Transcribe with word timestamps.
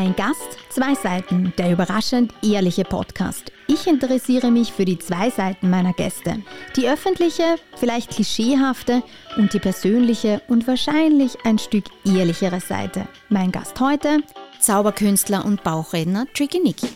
Ein 0.00 0.16
Gast, 0.16 0.56
zwei 0.70 0.94
Seiten, 0.94 1.52
der 1.58 1.72
überraschend 1.72 2.32
ehrliche 2.42 2.84
Podcast. 2.84 3.52
Ich 3.66 3.86
interessiere 3.86 4.50
mich 4.50 4.72
für 4.72 4.86
die 4.86 4.98
zwei 4.98 5.28
Seiten 5.28 5.68
meiner 5.68 5.92
Gäste. 5.92 6.38
Die 6.74 6.88
öffentliche, 6.88 7.56
vielleicht 7.76 8.12
klischeehafte 8.12 9.02
und 9.36 9.52
die 9.52 9.58
persönliche 9.58 10.40
und 10.48 10.66
wahrscheinlich 10.66 11.36
ein 11.44 11.58
Stück 11.58 11.84
ehrlichere 12.06 12.60
Seite. 12.60 13.08
Mein 13.28 13.52
Gast 13.52 13.78
heute, 13.78 14.20
Zauberkünstler 14.58 15.44
und 15.44 15.62
Bauchredner 15.64 16.24
Tricky 16.32 16.60
Nicky. 16.60 16.88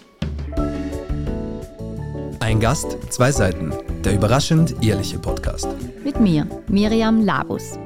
Ein 2.41 2.59
Gast, 2.59 2.97
zwei 3.13 3.31
Seiten, 3.33 3.71
der 4.03 4.15
überraschend 4.15 4.83
ehrliche 4.83 5.19
Podcast. 5.19 5.69
Mit 6.03 6.21
mir, 6.21 6.47
Miriam 6.69 7.23
Labus. 7.23 7.79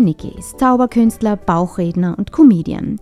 Nicky 0.00 0.34
ist 0.38 0.58
Zauberkünstler, 0.58 1.36
Bauchredner 1.36 2.16
und 2.18 2.32
Comedian. 2.32 2.98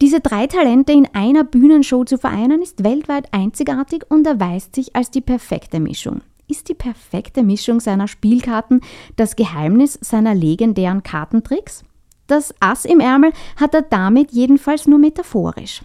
Diese 0.00 0.20
drei 0.20 0.46
Talente 0.46 0.92
in 0.92 1.06
einer 1.12 1.44
Bühnenshow 1.44 2.04
zu 2.04 2.16
vereinen, 2.16 2.62
ist 2.62 2.84
weltweit 2.84 3.28
einzigartig 3.32 4.04
und 4.08 4.26
erweist 4.26 4.74
sich 4.74 4.96
als 4.96 5.10
die 5.10 5.20
perfekte 5.20 5.80
Mischung. 5.80 6.22
Ist 6.48 6.68
die 6.68 6.74
perfekte 6.74 7.42
Mischung 7.42 7.80
seiner 7.80 8.08
Spielkarten 8.08 8.80
das 9.16 9.36
Geheimnis 9.36 9.98
seiner 10.00 10.34
legendären 10.34 11.02
Kartentricks? 11.02 11.84
Das 12.26 12.54
Ass 12.60 12.84
im 12.84 13.00
Ärmel 13.00 13.32
hat 13.56 13.74
er 13.74 13.82
damit 13.82 14.30
jedenfalls 14.32 14.86
nur 14.86 14.98
metaphorisch. 14.98 15.82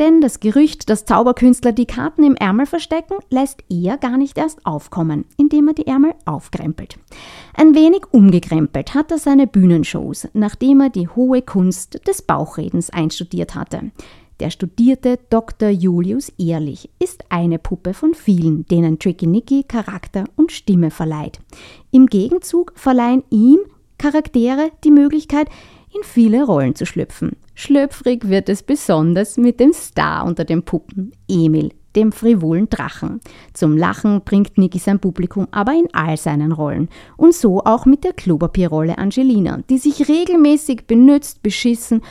Denn 0.00 0.22
das 0.22 0.40
Gerücht, 0.40 0.88
dass 0.88 1.04
Zauberkünstler 1.04 1.72
die 1.72 1.84
Karten 1.84 2.24
im 2.24 2.34
Ärmel 2.34 2.64
verstecken, 2.64 3.16
lässt 3.28 3.62
er 3.68 3.98
gar 3.98 4.16
nicht 4.16 4.38
erst 4.38 4.64
aufkommen, 4.64 5.26
indem 5.36 5.68
er 5.68 5.74
die 5.74 5.86
Ärmel 5.86 6.14
aufkrempelt. 6.24 6.98
Ein 7.54 7.74
wenig 7.74 8.04
umgekrempelt 8.10 8.94
hat 8.94 9.10
er 9.10 9.18
seine 9.18 9.46
Bühnenshows, 9.46 10.26
nachdem 10.32 10.80
er 10.80 10.88
die 10.88 11.06
hohe 11.06 11.42
Kunst 11.42 12.00
des 12.08 12.22
Bauchredens 12.22 12.88
einstudiert 12.88 13.54
hatte. 13.54 13.90
Der 14.40 14.48
studierte 14.48 15.18
Dr. 15.28 15.68
Julius 15.68 16.32
Ehrlich 16.38 16.88
ist 16.98 17.24
eine 17.28 17.58
Puppe 17.58 17.92
von 17.92 18.14
vielen, 18.14 18.64
denen 18.68 18.98
Tricky 18.98 19.26
Nicky 19.26 19.64
Charakter 19.64 20.24
und 20.34 20.50
Stimme 20.50 20.90
verleiht. 20.90 21.40
Im 21.90 22.06
Gegenzug 22.06 22.72
verleihen 22.74 23.22
ihm 23.28 23.58
Charaktere 23.98 24.70
die 24.82 24.90
Möglichkeit, 24.90 25.50
in 25.94 26.02
viele 26.02 26.44
Rollen 26.44 26.74
zu 26.74 26.86
schlüpfen. 26.86 27.36
Schlüpfrig 27.54 28.28
wird 28.28 28.48
es 28.48 28.62
besonders 28.62 29.36
mit 29.36 29.60
dem 29.60 29.72
Star 29.72 30.24
unter 30.24 30.44
den 30.44 30.62
Puppen, 30.62 31.12
Emil, 31.28 31.70
dem 31.96 32.12
frivolen 32.12 32.68
Drachen. 32.70 33.20
Zum 33.52 33.76
Lachen 33.76 34.22
bringt 34.22 34.56
Niki 34.56 34.78
sein 34.78 35.00
Publikum 35.00 35.48
aber 35.50 35.72
in 35.72 35.88
all 35.92 36.16
seinen 36.16 36.52
Rollen. 36.52 36.88
Und 37.16 37.34
so 37.34 37.60
auch 37.64 37.86
mit 37.86 38.04
der 38.04 38.12
Klopapierrolle 38.12 38.98
Angelina, 38.98 39.60
die 39.68 39.78
sich 39.78 40.08
regelmäßig 40.08 40.86
benützt, 40.86 41.42
beschissen 41.42 42.02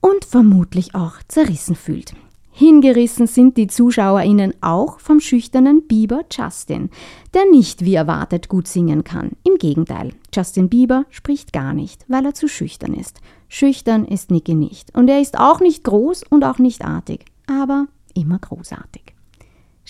und 0.00 0.24
vermutlich 0.24 0.94
auch 0.94 1.14
zerrissen 1.28 1.76
fühlt. 1.76 2.14
Hingerissen 2.54 3.26
sind 3.26 3.56
die 3.56 3.66
ZuschauerInnen 3.66 4.52
auch 4.60 5.00
vom 5.00 5.20
schüchternen 5.20 5.86
Bieber 5.86 6.24
Justin, 6.30 6.90
der 7.32 7.46
nicht 7.50 7.82
wie 7.82 7.94
erwartet 7.94 8.50
gut 8.50 8.68
singen 8.68 9.04
kann. 9.04 9.32
Im 9.42 9.56
Gegenteil, 9.56 10.12
Justin 10.34 10.68
Bieber 10.68 11.06
spricht 11.08 11.54
gar 11.54 11.72
nicht, 11.72 12.04
weil 12.08 12.26
er 12.26 12.34
zu 12.34 12.48
schüchtern 12.48 12.92
ist. 12.92 13.20
Schüchtern 13.48 14.04
ist 14.04 14.30
Nicky 14.30 14.54
nicht. 14.54 14.94
Und 14.94 15.08
er 15.08 15.20
ist 15.20 15.38
auch 15.38 15.60
nicht 15.60 15.82
groß 15.82 16.24
und 16.28 16.44
auch 16.44 16.58
nicht 16.58 16.84
artig, 16.84 17.24
aber 17.46 17.86
immer 18.14 18.38
großartig. 18.38 19.11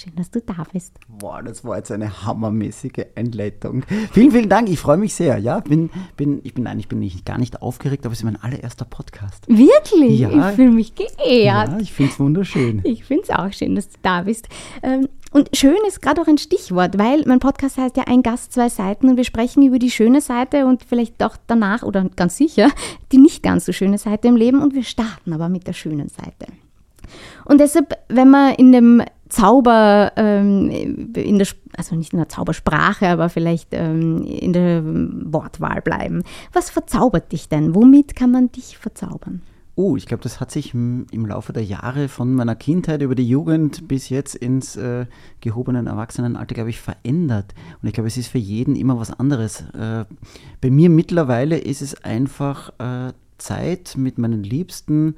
Schön, 0.03 0.17
dass 0.17 0.33
du 0.33 0.41
da 0.41 0.67
bist. 0.73 0.95
Boah, 1.07 1.43
das 1.45 1.65
war 1.65 1.77
jetzt 1.77 1.93
eine 1.93 2.25
hammermäßige 2.25 3.05
Einleitung. 3.15 3.85
Vielen, 4.11 4.33
vielen 4.33 4.49
Dank. 4.49 4.69
Ich 4.69 4.81
freue 4.81 4.97
mich 4.97 5.15
sehr. 5.15 5.39
Ja, 5.39 5.61
bin, 5.61 5.91
bin, 6.17 6.41
ich 6.43 6.55
bin, 6.55 6.65
nein, 6.65 6.81
ich 6.81 6.89
bin 6.89 6.99
nicht, 6.99 7.25
gar 7.25 7.39
nicht 7.39 7.63
aufgeregt, 7.63 8.05
aber 8.05 8.13
es 8.13 8.19
ist 8.19 8.25
mein 8.25 8.43
allererster 8.43 8.85
Podcast. 8.85 9.47
Wirklich? 9.47 10.19
Ja, 10.19 10.51
ich 10.51 10.57
fühle 10.57 10.73
mich 10.73 10.97
geehrt. 10.97 11.69
Ja, 11.69 11.79
ich 11.79 11.93
finde 11.93 12.11
es 12.11 12.19
wunderschön. 12.19 12.81
Ich 12.83 13.05
finde 13.05 13.23
es 13.23 13.31
auch 13.31 13.53
schön, 13.53 13.77
dass 13.77 13.91
du 13.91 13.99
da 14.03 14.23
bist. 14.23 14.49
Ähm, 14.83 15.09
und 15.31 15.57
schön 15.57 15.79
ist 15.87 16.03
gerade 16.03 16.21
auch 16.21 16.27
ein 16.27 16.39
Stichwort, 16.39 16.99
weil 16.99 17.23
mein 17.27 17.39
Podcast 17.39 17.79
heißt 17.79 17.97
ja 17.97 18.05
ein 18.09 18.25
Gast, 18.25 18.53
zwei 18.53 18.69
Seiten 18.69 19.09
und 19.09 19.17
wir 19.17 19.25
sprechen 19.25 19.63
über 19.63 19.79
die 19.79 19.93
schöne 19.93 20.21
Seite 20.21 20.67
und 20.67 20.83
vielleicht 20.83 21.23
auch 21.23 21.37
danach 21.47 21.85
oder 21.85 22.05
ganz 22.17 22.37
sicher 22.37 22.71
die 23.13 23.19
nicht 23.19 23.45
ganz 23.45 23.67
so 23.67 23.73
schöne 23.73 23.99
Seite 23.99 24.27
im 24.27 24.35
Leben 24.35 24.63
und 24.63 24.75
wir 24.75 24.83
starten 24.83 25.33
aber 25.33 25.49
mit 25.49 25.69
der 25.69 25.75
schönen 25.75 26.09
Seite. 26.09 26.47
Und 27.45 27.59
deshalb, 27.59 27.97
wenn 28.09 28.31
man 28.31 28.55
in 28.55 28.73
dem 28.73 29.03
Zauber, 29.33 30.13
ähm, 30.17 30.71
in 30.71 31.39
der, 31.39 31.47
also 31.77 31.97
nicht 31.97 32.13
in 32.13 32.19
der 32.19 32.29
Zaubersprache, 32.29 33.09
aber 33.09 33.31
vielleicht 33.31 33.69
ähm, 33.73 34.25
in 34.25 34.53
der 34.53 34.83
Wortwahl 34.85 35.81
bleiben. 35.81 36.23
Was 36.53 36.69
verzaubert 36.69 37.33
dich 37.33 37.49
denn? 37.49 37.75
Womit 37.75 38.15
kann 38.15 38.31
man 38.31 38.53
dich 38.53 38.77
verzaubern? 38.77 39.41
Oh, 39.75 39.97
ich 39.97 40.05
glaube, 40.05 40.23
das 40.23 40.39
hat 40.39 40.51
sich 40.51 40.75
im, 40.75 41.07
Laufe 41.13 41.55
der 41.55 41.65
Jahre 41.65 42.09
von 42.09 42.35
meiner 42.35 42.55
Kindheit 42.55 43.01
über 43.01 43.15
die 43.15 43.27
Jugend 43.27 43.89
bis 43.89 44.11
jetzt 44.11 44.35
ins 44.35 44.77
äh, 44.77 45.07
gehobenen 45.41 45.87
Erwachsenenalter, 45.87 46.55
glaube 46.55 46.69
ich, 46.69 46.79
verändert. 46.79 47.55
Und 47.81 47.89
ich 47.89 47.95
glaube, 47.95 48.09
es 48.09 48.19
ist 48.19 48.29
für 48.29 48.39
jeden 48.39 48.77
immer 48.77 48.99
was 48.99 49.19
anderes. 49.19 49.63
Äh, 49.73 50.05
bei 50.61 50.71
mir 50.71 50.91
mittlerweile 50.91 51.57
ist 51.57 51.81
es 51.81 52.05
einfach 52.05 52.69
äh, 52.79 53.15
Zeit 53.39 53.95
mit 53.97 54.19
meinen 54.19 54.43
Liebsten, 54.43 55.15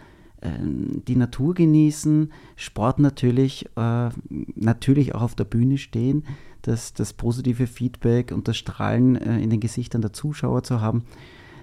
die 0.49 1.17
Natur 1.17 1.55
genießen, 1.55 2.33
Sport 2.57 2.99
natürlich, 2.99 3.67
äh, 3.77 4.11
natürlich 4.55 5.15
auch 5.15 5.23
auf 5.23 5.35
der 5.35 5.45
Bühne 5.45 5.79
stehen, 5.79 6.25
das, 6.63 6.93
das 6.93 7.13
positive 7.13 7.67
Feedback 7.67 8.33
und 8.33 8.49
das 8.49 8.57
Strahlen 8.57 9.17
äh, 9.17 9.39
in 9.41 9.51
den 9.51 9.61
Gesichtern 9.61 10.03
der 10.03 10.13
Zuschauer 10.13 10.63
zu 10.63 10.81
haben. 10.81 11.05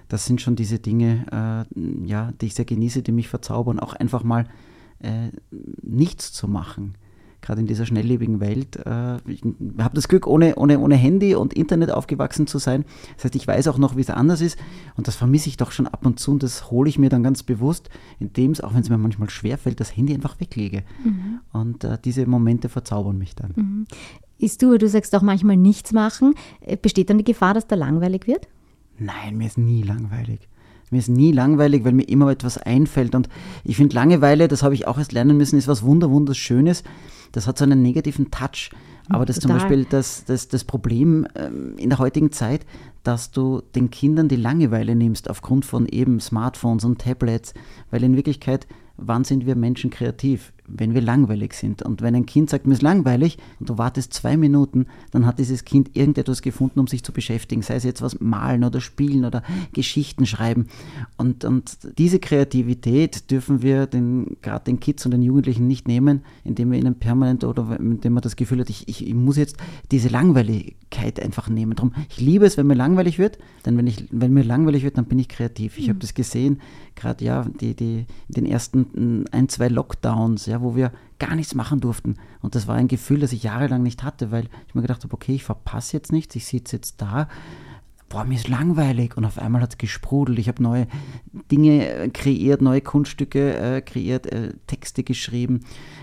Das 0.08 0.26
sind 0.26 0.40
schon 0.40 0.56
diese 0.56 0.78
Dinge, 0.78 1.26
äh, 1.32 2.06
ja, 2.06 2.32
die 2.40 2.46
ich 2.46 2.54
sehr 2.54 2.64
genieße, 2.64 3.02
die 3.02 3.12
mich 3.12 3.28
verzaubern, 3.28 3.80
auch 3.80 3.94
einfach 3.94 4.24
mal 4.24 4.46
äh, 4.98 5.30
nichts 5.82 6.32
zu 6.32 6.48
machen 6.48 6.94
gerade 7.42 7.60
in 7.60 7.66
dieser 7.66 7.84
schnelllebigen 7.84 8.40
Welt. 8.40 8.76
Äh, 8.76 9.16
ich 9.26 9.42
habe 9.78 9.94
das 9.94 10.08
Glück, 10.08 10.26
ohne, 10.26 10.54
ohne, 10.56 10.78
ohne 10.78 10.94
Handy 10.94 11.34
und 11.34 11.52
Internet 11.52 11.90
aufgewachsen 11.90 12.46
zu 12.46 12.58
sein. 12.58 12.84
Das 13.16 13.24
heißt, 13.24 13.34
ich 13.34 13.46
weiß 13.46 13.68
auch 13.68 13.78
noch, 13.78 13.96
wie 13.96 14.00
es 14.00 14.10
anders 14.10 14.40
ist. 14.40 14.58
Und 14.96 15.08
das 15.08 15.16
vermisse 15.16 15.48
ich 15.48 15.56
doch 15.56 15.72
schon 15.72 15.86
ab 15.86 16.06
und 16.06 16.18
zu. 16.18 16.30
Und 16.30 16.42
das 16.42 16.70
hole 16.70 16.88
ich 16.88 16.98
mir 16.98 17.10
dann 17.10 17.22
ganz 17.22 17.42
bewusst, 17.42 17.90
indem 18.18 18.52
es, 18.52 18.60
auch 18.60 18.72
wenn 18.72 18.80
es 18.80 18.88
mir 18.88 18.98
manchmal 18.98 19.28
schwerfällt, 19.28 19.80
das 19.80 19.94
Handy 19.96 20.14
einfach 20.14 20.40
weglege. 20.40 20.84
Mhm. 21.04 21.40
Und 21.52 21.84
äh, 21.84 21.98
diese 22.02 22.26
Momente 22.26 22.68
verzaubern 22.68 23.18
mich 23.18 23.34
dann. 23.34 23.52
Mhm. 23.56 23.86
Ist 24.38 24.62
du, 24.62 24.78
du 24.78 24.88
sagst 24.88 25.14
auch 25.14 25.22
manchmal 25.22 25.56
nichts 25.56 25.92
machen. 25.92 26.34
Äh, 26.60 26.76
besteht 26.76 27.10
dann 27.10 27.18
die 27.18 27.24
Gefahr, 27.24 27.54
dass 27.54 27.66
da 27.66 27.76
langweilig 27.76 28.26
wird? 28.26 28.48
Nein, 28.98 29.36
mir 29.36 29.46
ist 29.46 29.58
nie 29.58 29.82
langweilig. 29.82 30.48
Mir 30.92 30.98
ist 30.98 31.08
nie 31.08 31.32
langweilig, 31.32 31.84
weil 31.84 31.92
mir 31.92 32.08
immer 32.08 32.30
etwas 32.30 32.58
einfällt. 32.58 33.14
Und 33.14 33.28
ich 33.64 33.76
finde, 33.76 33.94
Langeweile, 33.94 34.46
das 34.46 34.62
habe 34.62 34.74
ich 34.74 34.86
auch 34.86 34.98
erst 34.98 35.12
lernen 35.12 35.36
müssen, 35.36 35.58
ist 35.58 35.66
was 35.68 35.82
Wunder, 35.82 36.10
Wunderschönes 36.10 36.84
das 37.32 37.46
hat 37.46 37.58
so 37.58 37.64
einen 37.64 37.82
negativen 37.82 38.30
Touch. 38.30 38.70
Aber 39.08 39.26
das 39.26 39.36
ist 39.38 39.42
zum 39.42 39.50
Beispiel 39.50 39.84
das, 39.84 40.24
das, 40.24 40.48
das 40.48 40.64
Problem 40.64 41.26
ähm, 41.34 41.74
in 41.76 41.90
der 41.90 41.98
heutigen 41.98 42.30
Zeit, 42.30 42.64
dass 43.02 43.32
du 43.32 43.60
den 43.74 43.90
Kindern 43.90 44.28
die 44.28 44.36
Langeweile 44.36 44.94
nimmst 44.94 45.28
aufgrund 45.28 45.64
von 45.64 45.86
eben 45.88 46.20
Smartphones 46.20 46.84
und 46.84 47.00
Tablets, 47.00 47.52
weil 47.90 48.04
in 48.04 48.16
Wirklichkeit, 48.16 48.68
wann 48.96 49.24
sind 49.24 49.44
wir 49.44 49.56
Menschen 49.56 49.90
kreativ? 49.90 50.52
Wenn 50.74 50.94
wir 50.94 51.02
langweilig 51.02 51.54
sind. 51.54 51.82
Und 51.82 52.02
wenn 52.02 52.14
ein 52.14 52.26
Kind 52.26 52.50
sagt, 52.50 52.66
mir 52.66 52.74
ist 52.74 52.82
langweilig 52.82 53.38
und 53.60 53.68
du 53.68 53.78
wartest 53.78 54.12
zwei 54.12 54.36
Minuten, 54.36 54.86
dann 55.10 55.26
hat 55.26 55.38
dieses 55.38 55.64
Kind 55.64 55.96
irgendetwas 55.96 56.42
gefunden, 56.42 56.80
um 56.80 56.86
sich 56.86 57.02
zu 57.02 57.12
beschäftigen. 57.12 57.62
Sei 57.62 57.74
es 57.74 57.84
jetzt 57.84 58.02
was 58.02 58.20
malen 58.20 58.64
oder 58.64 58.80
spielen 58.80 59.24
oder 59.24 59.42
Geschichten 59.72 60.26
schreiben. 60.26 60.66
Und, 61.16 61.44
und 61.44 61.78
diese 61.98 62.18
Kreativität 62.18 63.30
dürfen 63.30 63.62
wir 63.62 63.86
den, 63.86 64.36
gerade 64.40 64.64
den 64.64 64.80
Kids 64.80 65.04
und 65.04 65.12
den 65.12 65.22
Jugendlichen 65.22 65.66
nicht 65.66 65.86
nehmen, 65.88 66.22
indem 66.44 66.72
wir 66.72 66.78
ihnen 66.78 66.94
permanent 66.94 67.44
oder 67.44 67.78
indem 67.78 68.14
man 68.14 68.22
das 68.22 68.36
Gefühl 68.36 68.60
hat, 68.60 68.70
ich, 68.70 68.88
ich, 68.88 69.06
ich 69.06 69.14
muss 69.14 69.36
jetzt 69.36 69.56
diese 69.90 70.08
Langweiligkeit 70.08 71.20
einfach 71.20 71.48
nehmen. 71.48 71.76
Darum, 71.76 71.92
ich 72.08 72.20
liebe 72.20 72.46
es, 72.46 72.56
wenn 72.56 72.66
mir 72.66 72.74
langweilig 72.74 73.18
wird, 73.18 73.38
denn 73.66 73.76
wenn, 73.76 73.86
ich, 73.86 74.06
wenn 74.10 74.32
mir 74.32 74.44
langweilig 74.44 74.82
wird, 74.84 74.96
dann 74.96 75.04
bin 75.04 75.18
ich 75.18 75.28
kreativ. 75.28 75.78
Ich 75.78 75.86
mhm. 75.86 75.90
habe 75.90 75.98
das 76.00 76.14
gesehen, 76.14 76.60
gerade 76.94 77.24
ja, 77.24 77.44
die, 77.60 77.74
die, 77.74 78.06
in 78.28 78.34
den 78.34 78.46
ersten 78.46 79.26
ein, 79.32 79.48
zwei 79.48 79.68
Lockdowns, 79.68 80.46
ja, 80.46 80.61
wo 80.62 80.76
wir 80.76 80.92
gar 81.18 81.34
nichts 81.34 81.54
machen 81.54 81.80
durften. 81.80 82.16
Und 82.40 82.54
das 82.54 82.66
war 82.66 82.76
ein 82.76 82.88
Gefühl, 82.88 83.20
das 83.20 83.32
ich 83.32 83.42
jahrelang 83.42 83.82
nicht 83.82 84.02
hatte, 84.02 84.30
weil 84.30 84.48
ich 84.66 84.74
mir 84.74 84.82
gedacht 84.82 85.04
habe, 85.04 85.14
okay, 85.14 85.34
ich 85.34 85.44
verpasse 85.44 85.96
jetzt 85.96 86.12
nichts, 86.12 86.34
ich 86.36 86.46
sitze 86.46 86.76
jetzt 86.76 87.00
da, 87.00 87.28
boah, 88.12 88.24
mir 88.24 88.34
ist 88.34 88.48
langweilig. 88.48 89.16
Und 89.16 89.24
auf 89.24 89.38
einmal 89.38 89.62
hat 89.62 89.70
es 89.70 89.78
gesprudelt. 89.78 90.38
Ich 90.38 90.48
habe 90.48 90.62
neue 90.62 90.86
Dinge 91.50 91.88
äh, 91.88 92.08
kreiert, 92.10 92.60
neue 92.60 92.82
Kunststücke 92.82 93.56
äh, 93.56 93.80
kreiert, 93.80 94.26
äh, 94.26 94.52
Texte 94.66 95.02
geschrieben, 95.02 95.60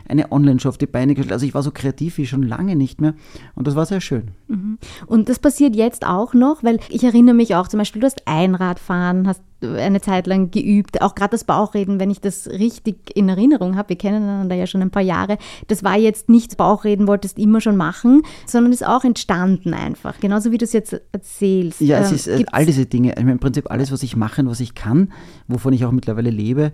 eine 0.07 0.31
Online-Show 0.31 0.69
auf 0.69 0.77
die 0.77 0.87
Beine 0.87 1.13
gestellt. 1.13 1.33
Also 1.33 1.45
ich 1.45 1.53
war 1.53 1.63
so 1.63 1.71
kreativ 1.71 2.17
wie 2.17 2.25
schon 2.25 2.43
lange 2.43 2.75
nicht 2.75 2.99
mehr. 2.99 3.13
Und 3.55 3.67
das 3.67 3.75
war 3.75 3.85
sehr 3.85 4.01
schön. 4.01 4.31
Mhm. 4.47 4.79
Und 5.05 5.29
das 5.29 5.39
passiert 5.39 5.75
jetzt 5.75 6.05
auch 6.05 6.33
noch, 6.33 6.63
weil 6.63 6.79
ich 6.89 7.03
erinnere 7.03 7.35
mich 7.35 7.55
auch 7.55 7.67
zum 7.67 7.77
Beispiel, 7.77 8.01
du 8.01 8.07
hast 8.07 8.27
Einradfahren, 8.27 9.27
hast 9.27 9.43
eine 9.61 10.01
Zeit 10.01 10.27
lang 10.27 10.51
geübt. 10.51 11.01
Auch 11.01 11.15
gerade 11.15 11.31
das 11.31 11.43
Bauchreden, 11.43 11.99
wenn 11.99 12.09
ich 12.09 12.21
das 12.21 12.47
richtig 12.47 13.15
in 13.15 13.29
Erinnerung 13.29 13.75
habe, 13.75 13.89
wir 13.89 13.97
kennen 13.97 14.23
einander 14.23 14.55
ja 14.55 14.67
schon 14.67 14.81
ein 14.81 14.91
paar 14.91 15.01
Jahre, 15.01 15.37
das 15.67 15.83
war 15.83 15.97
jetzt 15.97 16.29
nicht 16.29 16.57
Bauchreden, 16.57 17.07
wolltest 17.07 17.37
immer 17.37 17.61
schon 17.61 17.75
machen, 17.75 18.23
sondern 18.45 18.71
ist 18.71 18.85
auch 18.85 19.03
entstanden 19.03 19.73
einfach. 19.73 20.19
Genauso 20.19 20.51
wie 20.51 20.57
du 20.57 20.65
es 20.65 20.73
jetzt 20.73 20.99
erzählst. 21.11 21.81
Ja, 21.81 21.99
es 21.99 22.09
ähm, 22.09 22.15
ist 22.15 22.27
äh, 22.27 22.45
all 22.51 22.65
diese 22.65 22.85
Dinge. 22.85 23.13
Im 23.13 23.39
Prinzip 23.39 23.69
alles, 23.69 23.91
was 23.91 24.03
ich 24.03 24.15
mache 24.15 24.41
und 24.41 24.49
was 24.49 24.59
ich 24.59 24.75
kann, 24.75 25.11
wovon 25.47 25.73
ich 25.73 25.85
auch 25.85 25.91
mittlerweile 25.91 26.29
lebe, 26.29 26.71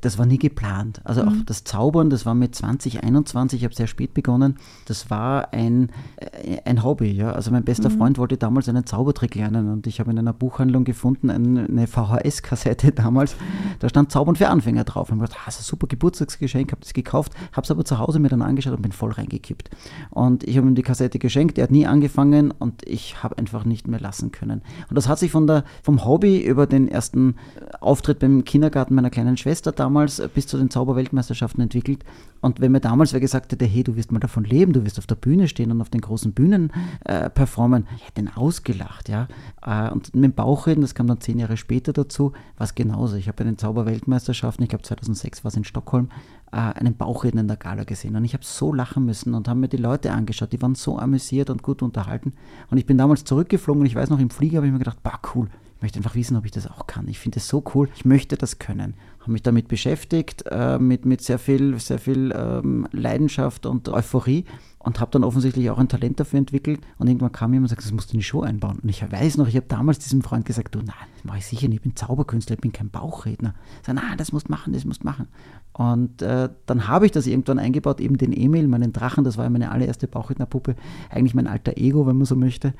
das 0.00 0.18
war 0.18 0.26
nie 0.26 0.38
geplant. 0.38 1.00
Also 1.04 1.22
auch 1.22 1.30
mhm. 1.30 1.46
das 1.46 1.64
Zaubern, 1.64 2.08
das 2.10 2.24
war 2.24 2.34
mit 2.34 2.54
2021, 2.54 3.60
ich 3.60 3.64
habe 3.64 3.74
sehr 3.74 3.86
spät 3.86 4.14
begonnen, 4.14 4.56
das 4.86 5.10
war 5.10 5.52
ein, 5.52 5.90
äh, 6.16 6.58
ein 6.64 6.84
Hobby. 6.84 7.10
Ja? 7.10 7.32
Also 7.32 7.50
mein 7.50 7.64
bester 7.64 7.90
mhm. 7.90 7.98
Freund 7.98 8.18
wollte 8.18 8.36
damals 8.36 8.68
einen 8.68 8.86
Zaubertrick 8.86 9.34
lernen 9.34 9.72
und 9.72 9.86
ich 9.86 9.98
habe 9.98 10.10
in 10.10 10.18
einer 10.18 10.32
Buchhandlung 10.32 10.84
gefunden, 10.84 11.30
eine 11.30 11.86
VHS-Kassette 11.86 12.92
damals, 12.94 13.34
da 13.80 13.88
stand 13.88 14.12
Zaubern 14.12 14.36
für 14.36 14.48
Anfänger 14.48 14.84
drauf. 14.84 15.10
Und 15.10 15.16
ich 15.16 15.22
habe 15.22 15.28
gedacht, 15.28 15.40
ah, 15.42 15.46
das 15.46 15.56
ist 15.56 15.66
ein 15.66 15.70
super 15.70 15.86
Geburtstagsgeschenk, 15.88 16.70
habe 16.70 16.80
das 16.80 16.92
gekauft, 16.94 17.32
habe 17.52 17.64
es 17.64 17.70
aber 17.70 17.84
zu 17.84 17.98
Hause 17.98 18.20
mir 18.20 18.28
dann 18.28 18.42
angeschaut 18.42 18.74
und 18.74 18.82
bin 18.82 18.92
voll 18.92 19.12
reingekippt. 19.12 19.70
Und 20.10 20.44
ich 20.44 20.56
habe 20.56 20.68
ihm 20.68 20.74
die 20.74 20.82
Kassette 20.82 21.18
geschenkt, 21.18 21.58
er 21.58 21.64
hat 21.64 21.70
nie 21.72 21.86
angefangen 21.86 22.52
und 22.52 22.86
ich 22.86 23.22
habe 23.22 23.36
einfach 23.38 23.64
nicht 23.64 23.88
mehr 23.88 24.00
lassen 24.00 24.30
können. 24.30 24.62
Und 24.88 24.96
das 24.96 25.08
hat 25.08 25.18
sich 25.18 25.32
von 25.32 25.46
der, 25.46 25.64
vom 25.82 26.04
Hobby 26.04 26.38
über 26.40 26.66
den 26.66 26.86
ersten 26.86 27.34
Auftritt 27.80 28.20
beim 28.20 28.44
Kindergarten 28.44 28.94
meiner 28.94 29.10
kleinen 29.10 29.36
Schwester 29.36 29.72
damals 29.78 30.22
bis 30.34 30.46
zu 30.46 30.58
den 30.58 30.70
Zauberweltmeisterschaften 30.70 31.62
entwickelt. 31.62 32.04
Und 32.40 32.60
wenn 32.60 32.72
mir 32.72 32.80
damals 32.80 33.12
wer 33.12 33.20
gesagt 33.20 33.52
hätte, 33.52 33.64
hey, 33.64 33.82
du 33.82 33.96
wirst 33.96 34.12
mal 34.12 34.20
davon 34.20 34.44
leben, 34.44 34.72
du 34.72 34.84
wirst 34.84 34.98
auf 34.98 35.06
der 35.06 35.16
Bühne 35.16 35.48
stehen 35.48 35.72
und 35.72 35.80
auf 35.80 35.90
den 35.90 36.00
großen 36.00 36.32
Bühnen 36.32 36.72
äh, 37.04 37.28
performen, 37.30 37.86
ich 37.96 38.06
hätte 38.06 38.20
ihn 38.20 38.28
ausgelacht, 38.28 39.08
ja. 39.08 39.26
Äh, 39.62 39.90
und 39.90 40.14
mit 40.14 40.24
dem 40.24 40.32
Bauchreden, 40.34 40.82
das 40.82 40.94
kam 40.94 41.06
dann 41.08 41.20
zehn 41.20 41.38
Jahre 41.38 41.56
später 41.56 41.92
dazu, 41.92 42.32
war 42.56 42.64
es 42.64 42.74
genauso. 42.74 43.16
Ich 43.16 43.26
habe 43.26 43.36
bei 43.36 43.44
den 43.44 43.58
Zauberweltmeisterschaften, 43.58 44.62
ich 44.62 44.68
glaube 44.68 44.84
2006 44.84 45.44
war 45.44 45.48
es 45.48 45.56
in 45.56 45.64
Stockholm, 45.64 46.10
äh, 46.52 46.56
einen 46.56 46.96
Bauchreden 46.96 47.40
in 47.40 47.48
der 47.48 47.56
Gala 47.56 47.84
gesehen. 47.84 48.14
Und 48.14 48.24
ich 48.24 48.34
habe 48.34 48.44
so 48.44 48.72
lachen 48.72 49.04
müssen 49.04 49.34
und 49.34 49.48
haben 49.48 49.60
mir 49.60 49.68
die 49.68 49.76
Leute 49.76 50.12
angeschaut, 50.12 50.52
die 50.52 50.62
waren 50.62 50.74
so 50.76 50.98
amüsiert 50.98 51.50
und 51.50 51.62
gut 51.62 51.82
unterhalten. 51.82 52.34
Und 52.70 52.78
ich 52.78 52.86
bin 52.86 52.98
damals 52.98 53.24
zurückgeflogen 53.24 53.80
und 53.80 53.86
ich 53.86 53.94
weiß 53.94 54.10
noch, 54.10 54.20
im 54.20 54.30
Flieger 54.30 54.58
habe 54.58 54.66
ich 54.66 54.72
mir 54.72 54.78
gedacht, 54.78 55.02
bah, 55.02 55.20
cool, 55.34 55.48
ich 55.78 55.82
möchte 55.82 55.98
einfach 55.98 56.16
wissen, 56.16 56.36
ob 56.36 56.44
ich 56.44 56.50
das 56.50 56.68
auch 56.68 56.88
kann. 56.88 57.06
Ich 57.06 57.20
finde 57.20 57.38
es 57.38 57.46
so 57.46 57.62
cool. 57.74 57.88
Ich 57.94 58.04
möchte 58.04 58.36
das 58.36 58.58
können. 58.58 58.94
Habe 59.28 59.34
mich 59.34 59.42
damit 59.42 59.68
beschäftigt, 59.68 60.44
äh, 60.50 60.78
mit, 60.78 61.04
mit 61.04 61.20
sehr 61.20 61.38
viel, 61.38 61.78
sehr 61.78 61.98
viel 61.98 62.32
ähm, 62.34 62.88
Leidenschaft 62.92 63.66
und 63.66 63.90
Euphorie 63.90 64.46
und 64.78 65.00
habe 65.00 65.10
dann 65.10 65.22
offensichtlich 65.22 65.68
auch 65.68 65.76
ein 65.76 65.86
Talent 65.88 66.18
dafür 66.18 66.38
entwickelt. 66.38 66.80
Und 66.96 67.08
irgendwann 67.08 67.30
kam 67.30 67.52
jemand 67.52 67.66
und 67.66 67.68
sagte, 67.68 67.84
das 67.84 67.92
musst 67.92 68.08
du 68.08 68.14
in 68.14 68.20
die 68.20 68.24
Show 68.24 68.40
einbauen. 68.40 68.78
Und 68.82 68.88
ich 68.88 69.02
weiß 69.02 69.36
noch, 69.36 69.46
ich 69.46 69.56
habe 69.56 69.66
damals 69.68 69.98
diesem 69.98 70.22
Freund 70.22 70.46
gesagt, 70.46 70.74
du, 70.74 70.78
nein, 70.78 70.94
das 71.14 71.24
mache 71.24 71.36
ich 71.36 71.46
sicher 71.46 71.68
nicht. 71.68 71.76
Ich 71.76 71.82
bin 71.82 71.94
Zauberkünstler, 71.94 72.54
ich 72.54 72.62
bin 72.62 72.72
kein 72.72 72.88
Bauchredner. 72.88 73.52
Ich 73.82 73.86
sage, 73.86 74.00
nein, 74.00 74.16
das 74.16 74.32
musst 74.32 74.48
du 74.48 74.52
machen, 74.52 74.72
das 74.72 74.86
musst 74.86 75.02
du 75.02 75.06
machen. 75.06 75.28
Und 75.74 76.22
äh, 76.22 76.48
dann 76.64 76.88
habe 76.88 77.04
ich 77.04 77.12
das 77.12 77.26
irgendwann 77.26 77.58
eingebaut, 77.58 78.00
eben 78.00 78.16
den 78.16 78.32
Emil, 78.32 78.66
meinen 78.66 78.94
Drachen, 78.94 79.24
das 79.24 79.36
war 79.36 79.44
ja 79.44 79.50
meine 79.50 79.70
allererste 79.72 80.08
Bauchrednerpuppe, 80.08 80.74
eigentlich 81.10 81.34
mein 81.34 81.48
alter 81.48 81.76
Ego, 81.76 82.06
wenn 82.06 82.16
man 82.16 82.24
so 82.24 82.34
möchte. 82.34 82.72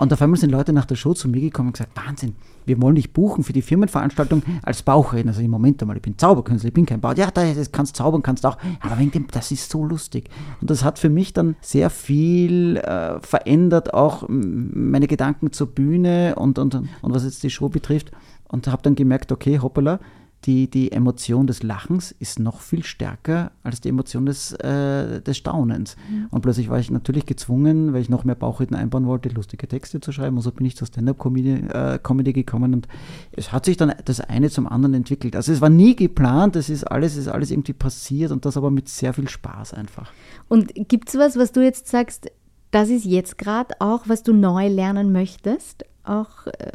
Und 0.00 0.14
auf 0.14 0.22
einmal 0.22 0.40
sind 0.40 0.50
Leute 0.50 0.72
nach 0.72 0.86
der 0.86 0.96
Show 0.96 1.12
zu 1.12 1.28
mir 1.28 1.42
gekommen 1.42 1.68
und 1.68 1.72
gesagt, 1.74 1.92
Wahnsinn, 1.94 2.34
wir 2.64 2.80
wollen 2.80 2.94
dich 2.94 3.12
buchen 3.12 3.44
für 3.44 3.52
die 3.52 3.60
Firmenveranstaltung 3.60 4.42
als 4.62 4.82
Bauchredner. 4.82 5.32
Also 5.32 5.42
im 5.42 5.50
Moment 5.50 5.82
einmal, 5.82 5.96
ich 5.96 6.02
bin 6.02 6.16
Zauberkünstler, 6.16 6.68
ich 6.68 6.74
bin 6.74 6.86
kein 6.86 7.02
Bauch. 7.02 7.14
Ja, 7.16 7.30
das 7.30 7.70
kannst 7.70 7.96
zaubern, 7.96 8.22
kannst 8.22 8.46
auch. 8.46 8.56
Aber 8.80 8.98
wegen 8.98 9.10
dem, 9.10 9.26
das 9.30 9.50
ist 9.50 9.70
so 9.70 9.84
lustig. 9.84 10.30
Und 10.62 10.70
das 10.70 10.84
hat 10.84 10.98
für 10.98 11.10
mich 11.10 11.34
dann 11.34 11.54
sehr 11.60 11.90
viel 11.90 12.78
äh, 12.78 13.20
verändert, 13.20 13.92
auch 13.92 14.24
meine 14.26 15.06
Gedanken 15.06 15.52
zur 15.52 15.66
Bühne 15.66 16.34
und, 16.36 16.58
und, 16.58 16.74
und 16.74 16.88
was 17.02 17.24
jetzt 17.24 17.42
die 17.42 17.50
Show 17.50 17.68
betrifft. 17.68 18.10
Und 18.48 18.68
habe 18.68 18.82
dann 18.82 18.94
gemerkt, 18.94 19.30
okay, 19.32 19.58
hoppala, 19.58 20.00
die, 20.46 20.70
die 20.70 20.90
Emotion 20.92 21.46
des 21.46 21.62
Lachens 21.62 22.12
ist 22.12 22.38
noch 22.38 22.60
viel 22.60 22.82
stärker 22.82 23.52
als 23.62 23.80
die 23.80 23.90
Emotion 23.90 24.24
des, 24.24 24.52
äh, 24.52 25.20
des 25.20 25.36
Staunens. 25.36 25.96
Mhm. 26.10 26.28
Und 26.30 26.40
plötzlich 26.40 26.70
war 26.70 26.78
ich 26.78 26.90
natürlich 26.90 27.26
gezwungen, 27.26 27.92
weil 27.92 28.00
ich 28.00 28.08
noch 28.08 28.24
mehr 28.24 28.34
Bauchreden 28.34 28.74
einbauen 28.74 29.06
wollte, 29.06 29.28
lustige 29.28 29.68
Texte 29.68 30.00
zu 30.00 30.12
schreiben. 30.12 30.36
Und 30.36 30.42
so 30.42 30.50
bin 30.50 30.64
ich 30.66 30.76
zur 30.76 30.86
Stand-up-Comedy 30.86 31.66
äh, 31.72 31.98
Comedy 32.02 32.32
gekommen 32.32 32.72
und 32.72 32.88
es 33.32 33.52
hat 33.52 33.66
sich 33.66 33.76
dann 33.76 33.92
das 34.06 34.20
eine 34.20 34.48
zum 34.48 34.66
anderen 34.66 34.94
entwickelt. 34.94 35.36
Also 35.36 35.52
es 35.52 35.60
war 35.60 35.70
nie 35.70 35.94
geplant, 35.94 36.56
es 36.56 36.70
ist 36.70 36.84
alles, 36.84 37.16
ist 37.16 37.28
alles 37.28 37.50
irgendwie 37.50 37.74
passiert 37.74 38.32
und 38.32 38.46
das 38.46 38.56
aber 38.56 38.70
mit 38.70 38.88
sehr 38.88 39.12
viel 39.12 39.28
Spaß 39.28 39.74
einfach. 39.74 40.10
Und 40.48 40.72
gibt 40.74 41.10
es 41.10 41.18
was, 41.18 41.36
was 41.36 41.52
du 41.52 41.62
jetzt 41.62 41.88
sagst, 41.88 42.30
das 42.70 42.88
ist 42.88 43.04
jetzt 43.04 43.36
gerade 43.36 43.74
auch, 43.80 44.04
was 44.06 44.22
du 44.22 44.32
neu 44.32 44.68
lernen 44.68 45.12
möchtest? 45.12 45.84
Auch 46.04 46.46
äh, 46.46 46.72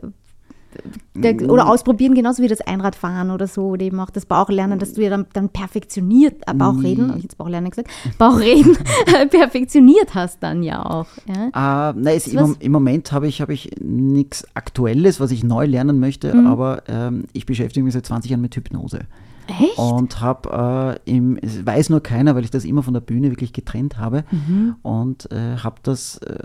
der, 1.14 1.50
oder 1.50 1.68
ausprobieren, 1.68 2.14
genauso 2.14 2.44
wie 2.44 2.48
das 2.48 2.62
Einradfahren 2.62 3.32
oder 3.32 3.48
so, 3.48 3.70
oder 3.70 3.84
eben 3.84 4.00
auch 4.00 4.10
das 4.10 4.26
Bauchlernen, 4.26 4.80
dass 4.80 4.94
du 4.94 5.02
ja 5.02 5.10
dann, 5.10 5.26
dann 5.34 5.50
perfektioniert, 5.50 6.44
äh, 6.48 6.54
Bauchreden, 6.54 7.10
habe 7.10 7.18
ich 7.18 7.24
jetzt 7.24 7.38
Bauchlernen 7.38 7.70
gesagt, 7.70 7.90
Bauchreden 8.18 8.78
perfektioniert 9.30 10.14
hast 10.14 10.44
dann 10.44 10.64
ja 10.64 10.86
auch. 10.86 11.08
Ja? 11.26 11.92
Uh, 11.94 12.00
nein, 12.00 12.20
im, 12.26 12.56
im, 12.60 12.72
Moment 12.72 13.12
habe 13.12 13.28
ich, 13.28 13.42
hab 13.42 13.50
ich 13.50 13.72
nichts 13.82 14.46
Aktuelles, 14.54 15.20
was 15.20 15.32
ich 15.32 15.44
neu 15.44 15.66
lernen 15.66 16.00
möchte, 16.00 16.34
mhm. 16.34 16.48
aber 16.48 16.84
ähm, 16.88 17.26
ich 17.34 17.46
beschäftige 17.46 17.84
mich 17.84 17.94
seit 17.94 18.06
20 18.06 18.32
Jahren 18.32 18.42
mit 18.42 18.56
Hypnose. 18.56 19.02
Echt? 19.48 19.78
Und 19.78 20.22
habe 20.22 21.00
äh, 21.06 21.12
im, 21.12 21.38
weiß 21.38 21.90
nur 21.90 22.02
keiner, 22.02 22.36
weil 22.36 22.44
ich 22.44 22.52
das 22.52 22.66
immer 22.66 22.84
von 22.84 22.94
der 22.94 23.02
Bühne 23.02 23.30
wirklich 23.30 23.54
getrennt 23.54 23.98
habe 23.98 24.24
mhm. 24.32 24.76
und 24.82 25.32
äh, 25.32 25.58
habe 25.58 25.78
das 25.84 26.18
äh, 26.20 26.40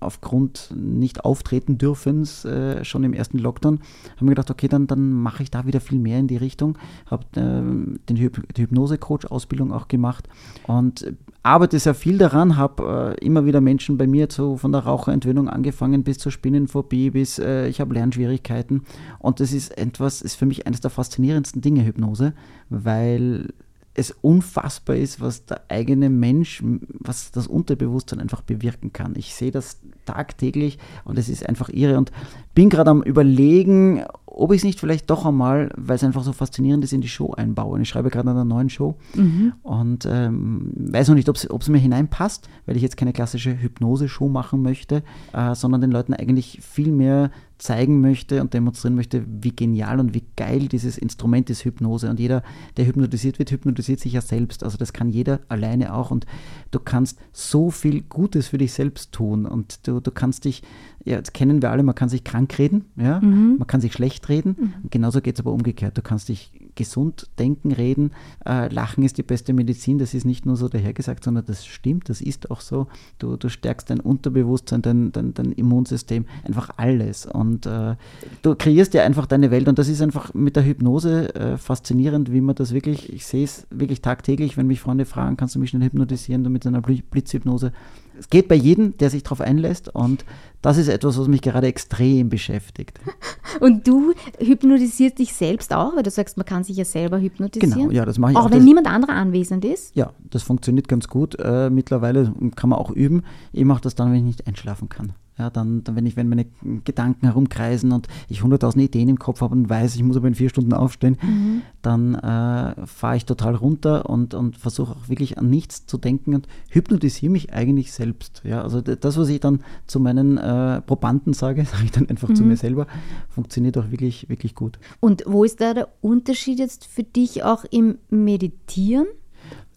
aufgrund 0.00 0.72
nicht 0.74 1.24
auftreten 1.24 1.78
dürfens 1.78 2.44
äh, 2.44 2.84
schon 2.84 3.04
im 3.04 3.12
ersten 3.12 3.38
Lockdown, 3.38 3.80
habe 4.14 4.24
mir 4.24 4.30
gedacht, 4.30 4.50
okay, 4.50 4.68
dann, 4.68 4.86
dann 4.86 5.12
mache 5.12 5.42
ich 5.42 5.50
da 5.50 5.66
wieder 5.66 5.80
viel 5.80 5.98
mehr 5.98 6.18
in 6.18 6.28
die 6.28 6.36
Richtung, 6.36 6.78
habe 7.06 7.24
äh, 7.34 7.98
den 8.08 8.16
Hyp 8.16 8.54
die 8.54 8.62
Hypnose-Coach-Ausbildung 8.62 9.72
auch 9.72 9.88
gemacht 9.88 10.28
und 10.66 11.14
arbeite 11.46 11.78
sehr 11.78 11.94
viel 11.94 12.18
daran, 12.18 12.56
habe 12.56 13.16
äh, 13.18 13.24
immer 13.24 13.46
wieder 13.46 13.60
Menschen 13.60 13.96
bei 13.96 14.06
mir 14.06 14.28
zu, 14.28 14.56
von 14.56 14.72
der 14.72 14.82
Raucherentwöhnung 14.82 15.48
angefangen 15.48 16.02
bis 16.02 16.18
zur 16.18 16.32
Spinnenphobie, 16.32 17.10
bis 17.10 17.38
ich 17.38 17.80
habe 17.80 17.94
Lernschwierigkeiten 17.94 18.82
und 19.18 19.40
das 19.40 19.52
ist 19.52 19.76
etwas, 19.78 20.22
ist 20.22 20.36
für 20.36 20.46
mich 20.46 20.66
eines 20.66 20.80
der 20.80 20.90
faszinierendsten 20.90 21.62
Dinge, 21.62 21.84
Hypnose 21.84 22.32
weil 22.68 23.52
es 23.94 24.14
unfassbar 24.20 24.96
ist, 24.96 25.20
was 25.20 25.46
der 25.46 25.62
eigene 25.68 26.10
Mensch, 26.10 26.62
was 26.98 27.30
das 27.30 27.46
Unterbewusstsein 27.46 28.20
einfach 28.20 28.42
bewirken 28.42 28.92
kann. 28.92 29.14
Ich 29.16 29.34
sehe 29.34 29.50
das 29.50 29.80
tagtäglich 30.06 30.78
und 31.04 31.18
es 31.18 31.28
ist 31.28 31.46
einfach 31.46 31.68
irre 31.68 31.98
und 31.98 32.12
bin 32.54 32.70
gerade 32.70 32.90
am 32.90 33.02
Überlegen, 33.02 34.04
ob 34.24 34.52
ich 34.52 34.58
es 34.58 34.64
nicht 34.64 34.80
vielleicht 34.80 35.08
doch 35.08 35.24
einmal, 35.24 35.70
weil 35.76 35.96
es 35.96 36.04
einfach 36.04 36.22
so 36.22 36.32
faszinierend 36.32 36.84
ist, 36.84 36.92
in 36.92 37.00
die 37.00 37.08
Show 37.08 37.32
einbaue. 37.32 37.80
Ich 37.80 37.88
schreibe 37.88 38.10
gerade 38.10 38.30
an 38.30 38.36
einer 38.36 38.44
neuen 38.44 38.68
Show 38.68 38.96
mhm. 39.14 39.54
und 39.62 40.06
ähm, 40.10 40.72
weiß 40.74 41.08
noch 41.08 41.14
nicht, 41.14 41.28
ob 41.28 41.60
es 41.60 41.68
mir 41.68 41.78
hineinpasst, 41.78 42.48
weil 42.66 42.76
ich 42.76 42.82
jetzt 42.82 42.96
keine 42.96 43.14
klassische 43.14 43.60
Hypnose-Show 43.60 44.28
machen 44.28 44.62
möchte, 44.62 45.02
äh, 45.32 45.54
sondern 45.54 45.80
den 45.80 45.90
Leuten 45.90 46.12
eigentlich 46.12 46.60
viel 46.62 46.92
mehr 46.92 47.30
zeigen 47.58 48.00
möchte 48.00 48.42
und 48.42 48.52
demonstrieren 48.52 48.94
möchte, 48.94 49.24
wie 49.26 49.54
genial 49.54 49.98
und 49.98 50.14
wie 50.14 50.24
geil 50.36 50.68
dieses 50.68 50.98
Instrument 50.98 51.48
ist, 51.48 51.64
Hypnose. 51.64 52.10
Und 52.10 52.20
jeder, 52.20 52.42
der 52.76 52.86
hypnotisiert 52.86 53.38
wird, 53.38 53.50
hypnotisiert 53.50 54.00
sich 54.00 54.12
ja 54.12 54.20
selbst. 54.20 54.62
Also 54.62 54.76
das 54.76 54.92
kann 54.92 55.08
jeder 55.08 55.40
alleine 55.48 55.94
auch. 55.94 56.10
Und 56.10 56.26
du 56.70 56.78
kannst 56.78 57.18
so 57.32 57.70
viel 57.70 58.02
Gutes 58.02 58.48
für 58.48 58.58
dich 58.58 58.72
selbst 58.72 59.12
tun. 59.12 59.46
Und 59.46 59.86
du, 59.86 59.95
du 60.00 60.10
kannst 60.10 60.44
dich, 60.44 60.62
ja, 61.04 61.20
das 61.20 61.32
kennen 61.32 61.62
wir 61.62 61.70
alle, 61.70 61.82
man 61.82 61.94
kann 61.94 62.08
sich 62.08 62.24
krank 62.24 62.58
reden, 62.58 62.86
ja, 62.96 63.20
mhm. 63.20 63.56
man 63.58 63.66
kann 63.66 63.80
sich 63.80 63.92
schlecht 63.92 64.28
reden. 64.28 64.56
Mhm. 64.58 64.90
genauso 64.90 65.20
geht 65.20 65.36
es 65.36 65.40
aber 65.40 65.52
umgekehrt. 65.52 65.96
Du 65.96 66.02
kannst 66.02 66.28
dich 66.28 66.52
gesund 66.76 67.26
denken, 67.38 67.72
reden. 67.72 68.12
Äh, 68.46 68.72
Lachen 68.72 69.02
ist 69.02 69.18
die 69.18 69.22
beste 69.22 69.52
Medizin. 69.52 69.98
Das 69.98 70.14
ist 70.14 70.24
nicht 70.24 70.46
nur 70.46 70.56
so 70.56 70.68
dahergesagt, 70.68 71.24
sondern 71.24 71.44
das 71.46 71.66
stimmt, 71.66 72.08
das 72.08 72.20
ist 72.20 72.50
auch 72.50 72.60
so. 72.60 72.86
Du, 73.18 73.36
du 73.36 73.48
stärkst 73.48 73.90
dein 73.90 73.98
Unterbewusstsein, 73.98 74.82
dein, 74.82 75.10
dein, 75.10 75.34
dein 75.34 75.52
Immunsystem, 75.52 76.26
einfach 76.44 76.70
alles. 76.76 77.26
Und 77.26 77.66
äh, 77.66 77.96
du 78.42 78.54
kreierst 78.54 78.94
ja 78.94 79.02
einfach 79.02 79.26
deine 79.26 79.50
Welt. 79.50 79.66
Und 79.68 79.78
das 79.78 79.88
ist 79.88 80.02
einfach 80.02 80.32
mit 80.34 80.54
der 80.54 80.64
Hypnose 80.64 81.34
äh, 81.34 81.56
faszinierend, 81.56 82.30
wie 82.30 82.40
man 82.40 82.54
das 82.54 82.72
wirklich, 82.72 83.12
ich 83.12 83.26
sehe 83.26 83.44
es 83.44 83.66
wirklich 83.70 84.02
tagtäglich, 84.02 84.56
wenn 84.56 84.66
mich 84.66 84.80
Freunde 84.80 85.06
fragen, 85.06 85.36
kannst 85.36 85.54
du 85.54 85.58
mich 85.58 85.70
schnell 85.70 85.82
hypnotisieren, 85.82 86.44
du 86.44 86.50
mit 86.50 86.66
einer 86.66 86.82
Blitzhypnose 86.82 87.72
es 88.18 88.30
geht 88.30 88.48
bei 88.48 88.54
jedem, 88.54 88.96
der 88.98 89.10
sich 89.10 89.22
darauf 89.22 89.40
einlässt 89.40 89.94
und 89.94 90.24
das 90.62 90.78
ist 90.78 90.88
etwas, 90.88 91.18
was 91.18 91.28
mich 91.28 91.42
gerade 91.42 91.68
extrem 91.68 92.28
beschäftigt. 92.28 92.98
Und 93.60 93.86
du 93.86 94.12
hypnotisierst 94.38 95.16
dich 95.16 95.32
selbst 95.32 95.72
auch, 95.72 95.94
weil 95.94 96.02
du 96.02 96.10
sagst, 96.10 96.36
man 96.36 96.44
kann 96.44 96.64
sich 96.64 96.76
ja 96.76 96.84
selber 96.84 97.20
hypnotisieren. 97.20 97.78
Genau, 97.78 97.90
ja, 97.92 98.04
das 98.04 98.18
mache 98.18 98.32
ich 98.32 98.36
auch. 98.36 98.46
Auch 98.46 98.50
wenn 98.50 98.64
niemand 98.64 98.88
anderer 98.88 99.12
anwesend 99.12 99.64
ist? 99.64 99.94
Ja, 99.94 100.12
das 100.28 100.42
funktioniert 100.42 100.88
ganz 100.88 101.06
gut. 101.08 101.38
Äh, 101.38 101.70
mittlerweile 101.70 102.32
kann 102.56 102.70
man 102.70 102.80
auch 102.80 102.90
üben. 102.90 103.22
Ich 103.52 103.64
mache 103.64 103.80
das 103.82 103.94
dann, 103.94 104.10
wenn 104.10 104.18
ich 104.18 104.24
nicht 104.24 104.46
einschlafen 104.48 104.88
kann. 104.88 105.12
Ja, 105.38 105.50
dann, 105.50 105.84
dann, 105.84 105.96
wenn 105.96 106.06
ich, 106.06 106.16
wenn 106.16 106.30
meine 106.30 106.46
Gedanken 106.84 107.26
herumkreisen 107.26 107.92
und 107.92 108.08
ich 108.28 108.42
hunderttausend 108.42 108.82
Ideen 108.82 109.10
im 109.10 109.18
Kopf 109.18 109.42
habe 109.42 109.54
und 109.54 109.68
weiß, 109.68 109.94
ich 109.94 110.02
muss 110.02 110.16
aber 110.16 110.28
in 110.28 110.34
vier 110.34 110.48
Stunden 110.48 110.72
aufstehen, 110.72 111.18
mhm. 111.20 111.62
dann 111.82 112.14
äh, 112.14 112.86
fahre 112.86 113.16
ich 113.16 113.26
total 113.26 113.54
runter 113.54 114.08
und, 114.08 114.32
und 114.32 114.56
versuche 114.56 114.92
auch 114.92 115.08
wirklich 115.10 115.36
an 115.36 115.50
nichts 115.50 115.84
zu 115.84 115.98
denken 115.98 116.34
und 116.34 116.48
hypnotisiere 116.70 117.30
mich 117.30 117.52
eigentlich 117.52 117.92
selbst. 117.92 118.40
Ja, 118.44 118.62
also 118.62 118.80
das, 118.80 119.18
was 119.18 119.28
ich 119.28 119.40
dann 119.40 119.60
zu 119.86 120.00
meinen 120.00 120.38
äh, 120.38 120.80
Probanden 120.80 121.34
sage, 121.34 121.64
sage 121.70 121.84
ich 121.84 121.92
dann 121.92 122.08
einfach 122.08 122.30
mhm. 122.30 122.36
zu 122.36 122.42
mir 122.42 122.56
selber, 122.56 122.86
funktioniert 123.28 123.76
auch 123.76 123.90
wirklich, 123.90 124.30
wirklich 124.30 124.54
gut. 124.54 124.78
Und 125.00 125.22
wo 125.26 125.44
ist 125.44 125.60
da 125.60 125.74
der 125.74 125.88
Unterschied 126.00 126.58
jetzt 126.58 126.86
für 126.86 127.02
dich 127.02 127.44
auch 127.44 127.64
im 127.70 127.98
Meditieren? 128.08 129.06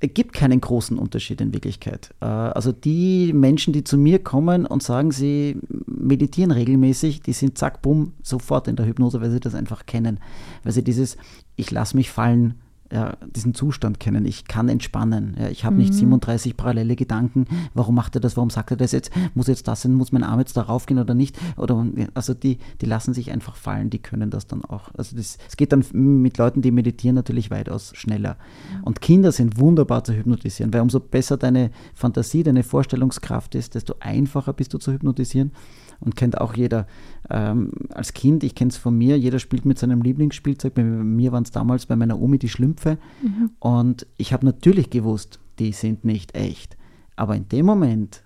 Es 0.01 0.13
gibt 0.13 0.33
keinen 0.33 0.61
großen 0.61 0.97
Unterschied 0.97 1.41
in 1.41 1.53
Wirklichkeit. 1.53 2.13
Äh, 2.21 2.25
also 2.25 2.71
die 2.71 3.33
Menschen, 3.33 3.73
die 3.73 3.83
zu 3.83 3.97
mir 3.97 4.19
kommen 4.19 4.65
und 4.65 4.81
sagen, 4.81 5.11
sie 5.11 5.57
meditieren 5.85 6.51
regelmäßig, 6.51 7.21
die 7.21 7.33
sind 7.33 7.57
zack, 7.57 7.81
bumm, 7.81 8.13
sofort 8.23 8.67
in 8.67 8.75
der 8.75 8.85
Hypnose, 8.85 9.21
weil 9.21 9.31
sie 9.31 9.39
das 9.39 9.55
einfach 9.55 9.85
kennen. 9.85 10.19
Weil 10.63 10.71
sie 10.71 10.83
dieses, 10.83 11.17
ich 11.57 11.71
lasse 11.71 11.97
mich 11.97 12.11
fallen, 12.11 12.55
ja, 12.91 13.17
diesen 13.35 13.53
Zustand 13.53 13.99
kennen. 13.99 14.25
Ich 14.25 14.45
kann 14.45 14.67
entspannen. 14.67 15.35
Ja, 15.39 15.49
ich 15.49 15.63
habe 15.63 15.75
mhm. 15.75 15.81
nicht 15.81 15.93
37 15.93 16.57
parallele 16.57 16.95
Gedanken. 16.95 17.45
Warum 17.73 17.95
macht 17.95 18.15
er 18.15 18.21
das? 18.21 18.35
Warum 18.35 18.49
sagt 18.49 18.71
er 18.71 18.77
das 18.77 18.91
jetzt? 18.91 19.11
Muss 19.35 19.47
jetzt 19.47 19.67
das 19.67 19.81
sein? 19.81 19.93
Muss 19.93 20.11
mein 20.11 20.23
Arm 20.23 20.39
jetzt 20.39 20.57
darauf 20.57 20.85
gehen 20.85 20.97
oder 20.97 21.13
nicht? 21.13 21.37
Oder, 21.57 21.85
also 22.13 22.33
die, 22.33 22.57
die 22.81 22.85
lassen 22.85 23.13
sich 23.13 23.31
einfach 23.31 23.55
fallen. 23.55 23.89
Die 23.89 23.99
können 23.99 24.31
das 24.31 24.47
dann 24.47 24.65
auch. 24.65 24.89
Also 24.95 25.17
es 25.17 25.37
geht 25.57 25.71
dann 25.71 25.85
mit 25.91 26.37
Leuten, 26.37 26.61
die 26.61 26.71
meditieren, 26.71 27.15
natürlich 27.15 27.51
weitaus 27.51 27.91
schneller. 27.95 28.37
Mhm. 28.79 28.83
Und 28.83 29.01
Kinder 29.01 29.31
sind 29.31 29.59
wunderbar 29.59 30.03
zu 30.03 30.13
hypnotisieren, 30.13 30.73
weil 30.73 30.81
umso 30.81 30.99
besser 30.99 31.37
deine 31.37 31.71
Fantasie, 31.93 32.43
deine 32.43 32.63
Vorstellungskraft 32.63 33.53
ist, 33.55 33.75
desto 33.75 33.95
einfacher 33.99 34.53
bist 34.53 34.73
du 34.73 34.77
zu 34.79 34.91
hypnotisieren 34.91 35.51
und 35.99 36.15
kennt 36.15 36.39
auch 36.39 36.55
jeder 36.55 36.87
ähm, 37.29 37.71
als 37.93 38.13
Kind, 38.13 38.43
ich 38.43 38.55
kenne 38.55 38.69
es 38.69 38.77
von 38.77 38.97
mir, 38.97 39.17
jeder 39.17 39.39
spielt 39.39 39.65
mit 39.65 39.77
seinem 39.77 40.01
Lieblingsspielzeug. 40.01 40.73
Bei 40.73 40.83
mir 40.83 41.31
waren 41.31 41.43
es 41.43 41.51
damals 41.51 41.85
bei 41.85 41.95
meiner 41.95 42.19
Omi 42.19 42.39
die 42.39 42.49
Schlümpfe. 42.49 42.97
Mhm. 43.21 43.51
Und 43.59 44.07
ich 44.17 44.33
habe 44.33 44.45
natürlich 44.45 44.89
gewusst, 44.89 45.39
die 45.59 45.71
sind 45.71 46.05
nicht 46.05 46.35
echt. 46.35 46.77
Aber 47.15 47.35
in 47.35 47.47
dem 47.49 47.65
Moment 47.65 48.23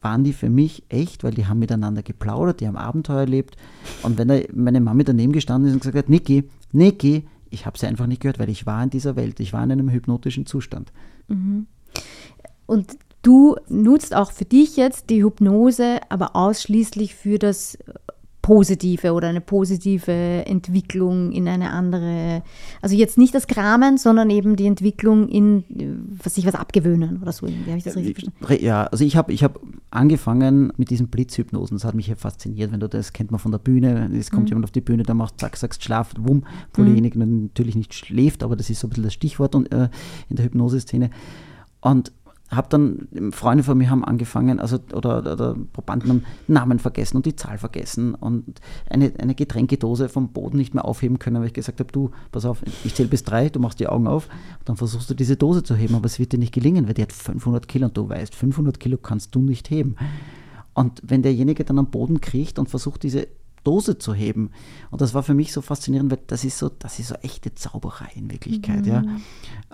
waren 0.00 0.24
die 0.24 0.32
für 0.32 0.50
mich 0.50 0.84
echt, 0.88 1.24
weil 1.24 1.32
die 1.32 1.46
haben 1.46 1.58
miteinander 1.58 2.02
geplaudert, 2.02 2.60
die 2.60 2.66
haben 2.66 2.76
Abenteuer 2.76 3.20
erlebt. 3.20 3.56
Und 4.02 4.18
wenn 4.18 4.28
da 4.28 4.38
meine 4.52 4.80
Mami 4.80 5.04
daneben 5.04 5.32
gestanden 5.32 5.68
ist 5.68 5.74
und 5.74 5.80
gesagt 5.80 5.96
hat, 5.96 6.08
Niki, 6.08 6.44
Niki, 6.72 7.26
ich 7.50 7.66
habe 7.66 7.78
sie 7.78 7.86
einfach 7.86 8.06
nicht 8.06 8.20
gehört, 8.20 8.38
weil 8.38 8.50
ich 8.50 8.66
war 8.66 8.82
in 8.82 8.90
dieser 8.90 9.16
Welt, 9.16 9.40
ich 9.40 9.52
war 9.52 9.64
in 9.64 9.72
einem 9.72 9.90
hypnotischen 9.90 10.46
Zustand. 10.46 10.92
Mhm. 11.28 11.66
Und 12.66 12.98
Du 13.26 13.56
nutzt 13.68 14.14
auch 14.14 14.30
für 14.30 14.44
dich 14.44 14.76
jetzt 14.76 15.10
die 15.10 15.24
Hypnose, 15.24 15.98
aber 16.10 16.36
ausschließlich 16.36 17.16
für 17.16 17.40
das 17.40 17.76
Positive 18.40 19.14
oder 19.14 19.26
eine 19.26 19.40
positive 19.40 20.12
Entwicklung 20.12 21.32
in 21.32 21.48
eine 21.48 21.70
andere, 21.70 22.44
also 22.80 22.94
jetzt 22.94 23.18
nicht 23.18 23.34
das 23.34 23.48
Kramen, 23.48 23.98
sondern 23.98 24.30
eben 24.30 24.54
die 24.54 24.66
Entwicklung 24.66 25.28
in 25.28 25.64
was 26.22 26.36
sich 26.36 26.46
was 26.46 26.54
abgewöhnen 26.54 27.20
oder 27.20 27.32
so. 27.32 27.48
Wie 27.48 27.66
habe 27.66 27.78
ich 27.78 27.82
das 27.82 27.96
richtig 27.96 28.14
verstanden? 28.14 28.64
Ja, 28.64 28.84
also 28.84 29.04
ich 29.04 29.16
habe 29.16 29.32
ich 29.32 29.42
hab 29.42 29.58
angefangen 29.90 30.72
mit 30.76 30.90
diesen 30.90 31.08
Blitzhypnosen, 31.08 31.78
das 31.78 31.84
hat 31.84 31.96
mich 31.96 32.06
ja 32.06 32.14
fasziniert, 32.14 32.70
wenn 32.70 32.78
du 32.78 32.88
das 32.88 33.12
kennt 33.12 33.32
man 33.32 33.40
von 33.40 33.50
der 33.50 33.58
Bühne, 33.58 34.08
es 34.16 34.30
kommt 34.30 34.44
mhm. 34.44 34.50
jemand 34.50 34.66
auf 34.66 34.70
die 34.70 34.82
Bühne, 34.82 35.02
der 35.02 35.16
macht 35.16 35.40
zack, 35.40 35.56
sagst 35.56 35.82
schlaf, 35.82 36.14
wumm, 36.16 36.44
wo 36.74 36.82
mhm. 36.82 36.86
derjenige 36.86 37.18
natürlich 37.18 37.74
nicht 37.74 37.92
schläft, 37.92 38.44
aber 38.44 38.54
das 38.54 38.70
ist 38.70 38.78
so 38.78 38.86
ein 38.86 38.90
bisschen 38.90 39.02
das 39.02 39.14
Stichwort 39.14 39.56
und, 39.56 39.72
äh, 39.72 39.88
in 40.28 40.36
der 40.36 40.44
Hypnoseszene. 40.44 41.10
Und 41.80 42.12
habe 42.50 42.68
dann, 42.70 43.32
Freunde 43.32 43.64
von 43.64 43.76
mir 43.76 43.90
haben 43.90 44.04
angefangen, 44.04 44.60
also 44.60 44.78
oder, 44.92 45.18
oder 45.18 45.56
Probanden 45.72 46.08
haben 46.08 46.24
Namen 46.46 46.78
vergessen 46.78 47.16
und 47.16 47.26
die 47.26 47.34
Zahl 47.34 47.58
vergessen 47.58 48.14
und 48.14 48.60
eine, 48.88 49.12
eine 49.18 49.34
Getränkedose 49.34 50.08
vom 50.08 50.28
Boden 50.28 50.56
nicht 50.56 50.74
mehr 50.74 50.84
aufheben 50.84 51.18
können, 51.18 51.40
weil 51.40 51.48
ich 51.48 51.54
gesagt 51.54 51.80
habe, 51.80 51.90
du, 51.90 52.10
pass 52.30 52.44
auf, 52.44 52.62
ich 52.84 52.94
zähle 52.94 53.08
bis 53.08 53.24
drei, 53.24 53.48
du 53.48 53.58
machst 53.58 53.80
die 53.80 53.88
Augen 53.88 54.06
auf, 54.06 54.28
dann 54.64 54.76
versuchst 54.76 55.10
du 55.10 55.14
diese 55.14 55.36
Dose 55.36 55.64
zu 55.64 55.74
heben, 55.74 55.96
aber 55.96 56.06
es 56.06 56.18
wird 56.18 56.32
dir 56.32 56.38
nicht 56.38 56.54
gelingen, 56.54 56.86
weil 56.86 56.94
die 56.94 57.02
hat 57.02 57.12
500 57.12 57.66
Kilo 57.66 57.86
und 57.86 57.96
du 57.96 58.08
weißt, 58.08 58.34
500 58.34 58.78
Kilo 58.78 58.96
kannst 58.96 59.34
du 59.34 59.40
nicht 59.40 59.70
heben. 59.70 59.96
Und 60.74 61.00
wenn 61.02 61.22
derjenige 61.22 61.64
dann 61.64 61.78
am 61.78 61.90
Boden 61.90 62.20
kriecht 62.20 62.58
und 62.58 62.68
versucht, 62.68 63.02
diese 63.02 63.28
Dose 63.66 63.98
zu 63.98 64.14
heben. 64.14 64.50
Und 64.90 65.00
das 65.00 65.14
war 65.14 65.22
für 65.22 65.34
mich 65.34 65.52
so 65.52 65.60
faszinierend, 65.60 66.10
weil 66.10 66.20
das 66.26 66.44
ist 66.44 66.58
so, 66.58 66.68
das 66.68 66.98
ist 66.98 67.08
so 67.08 67.14
echte 67.16 67.54
Zauberei 67.54 68.10
in 68.14 68.30
Wirklichkeit. 68.30 68.86
Mhm. 68.86 68.92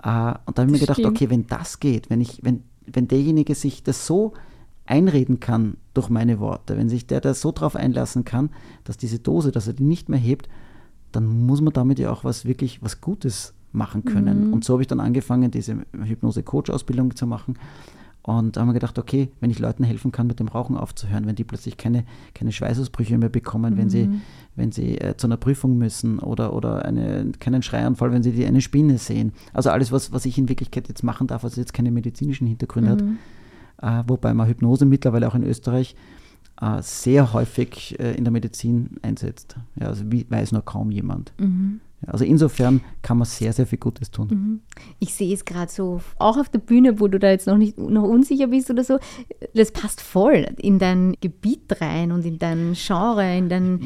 Ja. 0.03 0.31
Äh, 0.31 0.37
und 0.45 0.57
da 0.57 0.61
habe 0.61 0.71
ich 0.71 0.73
mir 0.73 0.79
gedacht, 0.79 0.99
stimmt. 0.99 1.15
okay, 1.15 1.29
wenn 1.29 1.47
das 1.47 1.79
geht, 1.79 2.09
wenn 2.09 2.21
ich, 2.21 2.39
wenn, 2.43 2.63
wenn 2.85 3.07
derjenige 3.07 3.55
sich 3.55 3.83
das 3.83 4.07
so 4.07 4.33
einreden 4.85 5.39
kann 5.39 5.77
durch 5.93 6.09
meine 6.09 6.39
Worte, 6.39 6.75
wenn 6.77 6.89
sich 6.89 7.07
der 7.07 7.21
da 7.21 7.33
so 7.33 7.51
drauf 7.51 7.75
einlassen 7.75 8.25
kann, 8.25 8.49
dass 8.83 8.97
diese 8.97 9.19
Dose, 9.19 9.51
dass 9.51 9.67
er 9.67 9.73
die 9.73 9.83
nicht 9.83 10.09
mehr 10.09 10.19
hebt, 10.19 10.49
dann 11.11 11.45
muss 11.45 11.61
man 11.61 11.73
damit 11.73 11.99
ja 11.99 12.11
auch 12.11 12.23
was 12.23 12.45
wirklich 12.45 12.81
was 12.81 12.99
Gutes 12.99 13.53
machen 13.71 14.03
können. 14.05 14.47
Mhm. 14.47 14.53
Und 14.53 14.63
so 14.63 14.73
habe 14.73 14.83
ich 14.83 14.87
dann 14.87 14.99
angefangen, 14.99 15.51
diese 15.51 15.77
Hypnose-Coach-Ausbildung 15.93 17.15
zu 17.15 17.27
machen. 17.27 17.57
Und 18.23 18.55
da 18.55 18.61
haben 18.61 18.69
wir 18.69 18.73
gedacht, 18.73 18.97
okay, 18.97 19.29
wenn 19.41 19.49
ich 19.49 19.59
Leuten 19.59 19.83
helfen 19.83 20.13
kann, 20.13 20.27
mit 20.27 20.39
dem 20.39 20.47
Rauchen 20.47 20.77
aufzuhören, 20.77 21.27
wenn 21.27 21.35
die 21.35 21.43
plötzlich 21.43 21.75
keine, 21.75 22.05
keine 22.33 22.53
Schweißausbrüche 22.53 23.17
mehr 23.17 23.27
bekommen, 23.29 23.73
mhm. 23.73 23.77
wenn 23.77 23.89
sie, 23.89 24.09
wenn 24.55 24.71
sie 24.71 24.97
äh, 24.97 25.17
zu 25.17 25.27
einer 25.27 25.35
Prüfung 25.35 25.77
müssen 25.77 26.19
oder, 26.19 26.53
oder 26.53 26.85
eine, 26.85 27.33
keinen 27.39 27.61
Schreianfall, 27.63 28.13
wenn 28.13 28.23
sie 28.23 28.31
die, 28.31 28.45
eine 28.45 28.61
Spinne 28.61 28.97
sehen. 28.97 29.33
Also 29.51 29.71
alles, 29.71 29.91
was, 29.91 30.13
was 30.13 30.25
ich 30.25 30.37
in 30.37 30.47
Wirklichkeit 30.47 30.87
jetzt 30.87 31.03
machen 31.03 31.27
darf, 31.27 31.43
was 31.43 31.57
jetzt 31.57 31.73
keine 31.73 31.91
medizinischen 31.91 32.47
Hintergründe 32.47 32.95
mhm. 32.95 33.17
hat. 33.81 34.05
Äh, 34.05 34.07
wobei 34.07 34.33
man 34.33 34.47
Hypnose 34.47 34.85
mittlerweile 34.85 35.27
auch 35.27 35.35
in 35.35 35.43
Österreich 35.43 35.93
äh, 36.61 36.81
sehr 36.81 37.33
häufig 37.33 37.99
äh, 37.99 38.13
in 38.15 38.23
der 38.23 38.31
Medizin 38.31 38.91
einsetzt. 39.01 39.57
Ja, 39.75 39.87
also 39.87 40.09
wie, 40.09 40.25
weiß 40.29 40.53
nur 40.53 40.63
kaum 40.63 40.91
jemand. 40.91 41.33
Mhm. 41.37 41.81
Also 42.07 42.25
insofern 42.25 42.81
kann 43.01 43.17
man 43.17 43.25
sehr, 43.25 43.53
sehr 43.53 43.65
viel 43.65 43.79
Gutes 43.79 44.11
tun. 44.11 44.27
Mhm. 44.29 44.59
Ich 44.99 45.13
sehe 45.13 45.33
es 45.33 45.45
gerade 45.45 45.71
so, 45.71 46.01
auch 46.17 46.37
auf 46.37 46.49
der 46.49 46.59
Bühne, 46.59 46.99
wo 46.99 47.07
du 47.07 47.19
da 47.19 47.29
jetzt 47.29 47.47
noch 47.47 47.57
nicht 47.57 47.77
noch 47.77 48.03
unsicher 48.03 48.47
bist 48.47 48.69
oder 48.69 48.83
so, 48.83 48.99
das 49.53 49.71
passt 49.71 50.01
voll 50.01 50.47
in 50.57 50.79
dein 50.79 51.15
Gebiet 51.21 51.81
rein 51.81 52.11
und 52.11 52.25
in 52.25 52.39
dein 52.39 52.73
Genre, 52.73 53.37
in 53.37 53.49
dein 53.49 53.79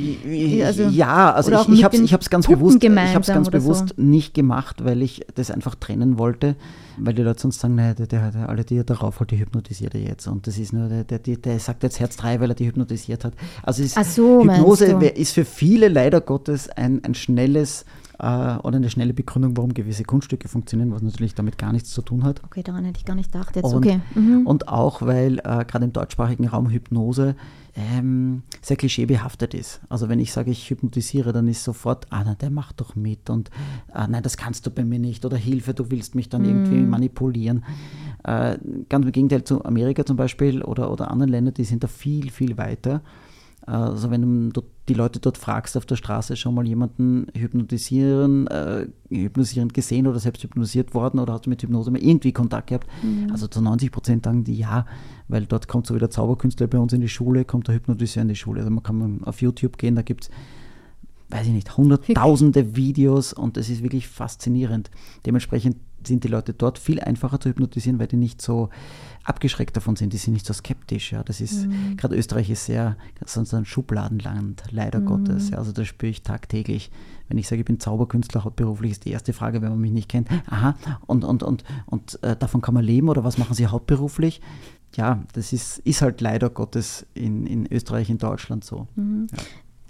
also, 0.64 0.84
Ja, 0.84 1.32
also 1.32 1.52
ich, 1.52 1.70
ich 1.70 1.84
habe 1.84 1.96
es 1.96 2.30
ganz 2.30 2.48
bewusst, 2.48 2.84
ich 2.84 3.28
ganz 3.28 3.50
bewusst 3.50 3.94
so. 3.96 4.02
nicht 4.02 4.34
gemacht, 4.34 4.84
weil 4.84 5.02
ich 5.02 5.26
das 5.36 5.52
einfach 5.52 5.76
trennen 5.76 6.18
wollte, 6.18 6.56
weil 6.98 7.14
die 7.14 7.22
Leute 7.22 7.42
sonst 7.42 7.60
sagen, 7.60 7.76
naja, 7.76 7.94
der, 7.94 8.08
der, 8.08 8.32
der, 8.32 8.50
alle, 8.50 8.64
die 8.64 8.78
er 8.78 8.84
darauf 8.84 9.20
holt, 9.20 9.32
die 9.32 9.40
hypnotisiert 9.40 9.94
er 9.94 10.02
jetzt. 10.02 10.28
Und 10.28 10.48
das 10.48 10.58
ist 10.58 10.74
nur, 10.74 10.88
der, 10.88 11.04
der, 11.04 11.20
der 11.20 11.60
sagt 11.60 11.84
jetzt 11.84 12.00
Herz 12.00 12.18
3, 12.18 12.40
weil 12.40 12.52
er 12.52 12.56
die 12.56 12.68
hypnotisiert 12.68 13.26
hat. 13.26 13.34
Also 13.64 13.84
ist, 13.84 13.96
so, 14.16 14.44
Hypnose 14.44 14.86
ist 14.86 15.34
für 15.34 15.46
viele 15.46 15.88
leider 15.88 16.22
Gottes 16.22 16.70
ein, 16.70 17.04
ein 17.04 17.14
schnelles 17.14 17.86
oder 18.20 18.78
eine 18.78 18.90
schnelle 18.90 19.14
Begründung, 19.14 19.56
warum 19.58 19.74
gewisse 19.76 20.04
Kunststücke 20.04 20.48
funktionieren, 20.48 20.92
was 20.92 21.04
natürlich 21.04 21.36
damit 21.36 21.60
gar 21.60 21.72
nichts 21.72 21.92
zu 21.92 22.02
tun 22.02 22.24
hat. 22.24 22.44
Okay, 22.44 22.64
daran 22.64 22.84
hätte 22.86 22.98
ich 22.98 23.06
gar 23.06 23.16
nicht 23.16 23.32
gedacht. 23.32 23.56
Jetzt, 23.56 23.66
und, 23.66 23.86
okay. 23.86 24.00
Mhm. 24.16 24.48
und 24.48 24.68
auch, 24.68 25.04
weil 25.04 25.38
äh, 25.40 25.66
gerade 25.66 25.86
im 25.86 25.94
deutschsprachigen 25.94 26.48
Raum 26.48 26.70
Hypnose 26.70 27.36
ähm, 27.76 28.42
sehr 28.62 28.76
klischeebehaftet 28.76 29.54
ist. 29.54 29.82
Also 29.88 30.10
wenn 30.10 30.20
ich 30.20 30.34
sage, 30.34 30.50
ich 30.50 30.68
hypnotisiere, 30.68 31.32
dann 31.32 31.48
ist 31.48 31.64
sofort, 31.64 32.08
ah 32.10 32.24
nein, 32.24 32.38
der 32.42 32.50
macht 32.50 32.82
doch 32.82 32.96
mit 32.96 33.30
und 33.30 33.52
ah, 33.92 34.08
nein, 34.08 34.24
das 34.24 34.36
kannst 34.36 34.66
du 34.66 34.72
bei 34.72 34.84
mir 34.84 34.98
nicht 34.98 35.24
oder 35.24 35.38
Hilfe, 35.38 35.76
du 35.76 35.92
willst 35.92 36.16
mich 36.16 36.28
dann 36.28 36.42
mhm. 36.42 36.48
irgendwie 36.48 36.82
manipulieren. 36.82 37.64
Äh, 38.24 38.58
ganz 38.90 39.06
im 39.06 39.12
Gegenteil 39.12 39.44
zu 39.44 39.64
Amerika 39.64 40.06
zum 40.06 40.18
Beispiel 40.18 40.64
oder, 40.64 40.92
oder 40.92 41.12
anderen 41.12 41.30
Ländern, 41.30 41.54
die 41.54 41.66
sind 41.66 41.84
da 41.84 41.88
viel, 41.88 42.32
viel 42.32 42.58
weiter. 42.58 43.02
Also 43.62 44.10
wenn 44.10 44.50
du 44.50 44.64
die 44.88 44.94
Leute 44.94 45.20
dort 45.20 45.38
fragst 45.38 45.76
auf 45.76 45.86
der 45.86 45.96
Straße, 45.96 46.36
schon 46.36 46.56
mal 46.56 46.66
jemanden 46.66 47.28
hypnotisieren, 47.36 48.48
äh, 48.48 48.88
hypnotisierend 49.10 49.74
gesehen 49.74 50.08
oder 50.08 50.20
selbst 50.20 50.44
hypnotisiert 50.44 50.94
worden 50.94 51.20
oder 51.20 51.34
hast 51.34 51.46
du 51.46 51.50
mit 51.50 51.62
Hypnose 51.62 51.92
mal 51.92 52.02
irgendwie 52.02 52.32
Kontakt 52.32 52.68
gehabt? 52.68 52.88
Mhm. 53.04 53.32
Also 53.32 53.48
zu 53.48 53.62
90 53.62 53.92
Prozent 53.92 54.26
sagen 54.26 54.44
die 54.44 54.56
ja, 54.56 54.86
weil 55.28 55.46
dort 55.46 55.68
kommt 55.68 55.88
so 55.88 55.96
wie 55.96 56.00
der 56.00 56.10
Zauberkünstler 56.10 56.68
bei 56.68 56.78
uns 56.78 56.94
in 56.94 57.02
die 57.02 57.10
Schule, 57.10 57.44
kommt 57.46 57.68
der 57.68 57.76
Hypnotiseur 57.76 58.22
in 58.22 58.30
die 58.30 58.36
Schule. 58.36 58.62
Also 58.62 58.72
man 58.72 58.84
kann 58.84 59.24
auf 59.24 59.42
YouTube 59.42 59.78
gehen, 59.78 59.96
da 59.96 60.02
gibt 60.02 60.26
es 60.26 60.30
weiß 61.30 61.48
ich 61.48 61.54
nicht, 61.54 61.76
hunderttausende 61.76 62.76
Videos 62.76 63.34
und 63.34 63.58
es 63.58 63.70
ist 63.70 63.84
wirklich 63.84 64.08
faszinierend. 64.08 64.90
Dementsprechend 65.26 65.78
sind 66.06 66.24
die 66.24 66.30
Leute 66.30 66.54
dort 66.54 66.80
viel 66.80 67.02
einfacher 67.02 67.40
zu 67.40 67.50
hypnotisieren, 67.50 68.00
weil 68.00 68.08
die 68.08 68.18
nicht 68.18 68.42
so 68.42 68.70
abgeschreckt 69.28 69.76
davon 69.76 69.96
sind, 69.96 70.14
die 70.14 70.18
sind 70.18 70.34
nicht 70.34 70.46
so 70.46 70.54
skeptisch. 70.54 71.12
Ja. 71.12 71.24
Das 71.24 71.42
ist, 71.42 71.68
mhm. 71.68 71.98
gerade 71.98 72.16
Österreich 72.16 72.50
ist 72.50 72.66
sehr, 72.66 72.96
sonst 73.26 73.54
ein 73.54 73.66
Schubladenland, 73.66 74.64
leider 74.72 75.00
mhm. 75.00 75.06
Gottes. 75.06 75.50
Ja. 75.50 75.58
Also 75.58 75.74
das 75.74 75.88
spüre 75.88 76.10
ich 76.10 76.24
tagtäglich. 76.24 76.92
Wenn 77.28 77.38
ich 77.38 77.48
sage, 77.48 77.60
ich 77.60 77.66
bin 77.66 77.80
Zauberkünstler, 77.80 78.46
hauptberuflich, 78.46 78.92
ist 78.92 79.06
die 79.06 79.12
erste 79.12 79.34
Frage, 79.34 79.62
wenn 79.62 79.70
man 79.70 79.82
mich 79.82 79.92
nicht 79.92 80.08
kennt, 80.08 80.30
aha, 80.50 80.76
und, 81.08 81.26
und, 81.26 81.44
und, 81.44 81.66
und 81.86 82.24
äh, 82.24 82.38
davon 82.38 82.62
kann 82.62 82.74
man 82.74 82.86
leben 82.86 83.10
oder 83.10 83.26
was 83.26 83.38
machen 83.38 83.54
Sie 83.54 83.68
hauptberuflich? 83.68 84.42
Ja, 84.96 85.22
das 85.34 85.52
ist, 85.52 85.80
ist 85.80 86.02
halt 86.02 86.22
leider 86.22 86.50
Gottes 86.50 87.06
in, 87.14 87.46
in 87.46 87.72
Österreich, 87.72 88.10
in 88.10 88.18
Deutschland 88.18 88.64
so. 88.64 88.88
Mhm. 88.96 89.28
Ja. 89.32 89.44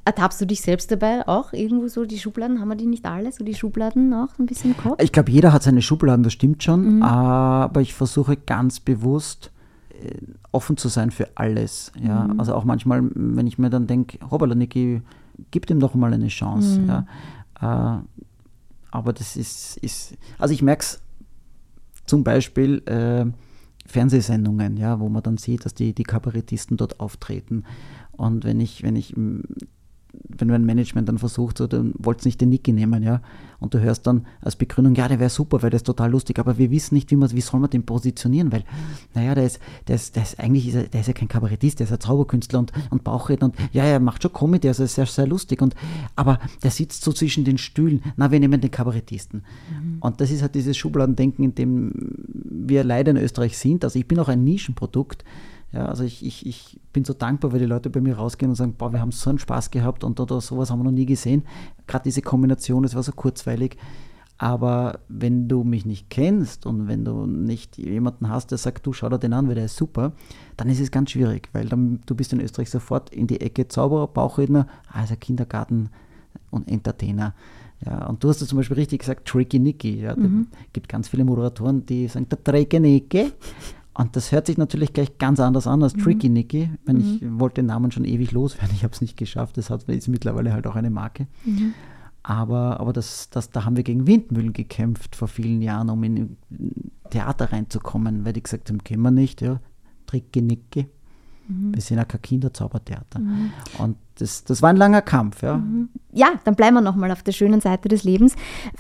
Ertappst 0.08 0.40
du 0.40 0.46
dich 0.46 0.62
selbst 0.62 0.90
dabei 0.90 1.28
auch 1.28 1.52
irgendwo 1.52 1.90
so 1.90 2.06
die 2.06 2.18
Schubladen? 2.18 2.62
Haben 2.62 2.70
wir 2.70 2.76
die 2.76 2.86
nicht 2.86 3.06
alle, 3.06 3.30
so 3.34 3.44
die 3.44 3.56
Schubladen 3.56 4.14
auch 4.14 4.40
ein 4.40 4.46
bisschen 4.46 4.72
im 4.72 4.78
Kopf? 4.78 5.02
Ich 5.02 5.12
glaube, 5.12 5.30
jeder 5.32 5.52
hat 5.52 5.64
seine 5.64 5.82
Schubladen, 5.82 6.24
das 6.24 6.32
stimmt 6.32 6.64
schon. 6.64 6.98
Mhm. 6.98 7.04
Aber 7.04 7.82
ich 7.82 7.94
versuche 7.94 8.38
ganz 8.38 8.80
bewusst, 8.80 9.52
offen 10.52 10.78
zu 10.78 10.88
sein 10.88 11.12
für 11.12 11.28
alles. 11.36 11.92
Ja? 12.02 12.26
Mhm. 12.26 12.40
Also 12.40 12.54
auch 12.54 12.64
manchmal, 12.64 13.02
wenn 13.14 13.48
ich 13.48 13.58
mir 13.58 13.70
dann 13.70 13.88
denke, 13.88 14.20
hoppala, 14.30 14.56
Niki, 14.56 15.02
gib 15.52 15.66
dem 15.66 15.80
doch 15.80 15.94
mal 15.94 16.14
eine 16.14 16.28
Chance. 16.28 16.80
Mhm. 16.80 16.88
Ja? 16.88 17.06
Äh, 17.62 18.02
aber 18.92 19.14
das 19.14 19.36
ist, 19.36 19.78
ist 19.78 20.16
also 20.40 20.54
ich 20.54 20.62
merke 20.62 20.84
es 20.84 21.02
zum 22.06 22.24
Beispiel 22.24 22.82
äh, 22.86 23.26
Fernsehsendungen, 23.86 24.78
ja, 24.78 25.00
wo 25.00 25.10
man 25.10 25.24
dann 25.24 25.38
sieht, 25.38 25.66
dass 25.66 25.74
die, 25.74 25.94
die 25.94 26.04
Kabarettisten 26.04 26.78
dort 26.78 27.00
auftreten. 27.00 27.64
Und 28.12 28.44
wenn 28.46 28.60
ich, 28.60 28.84
wenn 28.84 28.96
ich 28.96 29.14
wenn 30.28 30.48
mein 30.48 30.66
Management 30.66 31.08
dann 31.10 31.18
versucht, 31.18 31.58
so, 31.58 31.68
dann 31.68 31.94
wollt 31.98 32.26
nicht 32.26 32.42
den 32.42 32.50
Niki 32.50 32.74
nehmen, 32.74 33.04
ja. 33.04 33.22
Und 33.60 33.74
du 33.74 33.80
hörst 33.80 34.06
dann 34.06 34.28
als 34.42 34.56
Begründung, 34.56 34.94
ja, 34.96 35.08
der 35.08 35.20
wäre 35.20 35.32
super, 35.32 35.64
weil 35.64 35.72
der 35.72 35.78
ist 35.78 35.86
total 35.86 36.12
lustig, 36.12 36.38
aber 36.38 36.58
wir 36.58 36.70
wissen 36.70 36.94
nicht, 36.94 37.10
wie, 37.10 37.16
man, 37.16 37.32
wie 37.32 37.42
soll 37.42 37.60
man 37.60 37.70
den 37.70 37.84
positionieren, 37.84 38.52
weil, 38.52 38.64
naja, 39.16 39.34
der 39.34 39.46
ist, 39.46 39.60
der 39.88 39.96
ist, 39.96 40.16
der 40.16 40.24
ist 40.24 40.40
eigentlich, 40.40 40.68
ist 40.68 40.76
er, 40.76 40.84
der 40.84 41.02
ist 41.02 41.08
ja 41.08 41.14
kein 41.14 41.28
Kabarettist, 41.28 41.80
der 41.80 41.86
ist 41.88 41.94
ein 41.94 42.00
Zauberkünstler 42.00 42.60
und, 42.60 42.72
und 42.92 43.04
Bauchredner 43.04 43.48
und, 43.48 43.56
ja, 43.74 43.84
er 43.84 44.00
macht 44.00 44.22
schon 44.22 44.34
Comedy, 44.34 44.68
also 44.68 44.84
ist 44.84 44.96
sehr, 44.96 45.08
sehr 45.08 45.26
lustig 45.26 45.62
und, 45.62 45.76
aber 46.16 46.40
der 46.64 46.72
sitzt 46.72 47.04
so 47.04 47.12
zwischen 47.12 47.46
den 47.46 47.58
Stühlen, 47.58 48.04
na, 48.16 48.32
wir 48.32 48.40
nehmen 48.40 48.62
den 48.62 48.72
Kabarettisten. 48.72 49.44
Mhm. 49.70 49.98
Und 50.02 50.22
das 50.22 50.30
ist 50.30 50.42
halt 50.44 50.54
dieses 50.54 50.78
Schubladendenken, 50.78 51.44
in 51.44 51.56
dem 51.56 51.92
wir 52.44 52.84
leider 52.84 53.12
in 53.12 53.18
Österreich 53.18 53.58
sind, 53.58 53.84
also 53.84 53.98
ich 53.98 54.08
bin 54.08 54.20
auch 54.20 54.28
ein 54.28 54.44
Nischenprodukt, 54.44 55.24
ja, 55.74 55.86
also 55.86 56.04
ich, 56.04 56.26
ich, 56.26 56.46
ich 56.46 56.80
bin 56.94 57.04
so 57.04 57.14
dankbar, 57.14 57.52
weil 57.52 57.60
die 57.60 57.66
Leute 57.66 57.90
bei 57.90 58.00
mir 58.00 58.16
rausgehen 58.18 58.50
und 58.50 58.56
sagen, 58.56 58.76
boah, 58.78 58.94
wir 58.94 59.02
haben 59.02 59.12
so 59.12 59.30
einen 59.30 59.40
Spaß 59.40 59.70
gehabt 59.72 60.04
und 60.04 60.20
oder 60.20 60.40
sowas 60.40 60.72
haben 60.72 60.80
wir 60.80 60.86
noch 60.86 60.92
nie 60.92 61.06
gesehen. 61.06 61.44
Gerade 61.88 62.04
diese 62.04 62.22
Kombination, 62.22 62.86
es 62.86 62.96
war 62.96 63.04
so 63.04 63.12
kurzweilig. 63.12 63.78
Aber 64.38 65.00
wenn 65.10 65.48
du 65.48 65.64
mich 65.64 65.86
nicht 65.86 66.10
kennst 66.10 66.66
und 66.68 66.88
wenn 66.88 67.04
du 67.04 67.26
nicht 67.26 67.78
jemanden 67.78 68.30
hast, 68.30 68.52
der 68.52 68.60
sagt, 68.60 68.86
du 68.86 68.94
schau 68.94 69.10
dir 69.10 69.18
den 69.18 69.34
an, 69.34 69.48
weil 69.48 69.56
der 69.56 69.66
ist 69.66 69.76
super, 69.76 70.14
dann 70.58 70.70
ist 70.70 70.80
es 70.80 70.92
ganz 70.92 71.12
schwierig, 71.12 71.50
weil 71.54 71.68
dann, 71.68 72.02
du 72.06 72.14
bist 72.14 72.34
in 72.34 72.40
Österreich 72.40 72.70
sofort 72.70 73.10
in 73.10 73.26
die 73.26 73.42
Ecke 73.42 73.68
Zauberer, 73.68 74.08
Bauchredner, 74.08 74.68
also 74.94 75.16
Kindergarten 75.16 75.90
und 76.52 76.70
Entertainer. 76.70 77.34
Ja, 77.86 78.06
und 78.06 78.24
du 78.24 78.30
hast 78.30 78.42
es 78.42 78.48
zum 78.48 78.58
Beispiel 78.58 78.78
richtig 78.78 79.00
gesagt, 79.00 79.28
Tricky 79.28 79.60
Nicky. 79.60 80.02
Ja, 80.02 80.16
mhm. 80.16 80.48
gibt 80.72 80.88
ganz 80.88 81.08
viele 81.08 81.26
Moderatoren, 81.26 81.86
die 81.86 82.08
sagen, 82.08 82.28
der 82.30 82.44
Tricky 82.44 82.80
Nicky. 82.80 83.32
Und 83.98 84.16
das 84.16 84.32
hört 84.32 84.46
sich 84.46 84.58
natürlich 84.58 84.94
gleich 84.94 85.18
ganz 85.18 85.40
anders 85.40 85.66
an 85.66 85.82
als 85.82 85.96
mhm. 85.96 86.02
Tricky 86.04 86.30
Nicky. 86.30 86.70
Mhm. 86.86 86.98
Ich 87.00 87.40
wollte 87.40 87.56
den 87.56 87.66
Namen 87.66 87.92
schon 87.92 88.06
ewig 88.06 88.32
loswerden, 88.32 88.70
ich 88.76 88.84
habe 88.84 88.94
es 88.94 89.02
nicht 89.02 89.18
geschafft. 89.18 89.58
Das 89.58 89.72
hat, 89.72 89.84
ist 89.84 90.08
mittlerweile 90.08 90.54
halt 90.54 90.68
auch 90.68 90.76
eine 90.76 90.92
Marke. 90.92 91.26
Mhm. 91.44 91.74
Aber, 92.22 92.80
aber 92.80 92.94
das, 92.94 93.30
das, 93.32 93.50
da 93.50 93.66
haben 93.66 93.76
wir 93.76 93.84
gegen 93.84 94.06
Windmühlen 94.06 94.54
gekämpft 94.54 95.16
vor 95.16 95.28
vielen 95.28 95.62
Jahren, 95.62 95.90
um 95.90 96.04
in 96.04 96.38
Theater 97.10 97.52
reinzukommen, 97.52 98.24
weil 98.24 98.34
die 98.34 98.44
gesagt 98.44 98.70
haben, 98.70 98.84
können 98.84 99.02
wir 99.02 99.12
nicht, 99.12 99.42
ja, 99.42 99.62
Tricky 100.06 100.42
Nicky. 100.42 100.88
Mhm. 101.48 101.74
Wir 101.74 101.82
sind 101.82 101.98
ja 101.98 102.06
kein 102.06 102.22
Kinderzaubertheater. 102.22 103.20
Mhm. 103.20 103.52
Und 103.78 103.98
das, 104.16 104.44
das 104.44 104.62
war 104.62 104.70
ein 104.70 104.78
langer 104.78 105.02
Kampf. 105.02 105.42
Ja, 105.42 105.58
mhm. 105.58 105.90
ja 106.12 106.32
dann 106.44 106.56
bleiben 106.56 106.76
wir 106.76 106.82
nochmal 106.82 107.12
auf 107.12 107.24
der 107.24 107.32
schönen 107.32 107.62
Seite 107.62 107.88
des 107.88 108.04
Lebens. 108.04 108.36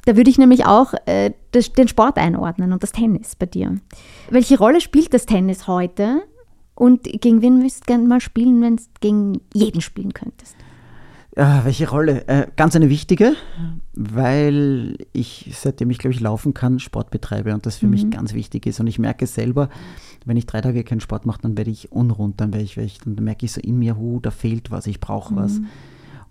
Da 0.05 0.15
würde 0.15 0.29
ich 0.29 0.37
nämlich 0.37 0.65
auch 0.65 0.93
äh, 1.05 1.31
das, 1.51 1.71
den 1.73 1.87
Sport 1.87 2.17
einordnen 2.17 2.73
und 2.73 2.83
das 2.83 2.91
Tennis 2.91 3.35
bei 3.35 3.45
dir. 3.45 3.79
Welche 4.29 4.57
Rolle 4.57 4.81
spielt 4.81 5.13
das 5.13 5.25
Tennis 5.25 5.67
heute? 5.67 6.23
Und 6.75 7.03
gegen 7.03 7.41
wen 7.41 7.59
müsst 7.59 7.81
du 7.81 7.85
gerne 7.85 8.07
mal 8.07 8.21
spielen, 8.21 8.61
wenn 8.61 8.75
du 8.75 8.83
gegen 8.99 9.41
jeden 9.53 9.81
spielen 9.81 10.13
könntest? 10.13 10.55
Ja, 11.37 11.63
welche 11.65 11.87
Rolle? 11.87 12.27
Äh, 12.27 12.47
ganz 12.55 12.75
eine 12.75 12.89
wichtige, 12.89 13.35
weil 13.93 14.97
ich, 15.13 15.51
seitdem 15.53 15.91
ich, 15.91 15.99
glaube 15.99 16.15
ich, 16.15 16.19
laufen 16.19 16.55
kann, 16.55 16.79
Sport 16.79 17.11
betreibe 17.11 17.53
und 17.53 17.67
das 17.67 17.77
für 17.77 17.85
mhm. 17.85 17.91
mich 17.91 18.09
ganz 18.09 18.33
wichtig 18.33 18.65
ist. 18.65 18.79
Und 18.79 18.87
ich 18.87 18.97
merke 18.97 19.27
selber, 19.27 19.69
wenn 20.25 20.35
ich 20.35 20.47
drei 20.47 20.61
Tage 20.61 20.83
keinen 20.83 20.99
Sport 20.99 21.27
mache, 21.27 21.43
dann 21.43 21.55
werde 21.55 21.69
ich 21.69 21.91
unrund, 21.91 22.41
dann 22.41 22.53
werde 22.53 22.63
ich, 22.65 22.75
ich 22.77 22.97
dann 22.99 23.23
merke 23.23 23.45
ich 23.45 23.51
so 23.51 23.61
in 23.61 23.77
mir, 23.77 23.97
hu, 23.97 24.19
da 24.19 24.31
fehlt 24.31 24.71
was, 24.71 24.87
ich 24.87 24.99
brauche 24.99 25.33
mhm. 25.33 25.37
was. 25.37 25.61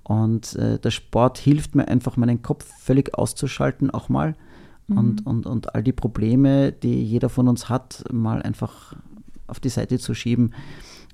Und 0.03 0.57
äh, 0.57 0.81
der 0.81 0.91
Sport 0.91 1.39
hilft 1.39 1.77
mir 1.77 1.87
einfach, 1.87 2.17
meinen 2.17 2.43
Kopf 2.43 2.67
völlig 2.81 3.17
auszuschalten, 3.17 3.91
auch 3.93 4.09
mal. 4.09 4.35
Mhm. 4.89 4.99
Und, 4.99 5.27
und, 5.27 5.47
und 5.47 5.75
all 5.77 5.85
die 5.85 5.93
Probleme, 5.93 6.73
die 6.73 7.05
jeder 7.05 7.29
von 7.29 7.47
uns 7.47 7.69
hat, 7.69 8.03
mal 8.13 8.43
einfach 8.43 8.97
auf 9.47 9.61
die 9.61 9.69
Seite 9.69 10.01
zu 10.01 10.15
schieben. 10.15 10.53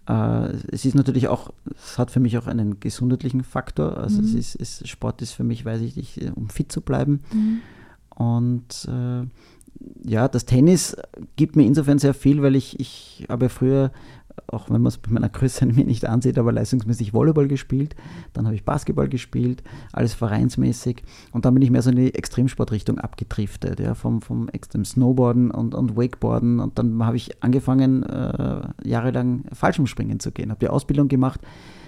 Äh, 0.09 0.56
es 0.73 0.85
ist 0.85 0.94
natürlich 0.94 1.28
auch, 1.28 1.52
es 1.75 1.99
hat 1.99 2.11
für 2.11 2.21
mich 2.21 2.37
auch 2.38 2.47
einen 2.47 2.80
gesundheitlichen 2.80 3.44
Faktor. 3.44 3.99
Also 3.99 4.21
mhm. 4.21 4.28
es 4.28 4.35
ist, 4.35 4.61
es, 4.61 4.88
Sport 4.88 5.23
ist 5.23 5.32
für 5.32 5.44
mich, 5.44 5.64
weiß 5.64 5.80
ich 5.80 5.97
nicht, 5.97 6.21
um 6.35 6.49
fit 6.49 6.73
zu 6.73 6.80
bleiben. 6.80 7.21
Mhm. 7.32 7.61
Und 8.14 8.88
äh, 8.88 9.26
ja, 10.04 10.28
das 10.28 10.44
Tennis 10.44 10.97
gibt 11.37 11.56
mir 11.56 11.64
insofern 11.64 11.99
sehr 11.99 12.14
viel, 12.14 12.42
weil 12.42 12.56
ich, 12.56 12.78
ich 12.78 13.26
habe 13.28 13.49
früher 13.49 13.90
auch 14.47 14.71
wenn 14.71 14.83
man 14.83 14.89
es 14.89 14.99
bei 14.99 15.11
meiner 15.11 15.29
Größe 15.29 15.67
mir 15.67 15.85
nicht 15.85 16.07
ansieht, 16.07 16.39
aber 16.39 16.53
leistungsmäßig 16.53 17.12
Volleyball 17.12 17.49
gespielt. 17.49 17.95
Dann 18.33 18.47
habe 18.47 18.55
ich 18.55 18.64
Basketball 18.64 19.09
gespielt, 19.09 19.62
alles 19.92 20.14
vereinsmäßig. 20.14 21.03
Und 21.33 21.45
dann 21.45 21.55
bin 21.55 21.62
ich 21.62 21.71
mehr 21.71 21.83
so 21.83 21.90
in 21.90 21.97
die 21.97 22.14
Extremsportrichtung 22.14 22.99
abgedriftet, 22.99 23.81
ja, 23.81 23.95
vom, 23.95 24.23
vom 24.23 24.49
Extrem 24.49 24.85
Snowboarden 24.85 25.51
und, 25.51 25.75
und 25.75 25.97
Wakeboarden. 25.97 26.61
Und 26.61 26.79
dann 26.79 27.05
habe 27.05 27.16
ich 27.16 27.42
angefangen, 27.42 28.03
äh, 28.05 28.62
jahrelang 28.85 29.45
Fallschirmspringen 29.53 30.21
zu 30.21 30.33
gehen. 30.33 30.51
Habe 30.51 30.61
die 30.61 30.68
Ausbildung 30.68 31.09
gemacht. 31.09 31.40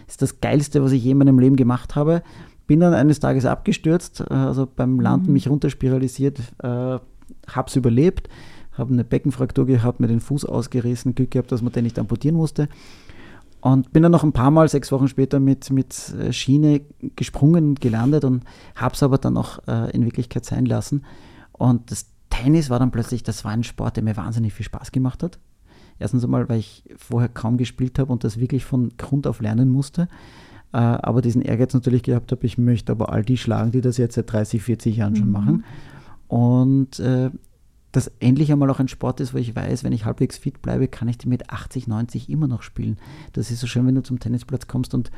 Das 0.06 0.14
ist 0.14 0.22
das 0.22 0.40
Geilste, 0.40 0.82
was 0.82 0.92
ich 0.92 1.02
je 1.02 1.12
in 1.12 1.18
meinem 1.18 1.38
Leben 1.38 1.56
gemacht 1.56 1.96
habe. 1.96 2.22
Bin 2.66 2.80
dann 2.80 2.94
eines 2.94 3.20
Tages 3.20 3.44
abgestürzt, 3.44 4.20
äh, 4.20 4.34
also 4.34 4.66
beim 4.66 5.00
Landen 5.00 5.28
mhm. 5.28 5.32
mich 5.34 5.48
runterspiralisiert, 5.48 6.38
äh, 6.62 6.98
habe 7.48 7.68
es 7.68 7.76
überlebt 7.76 8.28
habe 8.74 8.92
eine 8.92 9.04
Beckenfraktur 9.04 9.66
gehabt, 9.66 10.00
mir 10.00 10.08
den 10.08 10.20
Fuß 10.20 10.44
ausgerissen, 10.44 11.14
Glück 11.14 11.30
gehabt, 11.30 11.52
dass 11.52 11.62
man 11.62 11.72
den 11.72 11.84
nicht 11.84 11.98
amputieren 11.98 12.36
musste. 12.36 12.68
Und 13.60 13.92
bin 13.92 14.02
dann 14.02 14.12
noch 14.12 14.24
ein 14.24 14.32
paar 14.32 14.50
Mal, 14.50 14.68
sechs 14.68 14.92
Wochen 14.92 15.08
später, 15.08 15.40
mit, 15.40 15.70
mit 15.70 16.14
äh, 16.20 16.32
Schiene 16.32 16.82
gesprungen 17.16 17.70
und 17.70 17.80
gelandet 17.80 18.24
und 18.24 18.44
habe 18.74 18.94
es 18.94 19.02
aber 19.02 19.16
dann 19.16 19.38
auch 19.38 19.58
äh, 19.66 19.90
in 19.92 20.04
Wirklichkeit 20.04 20.44
sein 20.44 20.66
lassen. 20.66 21.04
Und 21.52 21.90
das 21.90 22.06
Tennis 22.28 22.68
war 22.68 22.78
dann 22.78 22.90
plötzlich, 22.90 23.22
das 23.22 23.44
war 23.44 23.52
ein 23.52 23.64
Sport, 23.64 23.96
der 23.96 24.04
mir 24.04 24.18
wahnsinnig 24.18 24.52
viel 24.52 24.66
Spaß 24.66 24.92
gemacht 24.92 25.22
hat. 25.22 25.38
Erstens 25.98 26.24
einmal, 26.24 26.48
weil 26.48 26.58
ich 26.58 26.84
vorher 26.96 27.28
kaum 27.28 27.56
gespielt 27.56 27.98
habe 27.98 28.12
und 28.12 28.24
das 28.24 28.38
wirklich 28.38 28.64
von 28.64 28.92
Grund 28.98 29.26
auf 29.26 29.40
lernen 29.40 29.70
musste. 29.70 30.08
Äh, 30.72 30.78
aber 30.78 31.22
diesen 31.22 31.40
Ehrgeiz 31.40 31.72
natürlich 31.72 32.02
gehabt 32.02 32.32
habe, 32.32 32.44
ich 32.44 32.58
möchte 32.58 32.92
aber 32.92 33.12
all 33.12 33.24
die 33.24 33.38
schlagen, 33.38 33.70
die 33.70 33.80
das 33.80 33.96
jetzt 33.96 34.16
seit 34.16 34.30
30, 34.30 34.62
40 34.62 34.96
Jahren 34.96 35.16
schon 35.16 35.28
mhm. 35.28 35.32
machen. 35.32 35.64
Und 36.26 36.98
äh, 36.98 37.30
das 37.94 38.10
endlich 38.18 38.50
einmal 38.50 38.70
auch 38.70 38.80
ein 38.80 38.88
Sport 38.88 39.20
ist, 39.20 39.34
wo 39.34 39.38
ich 39.38 39.54
weiß, 39.54 39.84
wenn 39.84 39.92
ich 39.92 40.04
halbwegs 40.04 40.36
fit 40.36 40.60
bleibe, 40.62 40.88
kann 40.88 41.06
ich 41.06 41.16
die 41.16 41.28
mit 41.28 41.50
80, 41.50 41.86
90 41.86 42.28
immer 42.28 42.48
noch 42.48 42.62
spielen. 42.62 42.98
Das 43.34 43.52
ist 43.52 43.60
so 43.60 43.68
schön, 43.68 43.86
wenn 43.86 43.94
du 43.94 44.02
zum 44.02 44.18
Tennisplatz 44.18 44.66
kommst 44.66 44.94
und 44.94 45.12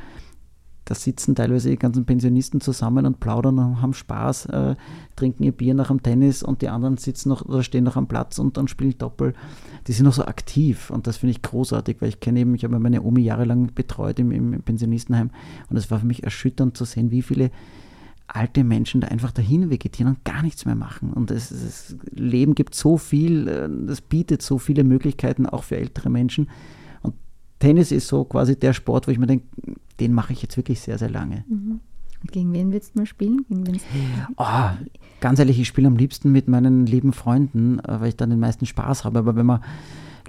da 0.85 0.93
sitzen 0.93 1.35
teilweise 1.35 1.69
die 1.69 1.77
ganzen 1.77 2.05
Pensionisten 2.05 2.61
zusammen 2.61 3.05
und 3.07 3.19
plaudern 3.19 3.57
und 3.57 3.81
haben 3.81 3.93
Spaß, 3.93 4.45
äh, 4.45 4.75
trinken 5.15 5.43
ihr 5.43 5.51
Bier 5.51 5.73
nach 5.73 5.87
dem 5.87 6.03
Tennis 6.03 6.43
und 6.43 6.61
die 6.61 6.69
anderen 6.69 6.97
sitzen 6.97 7.29
noch 7.29 7.43
oder 7.43 7.63
stehen 7.63 7.83
noch 7.83 7.97
am 7.97 8.07
Platz 8.07 8.37
und 8.37 8.57
dann 8.57 8.67
spielen 8.67 8.97
Doppel. 8.97 9.33
Die 9.87 9.91
sind 9.91 10.05
noch 10.05 10.13
so 10.13 10.25
aktiv 10.25 10.91
und 10.91 11.07
das 11.07 11.17
finde 11.17 11.31
ich 11.31 11.41
großartig, 11.41 11.97
weil 11.99 12.09
ich 12.09 12.19
kenne 12.19 12.41
eben, 12.41 12.53
ich 12.53 12.63
habe 12.63 12.79
meine 12.79 13.01
Omi 13.01 13.21
jahrelang 13.21 13.73
betreut 13.73 14.19
im, 14.19 14.31
im 14.31 14.61
Pensionistenheim 14.61 15.31
und 15.69 15.77
es 15.77 15.89
war 15.89 15.99
für 15.99 16.05
mich 16.05 16.23
erschütternd 16.23 16.77
zu 16.77 16.85
sehen, 16.85 17.09
wie 17.09 17.23
viele 17.23 17.49
alte 18.27 18.63
Menschen 18.63 19.01
da 19.01 19.07
einfach 19.07 19.31
dahin 19.31 19.69
vegetieren 19.69 20.13
und 20.13 20.25
gar 20.25 20.43
nichts 20.43 20.65
mehr 20.65 20.75
machen. 20.75 21.13
Und 21.13 21.31
das, 21.31 21.49
das 21.49 21.95
Leben 22.11 22.55
gibt 22.55 22.75
so 22.75 22.97
viel, 22.97 23.47
äh, 23.47 23.69
das 23.87 24.01
bietet 24.01 24.41
so 24.41 24.57
viele 24.57 24.83
Möglichkeiten 24.83 25.45
auch 25.45 25.63
für 25.63 25.77
ältere 25.77 26.09
Menschen. 26.09 26.49
Und 27.01 27.15
Tennis 27.59 27.91
ist 27.91 28.07
so 28.07 28.25
quasi 28.25 28.59
der 28.59 28.73
Sport, 28.73 29.07
wo 29.07 29.11
ich 29.11 29.17
mir 29.17 29.27
denke, 29.27 29.45
den 29.99 30.13
mache 30.13 30.33
ich 30.33 30.41
jetzt 30.41 30.57
wirklich 30.57 30.81
sehr, 30.81 30.97
sehr 30.97 31.09
lange. 31.09 31.45
Mhm. 31.47 31.79
Und 32.21 32.31
gegen 32.31 32.51
wen 32.51 32.71
willst 32.71 32.95
du 32.95 32.99
mal 32.99 33.05
spielen? 33.05 33.45
Oh, 34.37 34.69
ganz 35.21 35.39
ehrlich, 35.39 35.59
ich 35.59 35.67
spiele 35.67 35.87
am 35.87 35.97
liebsten 35.97 36.31
mit 36.31 36.47
meinen 36.47 36.85
lieben 36.85 37.13
Freunden, 37.13 37.79
äh, 37.79 38.01
weil 38.01 38.09
ich 38.09 38.17
dann 38.17 38.29
den 38.29 38.39
meisten 38.39 38.65
Spaß 38.65 39.05
habe. 39.05 39.19
Aber 39.19 39.35
wenn 39.35 39.45
man 39.45 39.61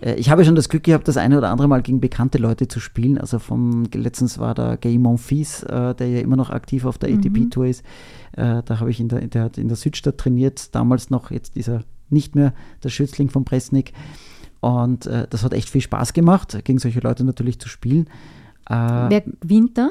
ich 0.01 0.31
habe 0.31 0.45
schon 0.45 0.55
das 0.55 0.69
Glück 0.69 0.85
gehabt, 0.85 1.09
das 1.09 1.17
eine 1.17 1.39
oder 1.39 1.51
andere 1.51 1.69
Mal 1.69 1.83
gegen 1.83 2.01
bekannte 2.01 2.39
Leute 2.39 2.69
zu 2.69 2.81
spielen. 2.81 3.19
Also 3.19 3.39
vom 3.39 3.85
letztens 3.93 4.39
war 4.39 4.55
der 4.55 4.77
Gay 4.77 4.99
Monfils, 4.99 5.63
äh, 5.65 5.95
der 5.95 6.09
ja 6.09 6.21
immer 6.21 6.37
noch 6.37 6.51
aktiv 6.51 6.85
auf 6.85 6.99
der 6.99 7.11
mhm. 7.11 7.19
ATP-Tour 7.19 7.67
ist. 7.67 7.85
Äh, 8.33 8.63
da 8.65 8.81
habe 8.81 8.91
ich 8.91 9.01
in 9.01 9.09
der, 9.09 9.27
der 9.27 9.45
hat 9.45 9.59
in 9.59 9.69
der 9.69 9.77
Südstadt 9.77 10.19
trainiert, 10.19 10.75
damals 10.75 11.11
noch, 11.11 11.31
jetzt 11.31 11.57
dieser 11.57 11.83
nicht 12.11 12.35
mehr 12.35 12.55
der 12.83 12.89
Schützling 12.89 13.31
von 13.31 13.45
Presnik. 13.45 13.93
Und 14.61 15.07
äh, 15.07 15.27
das 15.29 15.45
hat 15.45 15.53
echt 15.53 15.69
viel 15.69 15.81
Spaß 15.81 16.13
gemacht, 16.13 16.59
gegen 16.65 16.79
solche 16.79 17.01
Leute 17.01 17.25
natürlich 17.25 17.59
zu 17.61 17.69
spielen. 17.69 18.09
Äh, 18.69 18.75
Wer 18.75 19.23
gewinnt 19.41 19.79
da? 19.79 19.91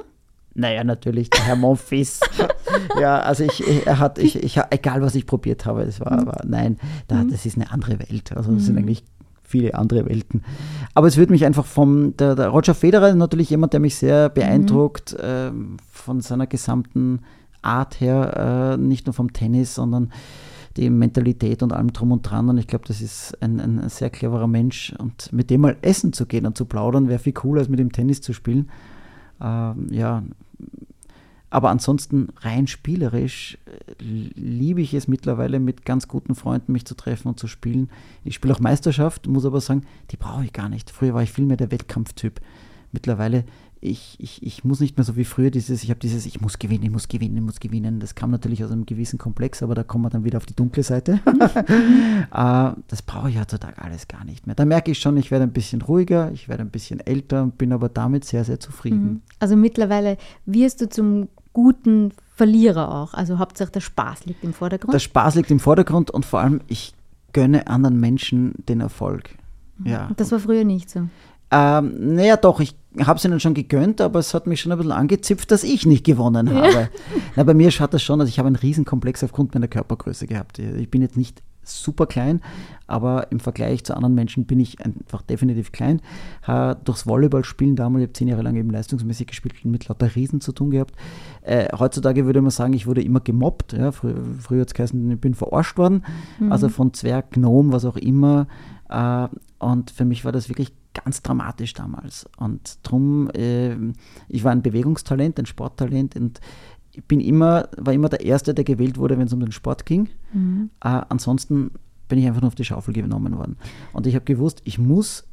Naja, 0.54 0.84
natürlich, 0.84 1.30
der 1.30 1.44
Herr 1.46 1.56
Monfils. 1.56 2.20
ja, 3.00 3.20
also 3.20 3.44
ich, 3.44 3.86
er 3.86 4.00
hat, 4.00 4.18
ich, 4.18 4.36
ich, 4.44 4.60
egal 4.72 5.02
was 5.02 5.16
ich 5.16 5.26
probiert 5.26 5.66
habe, 5.66 5.84
es 5.84 6.00
war, 6.00 6.14
aber 6.14 6.42
nein, 6.46 6.78
da, 7.08 7.24
mhm. 7.24 7.32
das 7.32 7.46
ist 7.46 7.58
eine 7.58 7.72
andere 7.72 8.00
Welt. 8.00 8.36
Also 8.36 8.52
das 8.52 8.66
sind 8.66 8.74
mhm. 8.74 8.82
eigentlich 8.82 9.04
viele 9.48 9.74
andere 9.74 10.06
Welten. 10.06 10.44
Aber 10.94 11.08
es 11.08 11.18
würde 11.18 11.32
mich 11.32 11.46
einfach 11.46 11.66
vom, 11.66 12.16
der, 12.18 12.36
der 12.36 12.50
Roger 12.50 12.76
Federer 12.76 13.16
natürlich 13.16 13.50
jemand, 13.50 13.74
der 13.74 13.80
mich 13.80 13.96
sehr 13.96 14.30
beeindruckt, 14.30 15.14
mhm. 15.14 15.20
äh, 15.24 15.52
von 15.92 16.22
seiner 16.22 16.46
gesamten 16.46 17.22
Art 17.62 18.00
her, 18.00 18.76
äh, 18.76 18.78
nicht 18.78 19.08
nur 19.08 19.14
vom 19.14 19.34
Tennis, 19.34 19.74
sondern 19.74 20.12
die 20.76 20.90
Mentalität 20.90 21.64
und 21.64 21.74
allem 21.74 21.92
drum 21.94 22.12
und 22.12 22.22
dran. 22.24 22.50
Und 22.50 22.58
ich 22.58 22.68
glaube, 22.68 22.86
das 22.88 23.02
ist 23.02 23.42
ein, 23.42 23.60
ein 23.60 23.90
sehr 23.90 24.10
cleverer 24.10 24.48
Mensch. 24.48 24.94
Und 25.00 25.32
mit 25.34 25.50
dem 25.50 25.62
mal 25.62 25.78
essen 25.82 26.14
zu 26.14 26.26
gehen 26.26 26.46
und 26.46 26.58
zu 26.58 26.66
plaudern, 26.66 27.08
wäre 27.08 27.20
viel 27.20 27.34
cooler, 27.34 27.62
als 27.62 27.70
mit 27.70 27.80
dem 27.80 27.92
Tennis 27.92 28.22
zu 28.22 28.34
spielen. 28.34 28.70
Ähm, 29.42 29.88
ja, 29.90 30.24
aber 31.50 31.70
ansonsten 31.70 32.30
rein 32.40 32.68
spielerisch 32.68 33.58
äh, 33.66 33.94
liebe 34.00 34.82
ich 34.82 34.94
es 34.94 35.08
mittlerweile 35.08 35.60
mit 35.60 35.86
ganz 35.86 36.08
guten 36.08 36.36
Freunden 36.36 36.74
mich 36.74 36.86
zu 36.86 36.96
treffen 36.96 37.30
und 37.30 37.40
zu 37.40 37.48
spielen. 37.48 37.90
Ich 38.24 38.36
spiele 38.36 38.54
auch 38.54 38.60
Meisterschaft, 38.60 39.28
muss 39.28 39.46
aber 39.46 39.62
sagen, 39.62 39.84
die 40.12 40.18
brauche 40.18 40.44
ich 40.44 40.54
gar 40.54 40.70
nicht. 40.70 40.90
Früher 40.90 41.14
war 41.14 41.24
ich 41.24 41.32
viel 41.32 41.46
mehr 41.46 41.58
der 41.58 41.72
Wettkampftyp. 41.72 42.42
Mittlerweile 42.92 43.46
ich, 43.82 44.16
ich, 44.20 44.44
ich 44.44 44.64
muss 44.64 44.80
nicht 44.80 44.98
mehr 44.98 45.04
so 45.04 45.16
wie 45.16 45.24
früher 45.24 45.52
dieses, 45.52 45.84
ich 45.84 45.90
habe 45.90 46.00
dieses, 46.00 46.26
ich 46.26 46.42
muss 46.42 46.60
gewinnen, 46.60 46.84
ich 46.84 46.92
muss 46.92 47.08
gewinnen, 47.08 47.38
ich 47.38 47.44
muss 47.44 47.60
gewinnen. 47.60 48.00
Das 48.00 48.16
kam 48.16 48.32
natürlich 48.32 48.64
aus 48.64 48.72
einem 48.72 48.86
gewissen 48.86 49.18
Komplex, 49.18 49.62
aber 49.62 49.76
da 49.76 49.84
kommen 49.84 50.06
wir 50.06 50.10
dann 50.10 50.24
wieder 50.24 50.38
auf 50.38 50.46
die 50.46 50.56
dunkle 50.56 50.84
Seite. 50.84 51.20
uh, 51.26 52.72
das 52.88 53.02
brauche 53.02 53.30
ich 53.30 53.40
heutzutage 53.40 53.82
alles 53.82 54.08
gar 54.08 54.24
nicht 54.26 54.48
mehr. 54.48 54.56
Da 54.56 54.66
merke 54.66 54.92
ich 54.92 55.00
schon, 55.00 55.18
ich 55.18 55.32
werde 55.32 55.44
ein 55.44 55.54
bisschen 55.54 55.82
ruhiger, 55.82 56.32
ich 56.32 56.50
werde 56.50 56.64
ein 56.64 56.72
bisschen 56.72 57.00
älter 57.00 57.44
und 57.44 57.58
bin 57.58 57.72
aber 57.72 57.90
damit 57.90 58.26
sehr, 58.26 58.44
sehr 58.44 58.60
zufrieden. 58.60 59.04
Mhm. 59.04 59.22
Also 59.40 59.56
mittlerweile 59.56 60.18
wirst 60.46 60.82
du 60.82 60.90
zum 60.90 61.28
guten 61.58 62.12
Verlierer 62.36 62.94
auch. 62.94 63.16
Also 63.16 63.40
Hauptsache 63.40 63.72
der 63.72 63.80
Spaß 63.80 64.28
liegt 64.28 64.44
im 64.44 64.54
Vordergrund. 64.54 64.94
Der 64.94 65.00
Spaß 65.00 65.34
liegt 65.34 65.50
im 65.50 65.60
Vordergrund 65.60 66.12
und 66.12 66.24
vor 66.24 66.40
allem 66.40 66.62
ich 66.68 66.94
gönne 67.34 67.66
anderen 67.66 68.00
Menschen 68.00 68.54
den 68.70 68.80
Erfolg. 68.80 69.32
Mhm. 69.80 69.88
Ja. 69.88 70.12
Das 70.18 70.32
war 70.32 70.38
früher 70.38 70.64
nicht 70.64 70.88
so. 70.88 71.10
Ähm, 71.50 72.14
naja, 72.14 72.38
doch, 72.38 72.60
ich 72.60 72.76
habe 73.04 73.18
es 73.18 73.26
ihnen 73.26 73.40
schon 73.40 73.56
gegönnt, 73.56 74.02
aber 74.02 74.20
es 74.20 74.36
hat 74.36 74.46
mich 74.46 74.62
schon 74.62 74.72
ein 74.72 74.78
bisschen 74.78 74.92
angezipft, 74.92 75.50
dass 75.50 75.64
ich 75.64 75.88
nicht 75.88 76.06
gewonnen 76.06 76.54
habe. 76.54 76.72
Ja. 76.72 76.90
Na, 77.36 77.44
bei 77.44 77.56
mir 77.56 77.72
schaut 77.72 77.92
das 77.92 78.04
schon, 78.04 78.20
also 78.20 78.30
ich 78.30 78.38
habe 78.38 78.46
einen 78.46 78.56
Riesenkomplex 78.56 79.24
aufgrund 79.24 79.56
meiner 79.56 79.68
Körpergröße 79.68 80.28
gehabt. 80.28 80.60
Ich 80.60 80.92
bin 80.92 81.02
jetzt 81.02 81.18
nicht 81.18 81.42
super 81.68 82.06
klein, 82.06 82.42
aber 82.88 83.32
im 83.32 83.40
Vergleich 83.40 83.84
zu 83.84 83.96
anderen 83.96 84.16
Menschen 84.16 84.46
bin 84.46 84.60
ich 84.60 84.84
einfach 84.84 85.22
definitiv 85.22 85.72
klein. 85.72 86.02
Habe 86.44 86.80
durchs 86.84 87.06
Volleyballspielen 87.06 87.76
damals, 87.76 88.04
ich 88.04 88.08
habe 88.08 88.14
zehn 88.14 88.28
Jahre 88.28 88.42
lang 88.44 88.56
eben 88.56 88.70
leistungsmäßig 88.70 89.28
gespielt, 89.28 89.66
mit 89.66 89.88
lauter 89.88 90.16
Riesen 90.16 90.42
zu 90.42 90.52
tun 90.52 90.72
gehabt. 90.72 90.96
Äh, 91.42 91.68
heutzutage 91.78 92.26
würde 92.26 92.42
man 92.42 92.52
sagen, 92.52 92.74
ich 92.74 92.88
wurde 92.88 93.02
immer 93.02 93.20
gemobbt. 93.20 93.74
Ja, 93.74 93.92
früher, 93.92 94.16
früher 94.40 94.62
hat 94.62 94.68
es 94.68 94.74
geheißen, 94.74 95.12
ich 95.12 95.20
bin 95.20 95.34
verarscht 95.34 95.78
worden. 95.78 96.04
Mhm. 96.40 96.52
Also 96.52 96.70
von 96.70 96.94
Zwerg, 96.94 97.32
Gnom, 97.32 97.72
was 97.72 97.86
auch 97.86 97.98
immer. 97.98 98.48
Äh, 98.90 99.28
und 99.60 99.92
für 99.92 100.06
mich 100.06 100.24
war 100.24 100.32
das 100.32 100.50
wirklich 100.50 100.72
ganz 101.04 101.22
dramatisch 101.22 101.74
damals. 101.74 102.28
Und 102.38 102.80
darum, 102.84 103.30
äh, 103.32 103.76
ich 104.28 104.44
war 104.44 104.52
ein 104.52 104.62
Bewegungstalent, 104.62 105.40
ein 105.40 105.46
Sporttalent 105.46 106.16
und 106.16 106.40
ich 106.98 107.06
bin 107.06 107.20
immer, 107.20 107.70
war 107.78 107.94
immer 107.94 108.10
der 108.10 108.26
Erste, 108.26 108.56
der 108.56 108.64
gewählt 108.64 108.98
wurde, 108.98 109.18
wenn 109.20 109.28
es 109.28 109.34
um 109.34 109.40
den 109.40 109.52
Sport 109.52 109.86
ging. 109.86 110.10
Mhm. 110.34 110.72
Äh, 110.84 111.02
ansonsten 111.10 111.72
bin 112.08 112.18
ich 112.18 112.26
einfach 112.26 112.42
nur 112.42 112.48
auf 112.48 112.56
die 112.56 112.66
Schaufel 112.66 112.94
genommen 112.94 113.38
worden. 113.38 113.58
Und 113.94 114.08
ich 114.08 114.16
habe 114.16 114.26
gewusst, 114.26 114.62
ich 114.64 114.80
muss 114.80 115.28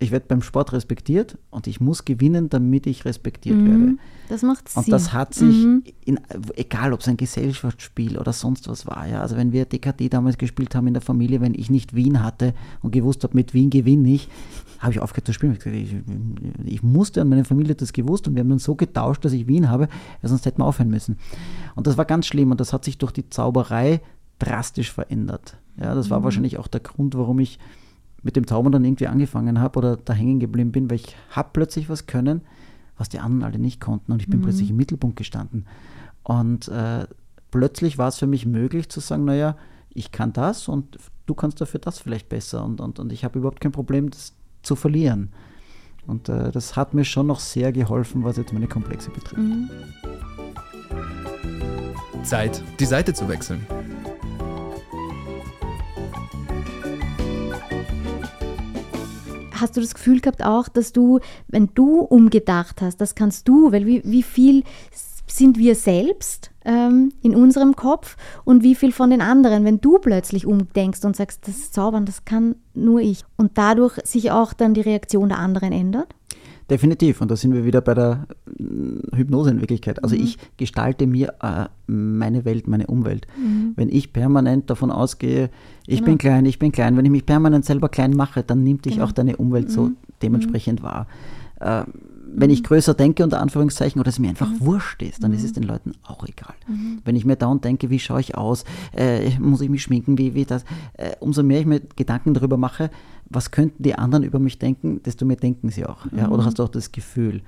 ich 0.00 0.10
werde 0.10 0.24
beim 0.26 0.40
Sport 0.40 0.72
respektiert 0.72 1.36
und 1.50 1.66
ich 1.66 1.78
muss 1.78 2.06
gewinnen, 2.06 2.48
damit 2.48 2.86
ich 2.86 3.04
respektiert 3.04 3.58
mhm, 3.58 3.66
werde. 3.66 3.98
Das 4.30 4.42
macht 4.42 4.68
Sinn. 4.68 4.82
Und 4.82 4.92
das 4.92 5.12
hat 5.12 5.34
sich, 5.34 5.54
mhm. 5.54 5.84
in, 6.06 6.18
egal 6.56 6.94
ob 6.94 7.00
es 7.00 7.08
ein 7.08 7.18
Gesellschaftsspiel 7.18 8.16
oder 8.16 8.32
sonst 8.32 8.66
was 8.68 8.86
war, 8.86 9.06
ja, 9.06 9.20
also 9.20 9.36
wenn 9.36 9.52
wir 9.52 9.66
DKD 9.66 10.08
damals 10.08 10.38
gespielt 10.38 10.74
haben 10.74 10.86
in 10.86 10.94
der 10.94 11.02
Familie, 11.02 11.42
wenn 11.42 11.54
ich 11.54 11.68
nicht 11.68 11.94
Wien 11.94 12.22
hatte 12.22 12.54
und 12.80 12.92
gewusst 12.92 13.24
habe, 13.24 13.36
mit 13.36 13.52
Wien 13.52 13.68
gewinne 13.68 14.08
ich, 14.08 14.28
habe 14.78 14.94
ich 14.94 15.00
aufgehört 15.00 15.26
zu 15.26 15.34
spielen. 15.34 15.58
Ich, 15.60 15.66
ich, 15.66 15.94
ich, 16.64 16.82
musste 16.82 17.20
und 17.20 17.28
meine 17.28 17.44
Familie 17.44 17.72
hat 17.72 17.82
das 17.82 17.92
gewusst 17.92 18.26
und 18.26 18.34
wir 18.34 18.40
haben 18.40 18.48
dann 18.48 18.58
so 18.58 18.76
getauscht, 18.76 19.22
dass 19.26 19.32
ich 19.32 19.46
Wien 19.46 19.68
habe, 19.68 19.88
weil 20.22 20.28
sonst 20.30 20.46
hätten 20.46 20.62
wir 20.62 20.66
aufhören 20.66 20.88
müssen. 20.88 21.18
Und 21.74 21.86
das 21.86 21.98
war 21.98 22.06
ganz 22.06 22.26
schlimm 22.26 22.50
und 22.50 22.58
das 22.58 22.72
hat 22.72 22.86
sich 22.86 22.96
durch 22.96 23.12
die 23.12 23.28
Zauberei 23.28 24.00
drastisch 24.38 24.90
verändert. 24.90 25.58
Ja, 25.78 25.94
das 25.94 26.08
war 26.08 26.20
mhm. 26.20 26.24
wahrscheinlich 26.24 26.56
auch 26.56 26.68
der 26.68 26.80
Grund, 26.80 27.14
warum 27.14 27.38
ich 27.38 27.58
mit 28.22 28.36
dem 28.36 28.46
Zaubern 28.46 28.72
dann 28.72 28.84
irgendwie 28.84 29.06
angefangen 29.06 29.60
habe 29.60 29.78
oder 29.78 29.96
da 29.96 30.12
hängen 30.12 30.40
geblieben 30.40 30.72
bin, 30.72 30.90
weil 30.90 30.96
ich 30.96 31.16
habe 31.30 31.50
plötzlich 31.52 31.88
was 31.88 32.06
können, 32.06 32.42
was 32.96 33.08
die 33.08 33.18
anderen 33.18 33.44
alle 33.44 33.58
nicht 33.58 33.80
konnten 33.80 34.12
und 34.12 34.20
ich 34.20 34.28
bin 34.28 34.40
mhm. 34.40 34.44
plötzlich 34.44 34.70
im 34.70 34.76
Mittelpunkt 34.76 35.16
gestanden. 35.16 35.66
Und 36.22 36.68
äh, 36.68 37.06
plötzlich 37.50 37.98
war 37.98 38.08
es 38.08 38.18
für 38.18 38.26
mich 38.26 38.46
möglich 38.46 38.88
zu 38.88 39.00
sagen, 39.00 39.24
naja, 39.24 39.56
ich 39.92 40.12
kann 40.12 40.32
das 40.32 40.68
und 40.68 40.98
du 41.26 41.34
kannst 41.34 41.60
dafür 41.60 41.80
das 41.80 41.98
vielleicht 41.98 42.28
besser 42.28 42.64
und, 42.64 42.80
und, 42.80 42.98
und 42.98 43.12
ich 43.12 43.24
habe 43.24 43.38
überhaupt 43.38 43.60
kein 43.60 43.72
Problem, 43.72 44.10
das 44.10 44.34
zu 44.62 44.76
verlieren. 44.76 45.30
Und 46.06 46.28
äh, 46.28 46.50
das 46.50 46.76
hat 46.76 46.94
mir 46.94 47.04
schon 47.04 47.26
noch 47.26 47.40
sehr 47.40 47.72
geholfen, 47.72 48.24
was 48.24 48.36
jetzt 48.36 48.52
meine 48.52 48.68
Komplexe 48.68 49.10
betrifft. 49.10 49.42
Mhm. 49.42 49.70
Zeit, 52.22 52.62
die 52.78 52.84
Seite 52.84 53.14
zu 53.14 53.28
wechseln. 53.28 53.66
Hast 59.60 59.76
du 59.76 59.80
das 59.80 59.94
Gefühl 59.94 60.20
gehabt 60.20 60.44
auch, 60.44 60.68
dass 60.68 60.92
du, 60.92 61.20
wenn 61.48 61.70
du 61.74 62.00
umgedacht 62.00 62.80
hast, 62.80 63.00
das 63.00 63.14
kannst 63.14 63.48
du, 63.48 63.72
weil 63.72 63.86
wie, 63.86 64.02
wie 64.04 64.22
viel 64.22 64.64
sind 65.26 65.58
wir 65.58 65.74
selbst 65.74 66.50
ähm, 66.64 67.12
in 67.22 67.34
unserem 67.34 67.76
Kopf 67.76 68.16
und 68.44 68.62
wie 68.62 68.74
viel 68.74 68.92
von 68.92 69.10
den 69.10 69.20
anderen, 69.20 69.64
wenn 69.64 69.80
du 69.80 69.98
plötzlich 69.98 70.46
umdenkst 70.46 71.04
und 71.04 71.16
sagst, 71.16 71.46
das 71.46 71.70
Zaubern, 71.70 72.04
das 72.04 72.24
kann 72.24 72.56
nur 72.74 73.00
ich 73.00 73.24
und 73.36 73.56
dadurch 73.56 73.98
sich 74.04 74.30
auch 74.30 74.52
dann 74.52 74.74
die 74.74 74.80
Reaktion 74.80 75.28
der 75.28 75.38
anderen 75.38 75.72
ändert? 75.72 76.14
Definitiv. 76.70 77.20
Und 77.20 77.30
da 77.30 77.36
sind 77.36 77.52
wir 77.52 77.64
wieder 77.64 77.80
bei 77.80 77.94
der 77.94 78.26
äh, 78.58 79.16
Hypnose 79.16 79.50
in 79.50 79.60
Wirklichkeit. 79.60 80.02
Also 80.04 80.16
mhm. 80.16 80.22
ich 80.22 80.38
gestalte 80.56 81.06
mir 81.06 81.34
äh, 81.42 81.66
meine 81.88 82.44
Welt, 82.44 82.68
meine 82.68 82.86
Umwelt. 82.86 83.26
Mhm. 83.36 83.72
Wenn 83.74 83.88
ich 83.88 84.12
permanent 84.12 84.70
davon 84.70 84.92
ausgehe, 84.92 85.50
ich 85.86 85.98
genau. 85.98 86.06
bin 86.06 86.18
klein, 86.18 86.46
ich 86.46 86.60
bin 86.60 86.70
klein, 86.70 86.96
wenn 86.96 87.04
ich 87.04 87.10
mich 87.10 87.26
permanent 87.26 87.64
selber 87.64 87.88
klein 87.88 88.12
mache, 88.12 88.44
dann 88.44 88.62
nimmt 88.62 88.84
dich 88.84 88.94
genau. 88.94 89.06
auch 89.06 89.12
deine 89.12 89.36
Umwelt 89.36 89.68
mhm. 89.68 89.72
so 89.72 89.90
dementsprechend 90.22 90.82
wahr. 90.82 91.08
Äh, 91.58 91.82
wenn 92.34 92.50
ich 92.50 92.60
mhm. 92.60 92.66
größer 92.66 92.94
denke, 92.94 93.24
unter 93.24 93.40
Anführungszeichen, 93.40 94.00
oder 94.00 94.08
es 94.08 94.18
mir 94.18 94.28
einfach 94.28 94.50
mhm. 94.50 94.60
wurscht 94.60 95.02
ist, 95.02 95.22
dann 95.22 95.32
mhm. 95.32 95.36
ist 95.38 95.44
es 95.44 95.52
den 95.52 95.62
Leuten 95.62 95.92
auch 96.02 96.26
egal. 96.26 96.54
Mhm. 96.68 97.00
Wenn 97.04 97.16
ich 97.16 97.24
mir 97.24 97.36
dauernd 97.36 97.64
denke, 97.64 97.90
wie 97.90 97.98
schaue 97.98 98.20
ich 98.20 98.36
aus, 98.36 98.64
äh, 98.96 99.38
muss 99.38 99.60
ich 99.60 99.68
mich 99.68 99.82
schminken, 99.82 100.18
wie, 100.18 100.34
wie 100.34 100.44
das, 100.44 100.64
äh, 100.94 101.12
umso 101.20 101.42
mehr 101.42 101.60
ich 101.60 101.66
mir 101.66 101.80
Gedanken 101.96 102.34
darüber 102.34 102.56
mache, 102.56 102.90
was 103.28 103.50
könnten 103.50 103.82
die 103.82 103.94
anderen 103.94 104.24
über 104.24 104.38
mich 104.38 104.58
denken, 104.58 105.02
desto 105.02 105.24
mehr 105.24 105.36
denken 105.36 105.70
sie 105.70 105.86
auch. 105.86 106.06
Ja? 106.16 106.28
Oder 106.28 106.42
mhm. 106.42 106.46
hast 106.46 106.58
du 106.58 106.62
auch 106.64 106.68
das 106.68 106.92
Gefühl. 106.92 107.42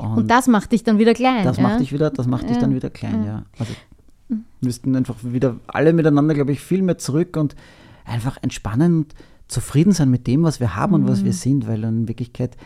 Und, 0.00 0.16
Und, 0.16 0.30
das 0.30 0.46
macht 0.46 0.72
dich 0.72 0.84
dann 0.84 0.98
wieder 0.98 1.14
klein. 1.14 1.44
Das 1.44 1.58
ja? 1.58 1.62
macht 1.62 1.80
dich 1.80 1.92
wieder, 1.92 2.10
das 2.10 2.26
macht 2.26 2.44
ja. 2.44 2.48
dich 2.48 2.58
dann 2.58 2.74
wieder 2.74 2.90
klein, 2.90 3.24
ja. 3.24 3.44
Also 3.58 3.72
müssten 4.60 4.96
einfach 4.96 5.16
wieder 5.22 5.56
alle 5.66 5.92
miteinander, 5.92 6.34
glaube 6.34 6.52
ich, 6.52 6.60
viel 6.60 6.82
mehr 6.82 6.98
zurück 6.98 7.36
und 7.36 7.54
einfach 8.04 8.38
entspannen 8.42 8.98
und 8.98 9.14
zufrieden 9.48 9.92
sein 9.92 10.10
mit 10.10 10.26
dem, 10.26 10.42
was 10.42 10.60
wir 10.60 10.76
haben 10.76 10.94
und 10.94 11.08
was 11.08 11.24
wir 11.24 11.32
sind, 11.34 11.66
weil 11.66 11.84
in 11.84 12.08
Wirklichkeit 12.08 12.56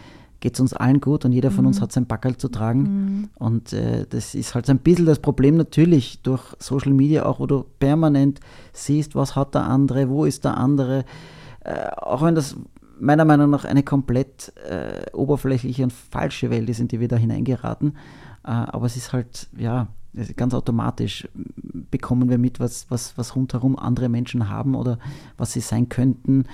geht 0.47 0.55
es 0.55 0.61
uns 0.61 0.75
allen 0.75 1.01
gut 1.01 1.25
und 1.25 1.33
jeder 1.33 1.51
von 1.51 1.63
mhm. 1.63 1.69
uns 1.69 1.81
hat 1.81 1.91
sein 1.91 2.07
Backerl 2.07 2.37
zu 2.37 2.49
tragen. 2.49 2.83
Mhm. 2.83 3.29
Und 3.35 3.73
äh, 3.73 4.07
das 4.09 4.37
ist 4.37 4.55
halt 4.55 4.65
so 4.65 4.71
ein 4.71 4.79
bisschen 4.79 5.05
das 5.05 5.19
Problem 5.19 5.57
natürlich 5.57 6.23
durch 6.23 6.55
Social 6.61 6.93
Media 6.93 7.27
auch, 7.27 7.41
wo 7.41 7.47
du 7.47 7.65
permanent 7.81 8.39
siehst, 8.73 9.17
was 9.17 9.35
hat 9.35 9.57
der 9.57 9.65
andere, 9.65 10.09
wo 10.09 10.25
ist 10.25 10.45
der 10.45 10.57
andere. 10.57 11.05
Äh, 11.65 11.89
auch 11.97 12.23
wenn 12.23 12.37
das 12.37 12.55
meiner 13.01 13.25
Meinung 13.25 13.51
nach 13.51 13.65
eine 13.65 13.83
komplett 13.83 14.53
äh, 14.71 15.11
oberflächliche 15.13 15.83
und 15.83 15.93
falsche 15.93 16.49
Welt 16.49 16.71
ist, 16.71 16.79
in 16.79 16.87
die 16.87 17.01
wir 17.01 17.09
da 17.09 17.17
hineingeraten. 17.17 17.97
Äh, 18.45 18.51
aber 18.51 18.87
es 18.87 18.97
ist 18.97 19.13
halt, 19.13 19.49
ja, 19.57 19.89
ganz 20.37 20.55
automatisch 20.55 21.29
bekommen 21.91 22.31
wir 22.31 22.39
mit, 22.39 22.61
was, 22.61 22.89
was, 22.89 23.19
was 23.19 23.35
rundherum 23.35 23.77
andere 23.77 24.09
Menschen 24.09 24.49
haben 24.49 24.77
oder 24.77 25.01
was 25.39 25.55
sie 25.55 25.61
sein 25.61 25.89
könnten 25.89 26.45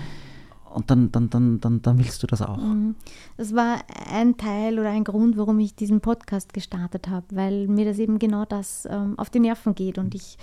und 0.74 0.90
dann, 0.90 1.12
dann, 1.12 1.30
dann, 1.30 1.60
dann, 1.60 1.82
dann 1.82 1.98
willst 1.98 2.22
du 2.22 2.26
das 2.26 2.42
auch. 2.42 2.56
Mhm. 2.56 2.94
Das 3.36 3.54
war 3.54 3.80
ein 4.10 4.36
Teil 4.36 4.78
oder 4.78 4.90
ein 4.90 5.04
Grund, 5.04 5.36
warum 5.36 5.58
ich 5.58 5.74
diesen 5.74 6.00
Podcast 6.00 6.52
gestartet 6.52 7.08
habe, 7.08 7.26
weil 7.30 7.68
mir 7.68 7.84
das 7.84 7.98
eben 7.98 8.18
genau 8.18 8.44
das 8.44 8.86
ähm, 8.90 9.18
auf 9.18 9.30
die 9.30 9.40
Nerven 9.40 9.74
geht 9.74 9.98
und 9.98 10.14
ich 10.14 10.38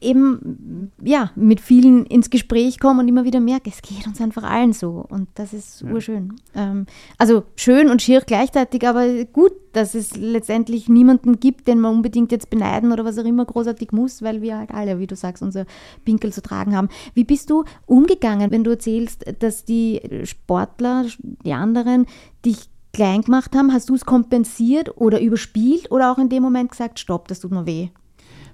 eben 0.00 0.92
ja 1.02 1.30
mit 1.34 1.60
vielen 1.60 2.06
ins 2.06 2.30
Gespräch 2.30 2.80
komme 2.80 3.00
und 3.00 3.08
immer 3.08 3.24
wieder 3.24 3.40
merke, 3.40 3.70
es 3.70 3.82
geht 3.82 4.06
uns 4.06 4.20
einfach 4.20 4.42
allen 4.42 4.72
so 4.72 5.04
und 5.08 5.28
das 5.34 5.52
ist 5.52 5.82
ja. 5.82 5.90
urschön. 5.90 6.34
Ähm, 6.54 6.86
also 7.18 7.44
schön 7.56 7.90
und 7.90 8.02
schier 8.02 8.20
gleichzeitig, 8.20 8.86
aber 8.86 9.24
gut, 9.24 9.52
dass 9.74 9.94
es 9.94 10.16
letztendlich 10.16 10.88
niemanden 10.88 11.40
gibt, 11.40 11.66
den 11.66 11.80
man 11.80 11.94
unbedingt 11.94 12.32
jetzt 12.32 12.50
beneiden 12.50 12.92
oder 12.92 13.04
was 13.04 13.18
auch 13.18 13.24
immer 13.24 13.44
großartig 13.44 13.92
muss, 13.92 14.22
weil 14.22 14.40
wir 14.40 14.58
halt 14.58 14.70
alle, 14.70 14.98
wie 14.98 15.06
du 15.06 15.16
sagst, 15.16 15.42
unser 15.42 15.66
Pinkel 16.04 16.32
zu 16.32 16.42
tragen 16.42 16.76
haben. 16.76 16.88
Wie 17.14 17.24
bist 17.24 17.50
du 17.50 17.64
umgegangen, 17.86 18.50
wenn 18.50 18.64
du 18.64 18.70
erzählst, 18.70 19.24
dass 19.40 19.53
die 19.62 20.00
Sportler, 20.24 21.04
die 21.44 21.52
anderen, 21.52 22.06
dich 22.44 22.68
klein 22.92 23.22
gemacht 23.22 23.54
haben? 23.54 23.72
Hast 23.72 23.90
du 23.90 23.94
es 23.94 24.04
kompensiert 24.04 24.96
oder 24.96 25.20
überspielt 25.20 25.90
oder 25.90 26.10
auch 26.10 26.18
in 26.18 26.30
dem 26.30 26.42
Moment 26.42 26.70
gesagt, 26.70 26.98
stopp, 26.98 27.28
das 27.28 27.40
tut 27.40 27.50
mir 27.50 27.66
weh? 27.66 27.90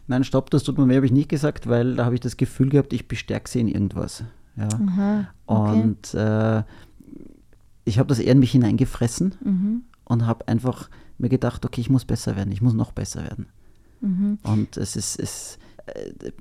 Nein, 0.08 0.24
stopp, 0.24 0.50
das 0.50 0.64
tut 0.64 0.76
mir 0.76 0.88
weh, 0.88 0.96
habe 0.96 1.06
ich 1.06 1.12
nicht 1.12 1.28
gesagt, 1.28 1.68
weil 1.68 1.94
da 1.94 2.04
habe 2.04 2.16
ich 2.16 2.20
das 2.20 2.36
Gefühl 2.36 2.70
gehabt, 2.70 2.92
ich 2.92 3.06
bestärke 3.06 3.48
sie 3.48 3.60
in 3.60 3.68
irgendwas. 3.68 4.24
Ja. 4.56 4.68
Aha, 4.68 5.28
okay. 5.46 5.82
Und 5.82 6.14
äh, 6.14 6.62
ich 7.84 7.98
habe 7.98 8.08
das 8.08 8.18
eher 8.18 8.32
in 8.32 8.40
mich 8.40 8.50
hineingefressen 8.50 9.34
mhm. 9.42 9.82
und 10.04 10.26
habe 10.26 10.48
einfach 10.48 10.90
mir 11.18 11.28
gedacht, 11.28 11.64
okay, 11.64 11.80
ich 11.80 11.90
muss 11.90 12.04
besser 12.04 12.36
werden, 12.36 12.52
ich 12.52 12.62
muss 12.62 12.74
noch 12.74 12.92
besser 12.92 13.22
werden. 13.22 13.46
Mhm. 14.00 14.38
Und 14.42 14.76
es 14.76 14.96
ist, 14.96 15.20
es, 15.20 15.58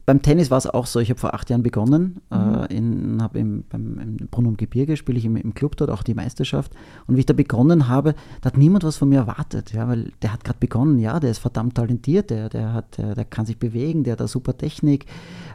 beim 0.06 0.22
Tennis 0.22 0.52
war 0.52 0.58
es 0.58 0.68
auch 0.68 0.86
so, 0.86 1.00
ich 1.00 1.10
habe 1.10 1.20
vor 1.20 1.34
acht 1.34 1.50
Jahren 1.50 1.64
begonnen, 1.64 2.22
äh, 2.32 2.38
Mhm. 2.82 3.20
äh, 3.20 3.22
habe 3.22 3.40
im, 3.40 3.64
beim, 3.70 4.00
im 4.00 4.28
Brunnen 4.30 4.58
Gebirge, 4.58 4.98
spiele 4.98 5.18
ich 5.18 5.26
im, 5.26 5.36
im 5.36 5.54
Club 5.54 5.76
dort 5.78 5.90
auch 5.90 6.04
die 6.04 6.14
Meisterschaft. 6.14 6.74
Und 7.08 7.16
wie 7.16 7.22
ich 7.22 7.26
da 7.26 7.34
begonnen 7.34 7.88
habe, 7.88 8.16
da 8.42 8.48
hat 8.48 8.58
niemand 8.58 8.84
was 8.84 8.98
von 8.98 9.10
mir 9.10 9.20
erwartet, 9.20 9.74
ja, 9.74 9.88
weil 9.88 10.12
der 10.22 10.34
hat 10.34 10.44
gerade 10.44 10.60
begonnen, 10.60 11.00
ja, 11.00 11.20
der 11.20 11.32
ist 11.32 11.40
verdammt 11.40 11.76
talentiert, 11.76 12.30
der, 12.30 12.50
der, 12.50 12.74
hat, 12.74 12.98
der, 12.98 13.16
der 13.16 13.26
kann 13.26 13.46
sich 13.46 13.58
bewegen, 13.58 14.04
der 14.04 14.14
hat 14.14 14.20
eine 14.22 14.28
super 14.28 14.58
Technik. 14.58 15.06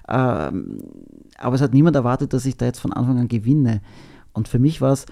Ähm, 0.09 0.79
aber 1.39 1.55
es 1.57 1.61
hat 1.63 1.75
niemand 1.75 1.97
erwartet, 1.97 2.33
dass 2.33 2.47
ich 2.47 2.57
da 2.57 2.67
jetzt 2.67 2.81
von 2.81 2.93
Anfang 2.93 3.19
an 3.19 3.29
gewinne. 3.29 3.81
Und 4.33 4.49
für 4.49 4.59
mich 4.59 4.81
war 4.81 4.93
es 4.93 5.07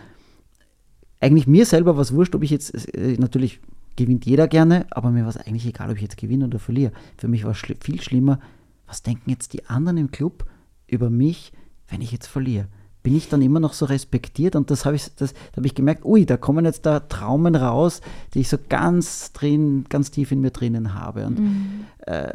eigentlich 1.21 1.47
mir 1.47 1.67
selber 1.67 1.97
was 1.97 2.13
wurscht, 2.13 2.35
ob 2.35 2.43
ich 2.43 2.51
jetzt, 2.51 2.95
äh, 2.97 3.17
natürlich 3.19 3.61
gewinnt 3.97 4.25
jeder 4.25 4.49
gerne, 4.49 4.87
aber 4.91 5.11
mir 5.11 5.23
war 5.23 5.29
es 5.29 5.37
eigentlich 5.37 5.67
egal, 5.67 5.91
ob 5.91 5.97
ich 5.97 6.03
jetzt 6.03 6.17
gewinne 6.17 6.47
oder 6.47 6.59
verliere. 6.59 6.93
Für 7.19 7.29
mich 7.29 7.45
war 7.45 7.53
es 7.53 7.59
schli 7.59 7.77
viel 7.81 8.01
schlimmer, 8.01 8.39
was 8.93 9.03
denken 9.03 9.31
jetzt 9.31 9.55
die 9.55 9.65
anderen 9.65 9.97
im 9.97 10.11
Club 10.11 10.45
über 10.87 11.09
mich, 11.09 11.55
wenn 11.89 12.03
ich 12.03 12.13
jetzt 12.13 12.27
verliere? 12.27 12.69
Bin 13.03 13.17
ich 13.17 13.31
dann 13.31 13.41
immer 13.41 13.59
noch 13.59 13.73
so 13.73 13.87
respektiert? 13.87 14.55
Und 14.55 14.71
das 14.71 14.85
habe 14.85 14.97
ich, 14.97 15.15
das, 15.15 15.33
da 15.33 15.57
habe 15.57 15.67
ich 15.67 15.75
gemerkt, 15.75 16.05
ui, 16.05 16.27
da 16.27 16.37
kommen 16.37 16.67
jetzt 16.67 16.85
da 16.85 17.01
Traumen 17.01 17.55
raus, 17.55 18.03
die 18.35 18.41
ich 18.41 18.51
so 18.51 18.59
ganz 18.69 19.33
drin, 19.33 19.87
ganz 19.89 20.11
tief 20.11 20.31
in 20.31 20.43
mir 20.43 20.51
drinnen 20.51 20.93
habe. 20.93 21.25
Und 21.27 21.87
äh, 22.01 22.35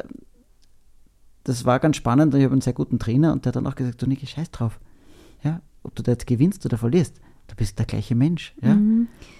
das 1.44 1.64
war 1.64 1.78
ganz 1.78 1.96
spannend. 1.96 2.34
Ich 2.34 2.42
habe 2.42 2.54
einen 2.54 2.60
sehr 2.60 2.72
guten 2.72 2.98
Trainer 2.98 3.32
und 3.32 3.44
der 3.44 3.50
hat 3.50 3.56
dann 3.56 3.68
auch 3.68 3.76
gesagt, 3.76 4.02
du 4.02 4.08
Niki, 4.08 4.26
scheiß 4.26 4.50
drauf. 4.50 4.80
Ja, 5.44 5.60
ob 5.84 5.94
du 5.94 6.02
da 6.02 6.10
jetzt 6.10 6.26
gewinnst 6.26 6.66
oder 6.66 6.76
verlierst, 6.76 7.20
du 7.48 7.56
bist 7.56 7.78
der 7.78 7.86
gleiche 7.86 8.14
Mensch. 8.14 8.54
Ja? 8.62 8.78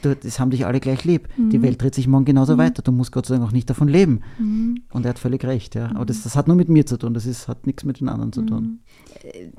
Du, 0.03 0.16
das 0.16 0.40
haben 0.40 0.51
dich 0.51 0.66
alle 0.66 0.81
gleich 0.81 1.05
lieb. 1.05 1.29
Die 1.37 1.62
Welt 1.62 1.81
dreht 1.81 1.94
sich 1.94 2.09
morgen 2.09 2.25
genauso 2.25 2.59
weiter. 2.59 2.83
Du 2.83 2.90
musst 2.90 3.12
Gott 3.12 3.27
sei 3.27 3.37
Dank 3.37 3.47
auch 3.47 3.53
nicht 3.53 3.71
davon 3.71 3.87
leben. 3.87 4.23
Und 4.92 5.05
er 5.05 5.11
hat 5.11 5.18
völlig 5.18 5.44
recht. 5.44 5.75
Ja? 5.75 5.90
Aber 5.94 6.07
das, 6.07 6.23
das 6.23 6.35
hat 6.35 6.49
nur 6.49 6.57
mit 6.57 6.68
mir 6.68 6.87
zu 6.87 6.97
tun. 6.97 7.14
Das 7.14 7.27
ist, 7.27 7.49
hat 7.49 7.66
nichts 7.66 7.85
mit 7.85 8.01
den 8.01 8.09
anderen 8.09 8.33
zu 8.33 8.42
tun. 8.42 8.81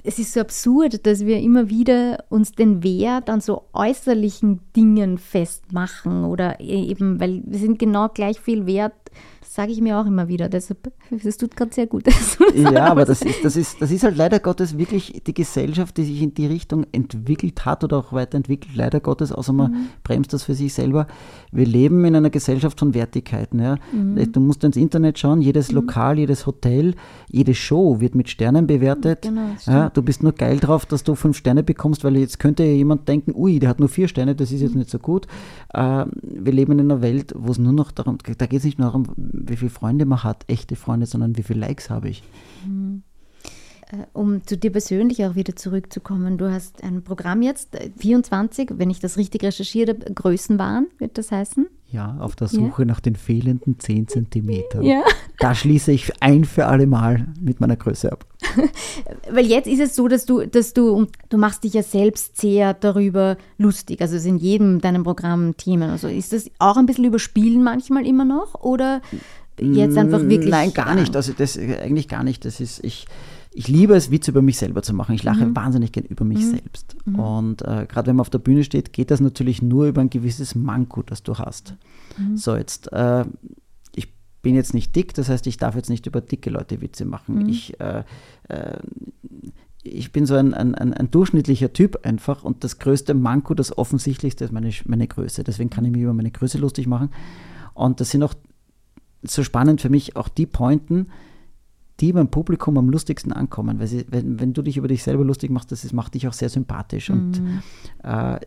Es 0.04 0.20
ist 0.20 0.34
so 0.34 0.40
absurd, 0.40 1.06
dass 1.06 1.26
wir 1.26 1.40
immer 1.40 1.70
wieder 1.70 2.26
uns 2.30 2.52
den 2.52 2.84
Wert 2.84 3.30
an 3.30 3.42
so 3.42 3.64
äußerlichen 3.74 4.60
Dingen 4.76 5.18
festmachen 5.18 6.24
oder 6.24 6.60
eben, 6.60 7.20
weil 7.20 7.44
wir 7.46 7.60
sind 7.60 7.78
genau 7.80 8.10
gleich 8.10 8.40
viel 8.40 8.66
wert, 8.66 8.94
sage 9.60 9.74
ich 9.74 9.82
mir 9.82 9.98
auch 10.00 10.06
immer 10.06 10.30
wieder. 10.30 10.48
Deshalb, 10.48 10.89
das 11.12 11.36
tut 11.36 11.58
gerade 11.58 11.74
sehr 11.74 11.86
gut. 11.86 12.06
Ja, 12.56 12.86
aber 12.86 13.06
das 13.06 13.22
ist, 13.22 13.43
das, 13.43 13.56
ist, 13.56 13.82
das 13.82 13.91
ist 13.91 14.04
halt 14.04 14.17
leider 14.17 14.39
Gottes 14.39 14.78
wirklich 14.78 15.22
die 15.26 15.34
Gesellschaft, 15.34 15.98
die 15.98 16.04
sich 16.04 16.22
in 16.22 16.34
die 16.34 16.45
Richtung 16.45 16.86
entwickelt 16.91 17.65
hat 17.65 17.84
oder 17.84 17.98
auch 17.98 18.12
weiterentwickelt, 18.12 18.76
leider 18.76 19.00
Gottes, 19.00 19.32
außer 19.32 19.54
man 19.54 19.89
bremst 20.04 20.34
das 20.34 20.43
für 20.43 20.56
sich 20.56 20.74
selber. 20.74 21.08
Wir 21.52 21.65
leben 21.65 22.04
in 22.06 22.15
einer 22.15 22.30
Gesellschaft 22.30 22.80
von 22.80 22.93
Wertigkeiten. 22.93 23.60
Ja. 23.60 23.78
Du 24.32 24.39
musst 24.39 24.63
ins 24.63 24.78
Internet 24.78 25.19
schauen, 25.19 25.41
jedes 25.41 25.72
Lokal, 25.72 26.17
jedes 26.17 26.45
Hotel, 26.48 26.95
jede 27.30 27.54
Show 27.54 28.00
wird 28.00 28.15
mit 28.15 28.30
Sternen 28.30 28.67
bewertet. 28.67 29.24
Genau, 29.24 29.50
ja, 29.65 29.89
du 29.89 30.02
bist 30.02 30.24
nur 30.24 30.34
geil 30.34 30.60
drauf, 30.60 30.86
dass 30.86 31.04
du 31.04 31.15
fünf 31.15 31.38
Sterne 31.38 31.63
bekommst, 31.63 32.04
weil 32.04 32.17
jetzt 32.17 32.39
könnte 32.39 32.63
jemand 32.63 33.08
denken, 33.08 33.34
ui, 33.36 33.60
der 33.60 33.69
hat 33.69 33.80
nur 33.80 33.89
vier 33.89 34.08
Sterne, 34.08 34.36
das 34.36 34.52
ist 34.52 34.62
jetzt 34.62 34.76
nicht 34.76 34.89
so 34.89 35.00
gut. 35.00 35.28
Äh, 35.74 36.06
wir 36.22 36.54
leben 36.54 36.74
in 36.74 36.80
einer 36.80 37.02
Welt, 37.02 37.34
wo 37.38 37.52
es 37.52 37.58
nur 37.58 37.74
noch 37.74 37.91
darum, 37.91 38.17
da 38.38 38.45
geht 38.45 38.60
es 38.60 38.65
nicht 38.65 38.80
nur 38.80 38.88
darum, 38.88 39.06
wie 39.50 39.58
viele 39.58 39.72
Freunde 39.72 40.06
man 40.06 40.24
hat, 40.24 40.46
echte 40.48 40.76
Freunde, 40.76 41.06
sondern 41.06 41.38
wie 41.38 41.44
viele 41.44 41.60
Likes 41.62 41.90
habe 41.90 42.10
ich. 42.10 42.24
Äh, 42.66 43.02
Um 44.13 44.45
zu 44.45 44.56
dir 44.56 44.71
persönlich 44.71 45.25
auch 45.25 45.36
wieder 45.36 45.56
zurückzukommen, 45.56 46.38
du 46.38 46.52
hast 46.52 46.84
ein 46.84 47.02
Programm 47.02 47.41
jetzt, 47.41 47.75
äh, 47.75 47.89
24, 47.97 48.73
wenn 48.78 48.89
ich 48.89 48.99
das 48.99 49.17
richtig 49.17 49.43
recherchiere, 49.43 49.95
Größenwahn 49.95 50.88
wird 50.99 51.17
das 51.17 51.32
heißen. 51.32 51.67
Ja, 51.91 52.17
auf 52.19 52.36
der 52.36 52.47
Suche 52.47 52.86
nach 52.86 52.99
den 52.99 53.15
fehlenden 53.15 53.80
10 53.80 54.08
Zentimetern. 54.08 54.84
Ja. 54.84 55.02
Da 55.39 55.56
schließe 55.56 55.91
ich 55.91 56.21
ein 56.21 56.45
für 56.45 56.67
alle 56.67 56.86
Mal 56.86 57.25
mit 57.41 57.62
meiner 57.62 57.78
Größe 57.78 58.12
ab. 58.12 58.28
Weil 59.32 59.47
jetzt 59.47 59.65
ist 59.65 59.80
es 59.80 59.95
so, 59.95 60.08
dass 60.08 60.25
du, 60.25 60.45
dass 60.45 60.73
du, 60.73 61.08
du 61.30 61.38
machst 61.39 61.63
dich 61.63 61.73
ja 61.73 61.82
selbst 61.82 62.39
sehr 62.39 62.75
darüber 62.75 63.38
lustig, 63.58 64.02
also 64.02 64.17
es 64.17 64.21
ist 64.21 64.28
in 64.28 64.38
jedem 64.38 64.82
deinem 64.82 65.04
Programm 65.04 65.58
Themen. 65.58 65.89
Also 65.89 66.08
ist 66.08 66.32
das 66.32 66.52
auch 66.60 66.78
ein 66.78 66.86
bisschen 66.86 67.06
überspielen 67.06 67.63
manchmal 67.63 68.06
immer 68.06 68.25
noch 68.25 68.54
oder 68.62 69.02
jetzt 69.60 69.97
einfach 69.97 70.21
wirklich? 70.21 70.49
Mm, 70.49 70.52
Nein, 70.52 70.73
gar 70.73 70.93
nicht. 70.93 71.15
Also 71.15 71.34
das 71.36 71.58
äh, 71.58 71.80
eigentlich 71.82 72.08
gar 72.08 72.23
nicht. 72.23 72.45
Das 72.45 72.60
ist, 72.60 72.84
ich, 72.84 73.08
ich 73.60 73.67
liebe 73.67 73.93
es, 73.93 74.10
Witze 74.10 74.32
über 74.32 74.41
mich 74.41 74.58
selber 74.58 74.82
zu 74.84 74.93
machen. 74.93 75.15
Ich 75.15 75.24
lache 75.24 75.45
Mhm. 75.45 75.54
wahnsinnig 75.54 75.91
gern 75.91 76.06
über 76.06 76.24
mich 76.24 76.48
selbst. 76.48 76.95
Und 77.06 77.62
äh, 77.63 77.88
gerade 77.89 78.08
wenn 78.08 78.15
man 78.15 78.22
auf 78.22 78.30
der 78.30 78.39
Bühne 78.39 78.63
steht, 78.63 78.93
geht 78.93 79.12
das 79.12 79.19
natürlich 79.19 79.62
nur 79.62 79.88
über 79.88 80.00
ein 80.00 80.10
gewisses 80.10 80.56
Manko, 80.56 81.04
das 81.04 81.24
du 81.24 81.38
hast. 81.38 81.74
Mhm. 82.17 82.38
So, 82.38 82.56
jetzt, 82.56 82.89
äh, 82.93 83.26
ich 83.93 84.13
bin 84.41 84.56
jetzt 84.56 84.74
nicht 84.74 84.95
dick, 84.95 85.13
das 85.13 85.28
heißt, 85.28 85.45
ich 85.45 85.58
darf 85.58 85.76
jetzt 85.76 85.89
nicht 85.89 86.08
über 86.08 86.22
dicke 86.22 86.50
Leute 86.50 86.80
Witze 86.80 87.04
machen. 87.04 87.43
Mhm. 87.43 87.50
Ich, 87.50 87.78
äh, 87.82 88.06
äh, 88.48 88.80
ich 89.84 90.13
bin 90.13 90.26
so 90.26 90.36
ein, 90.36 90.54
ein, 90.54 90.74
ein, 90.74 90.93
ein 90.93 91.12
durchschnittlicher 91.12 91.74
Typ 91.74 92.06
einfach 92.06 92.45
und 92.45 92.63
das 92.63 92.80
größte 92.80 93.13
Manko, 93.13 93.56
das 93.56 93.78
offensichtlichste 93.78 94.45
ist 94.45 94.54
meine, 94.54 94.72
meine 94.86 95.06
Größe. 95.06 95.43
Deswegen 95.43 95.69
kann 95.69 95.84
ich 95.84 95.91
mich 95.91 96.04
über 96.04 96.13
meine 96.13 96.32
Größe 96.32 96.60
lustig 96.60 96.88
machen. 96.88 97.10
Und 97.74 98.00
das 98.00 98.12
sind 98.12 98.24
auch 98.24 98.36
so 99.22 99.43
spannend 99.43 99.82
für 99.82 99.89
mich 99.89 100.15
auch 100.15 100.30
die 100.30 100.45
Pointen, 100.45 101.08
die 102.00 102.14
beim 102.14 102.30
Publikum 102.30 102.78
am 102.78 102.90
lustigsten 102.90 103.32
ankommen. 103.32 103.80
Weil 103.80 103.88
sie, 103.88 104.06
wenn, 104.10 104.40
wenn 104.40 104.54
du 104.54 104.62
dich 104.62 104.78
über 104.78 104.88
dich 104.88 105.04
selber 105.04 105.24
lustig 105.24 105.52
machst, 105.52 105.72
das 105.72 105.84
ist, 105.84 105.94
macht 105.94 106.14
dich 106.14 106.28
auch 106.28 106.34
sehr 106.34 106.50
sympathisch. 106.50 107.10
Und 107.10 107.42
äh, 108.04 108.40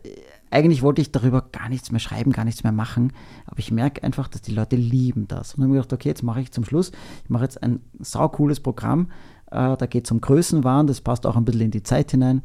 eigentlich 0.49 0.81
wollte 0.81 1.01
ich 1.01 1.11
darüber 1.11 1.41
gar 1.51 1.69
nichts 1.69 1.91
mehr 1.91 1.99
schreiben, 1.99 2.31
gar 2.31 2.45
nichts 2.45 2.63
mehr 2.63 2.71
machen. 2.71 3.13
Aber 3.45 3.59
ich 3.59 3.71
merke 3.71 4.03
einfach, 4.03 4.27
dass 4.27 4.41
die 4.41 4.53
Leute 4.53 4.75
lieben 4.75 5.27
das. 5.27 5.53
Und 5.53 5.61
dann 5.61 5.69
habe 5.69 5.77
ich 5.77 5.83
gedacht, 5.83 5.93
okay, 5.93 6.09
jetzt 6.09 6.23
mache 6.23 6.41
ich 6.41 6.51
zum 6.51 6.63
Schluss, 6.63 6.91
ich 7.23 7.29
mache 7.29 7.43
jetzt 7.43 7.61
ein 7.63 7.79
saucooles 7.99 8.59
Programm. 8.59 9.09
Äh, 9.51 9.77
da 9.77 9.85
geht 9.85 10.05
es 10.05 10.11
um 10.11 10.21
Größenwahn, 10.21 10.87
das 10.87 11.01
passt 11.01 11.25
auch 11.25 11.35
ein 11.35 11.45
bisschen 11.45 11.61
in 11.61 11.71
die 11.71 11.83
Zeit 11.83 12.11
hinein. 12.11 12.41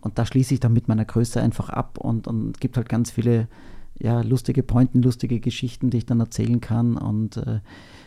Und 0.00 0.18
da 0.18 0.26
schließe 0.26 0.54
ich 0.54 0.60
dann 0.60 0.72
mit 0.72 0.88
meiner 0.88 1.04
Größe 1.04 1.40
einfach 1.40 1.70
ab 1.70 1.98
und, 1.98 2.26
und 2.26 2.60
gibt 2.60 2.76
halt 2.76 2.88
ganz 2.88 3.10
viele 3.10 3.48
ja, 3.98 4.20
lustige 4.22 4.64
Pointen, 4.64 5.00
lustige 5.00 5.38
Geschichten, 5.38 5.90
die 5.90 5.98
ich 5.98 6.06
dann 6.06 6.18
erzählen 6.18 6.60
kann 6.60 6.96
und 6.96 7.36
äh, 7.36 7.60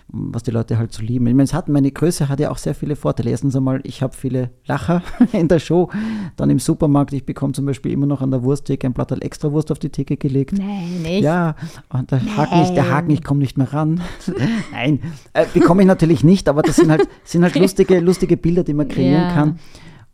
was 0.07 0.43
die 0.43 0.51
Leute 0.51 0.77
halt 0.77 0.93
so 0.93 1.01
lieben. 1.01 1.25
Ich 1.27 1.33
meine, 1.33 1.43
es 1.43 1.53
hat, 1.53 1.67
meine 1.67 1.91
Größe 1.91 2.29
hat 2.29 2.39
ja 2.39 2.51
auch 2.51 2.57
sehr 2.57 2.75
viele 2.75 2.95
Vorteile. 2.95 3.31
Erstens 3.31 3.55
einmal, 3.55 3.81
ich 3.83 4.01
habe 4.03 4.13
viele 4.15 4.51
Lacher 4.65 5.01
in 5.33 5.47
der 5.47 5.59
Show. 5.59 5.89
Dann 6.35 6.49
im 6.51 6.59
Supermarkt, 6.59 7.11
ich 7.13 7.25
bekomme 7.25 7.53
zum 7.53 7.65
Beispiel 7.65 7.91
immer 7.91 8.05
noch 8.05 8.21
an 8.21 8.29
der 8.31 8.43
Wursttheke 8.43 8.85
ein 8.87 8.93
Blatt 8.93 9.11
extra 9.23 9.51
Wurst 9.51 9.71
auf 9.71 9.79
die 9.79 9.89
Theke 9.89 10.15
gelegt. 10.15 10.53
Nein, 10.57 11.01
nicht. 11.01 11.23
Ja, 11.23 11.55
und 11.89 12.11
der 12.11 12.21
Haken, 12.37 12.61
ich, 12.61 12.69
der 12.69 12.91
Haken, 12.91 13.09
ich 13.09 13.23
komme 13.23 13.39
nicht 13.39 13.57
mehr 13.57 13.73
ran. 13.73 14.01
Nein, 14.71 14.99
äh, 15.33 15.45
bekomme 15.53 15.81
ich 15.81 15.87
natürlich 15.87 16.23
nicht, 16.23 16.47
aber 16.49 16.61
das 16.61 16.75
sind 16.77 16.91
halt, 16.91 17.07
sind 17.23 17.43
halt 17.43 17.55
lustige, 17.55 17.99
lustige 17.99 18.37
Bilder, 18.37 18.63
die 18.63 18.73
man 18.73 18.87
kreieren 18.87 19.23
Ja. 19.23 19.33
kann. 19.33 19.59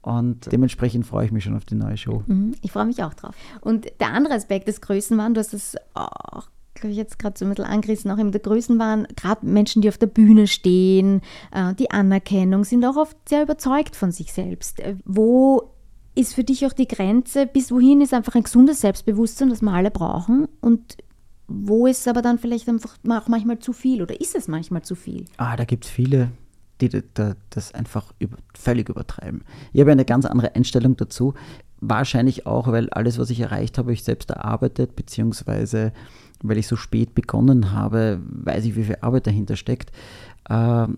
Und 0.03 0.51
dementsprechend 0.51 1.05
freue 1.05 1.25
ich 1.25 1.31
mich 1.31 1.43
schon 1.43 1.55
auf 1.55 1.65
die 1.65 1.75
neue 1.75 1.95
Show. 1.97 2.23
Mhm, 2.25 2.53
Ich 2.61 2.71
freue 2.71 2.85
mich 2.85 3.03
auch 3.03 3.13
drauf. 3.13 3.35
Und 3.59 3.85
der 3.99 4.13
andere 4.13 4.33
Aspekt 4.33 4.67
des 4.67 4.81
Größenwahn, 4.81 5.35
du 5.35 5.39
hast 5.41 5.53
es 5.53 5.75
auch, 5.93 6.47
glaube 6.81 6.91
ich, 6.91 6.97
jetzt 6.97 7.17
gerade 7.19 7.37
so 7.39 7.45
ein 7.45 7.49
bisschen 7.49 7.65
angerissen, 7.65 8.11
auch 8.11 8.17
eben 8.19 8.31
der 8.31 8.41
Größenwahn, 8.41 9.07
gerade 9.15 9.45
Menschen, 9.45 9.81
die 9.81 9.89
auf 9.89 9.97
der 9.97 10.07
Bühne 10.07 10.47
stehen, 10.47 11.21
äh, 11.53 11.73
die 11.75 11.89
Anerkennung, 11.91 12.65
sind 12.65 12.83
auch 12.85 12.97
oft 12.97 13.15
sehr 13.29 13.43
überzeugt 13.43 13.95
von 13.95 14.11
sich 14.11 14.33
selbst. 14.33 14.79
Äh, 14.81 14.95
Wo 15.05 15.69
ist 16.13 16.33
für 16.35 16.43
dich 16.43 16.65
auch 16.65 16.73
die 16.73 16.87
Grenze, 16.87 17.45
bis 17.47 17.71
wohin 17.71 18.01
ist 18.01 18.13
einfach 18.13 18.35
ein 18.35 18.43
gesundes 18.43 18.81
Selbstbewusstsein, 18.81 19.49
das 19.49 19.61
wir 19.61 19.71
alle 19.71 19.91
brauchen 19.91 20.47
und 20.59 20.97
wo 21.47 21.87
ist 21.87 22.07
aber 22.07 22.21
dann 22.21 22.37
vielleicht 22.39 22.67
einfach 22.67 22.97
auch 23.09 23.27
manchmal 23.27 23.59
zu 23.59 23.71
viel 23.73 24.01
oder 24.01 24.19
ist 24.19 24.35
es 24.35 24.47
manchmal 24.49 24.81
zu 24.81 24.95
viel? 24.95 25.25
Ah, 25.37 25.55
da 25.55 25.63
gibt 25.65 25.85
es 25.85 25.91
viele, 25.91 26.31
die 26.81 26.89
da- 26.89 26.99
da- 27.13 27.35
das 27.49 27.73
einfach 27.73 28.13
über, 28.19 28.37
völlig 28.57 28.89
übertreiben. 28.89 29.43
Ich 29.73 29.79
habe 29.81 29.91
eine 29.91 30.05
ganz 30.05 30.25
andere 30.25 30.55
Einstellung 30.55 30.95
dazu. 30.97 31.33
Wahrscheinlich 31.81 32.45
auch, 32.45 32.67
weil 32.67 32.89
alles, 32.91 33.17
was 33.17 33.29
ich 33.31 33.39
erreicht 33.39 33.77
habe, 33.77 33.91
ich 33.91 34.03
selbst 34.03 34.29
erarbeitet, 34.31 34.95
beziehungsweise 34.95 35.91
weil 36.43 36.57
ich 36.57 36.67
so 36.67 36.75
spät 36.75 37.15
begonnen 37.15 37.71
habe, 37.71 38.19
weiß 38.25 38.65
ich, 38.65 38.75
wie 38.75 38.83
viel 38.83 38.97
Arbeit 39.01 39.27
dahinter 39.27 39.55
steckt. 39.55 39.91
Ähm, 40.49 40.97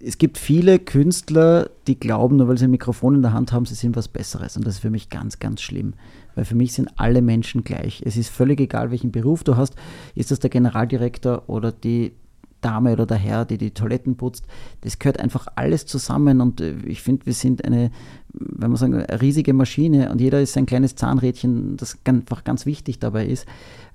es 0.00 0.18
gibt 0.18 0.38
viele 0.38 0.78
Künstler, 0.78 1.70
die 1.88 1.98
glauben, 1.98 2.36
nur 2.36 2.46
weil 2.46 2.56
sie 2.56 2.66
ein 2.66 2.70
Mikrofon 2.70 3.16
in 3.16 3.22
der 3.22 3.32
Hand 3.32 3.52
haben, 3.52 3.66
sie 3.66 3.74
sind 3.74 3.96
was 3.96 4.06
Besseres. 4.06 4.56
Und 4.56 4.64
das 4.64 4.74
ist 4.74 4.80
für 4.80 4.90
mich 4.90 5.10
ganz, 5.10 5.40
ganz 5.40 5.60
schlimm. 5.60 5.94
Weil 6.36 6.44
für 6.44 6.54
mich 6.54 6.72
sind 6.72 6.88
alle 6.96 7.20
Menschen 7.20 7.64
gleich. 7.64 8.02
Es 8.04 8.16
ist 8.16 8.28
völlig 8.28 8.60
egal, 8.60 8.92
welchen 8.92 9.10
Beruf 9.10 9.42
du 9.42 9.56
hast. 9.56 9.74
Ist 10.14 10.30
das 10.30 10.38
der 10.38 10.50
Generaldirektor 10.50 11.48
oder 11.48 11.72
die 11.72 12.12
Dame 12.60 12.92
oder 12.92 13.06
der 13.06 13.16
Herr, 13.16 13.44
die 13.44 13.58
die 13.58 13.70
Toiletten 13.70 14.16
putzt. 14.16 14.46
Das 14.80 14.98
gehört 14.98 15.20
einfach 15.20 15.46
alles 15.54 15.86
zusammen. 15.86 16.40
Und 16.40 16.60
äh, 16.60 16.76
ich 16.84 17.02
finde, 17.02 17.26
wir 17.26 17.32
sind 17.32 17.64
eine, 17.64 17.90
wenn 18.32 18.70
man 18.70 18.76
sagen, 18.76 18.94
eine 18.94 19.20
riesige 19.20 19.52
Maschine 19.52 20.10
und 20.10 20.20
jeder 20.20 20.40
ist 20.40 20.56
ein 20.56 20.66
kleines 20.66 20.96
Zahnrädchen, 20.96 21.76
das 21.76 21.98
einfach 22.04 22.44
ganz 22.44 22.66
wichtig 22.66 22.98
dabei 22.98 23.26
ist. 23.26 23.46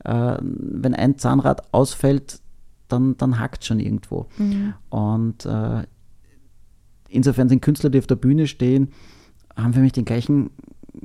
Äh, 0.04 0.38
wenn 0.42 0.94
ein 0.94 1.18
Zahnrad 1.18 1.74
ausfällt, 1.74 2.40
dann, 2.88 3.18
dann 3.18 3.40
hackt 3.40 3.66
schon 3.66 3.80
irgendwo. 3.80 4.28
Und 4.90 5.46
äh, 5.46 5.84
insofern 7.10 7.50
sind 7.50 7.62
Künstler, 7.62 7.90
die 7.90 8.00
auf 8.00 8.08
der 8.08 8.16
Bühne 8.16 8.48
stehen, 8.48 8.90
haben 9.56 9.74
für 9.74 9.80
mich 9.80 9.94
den 9.94 10.06
gleichen 10.06 10.50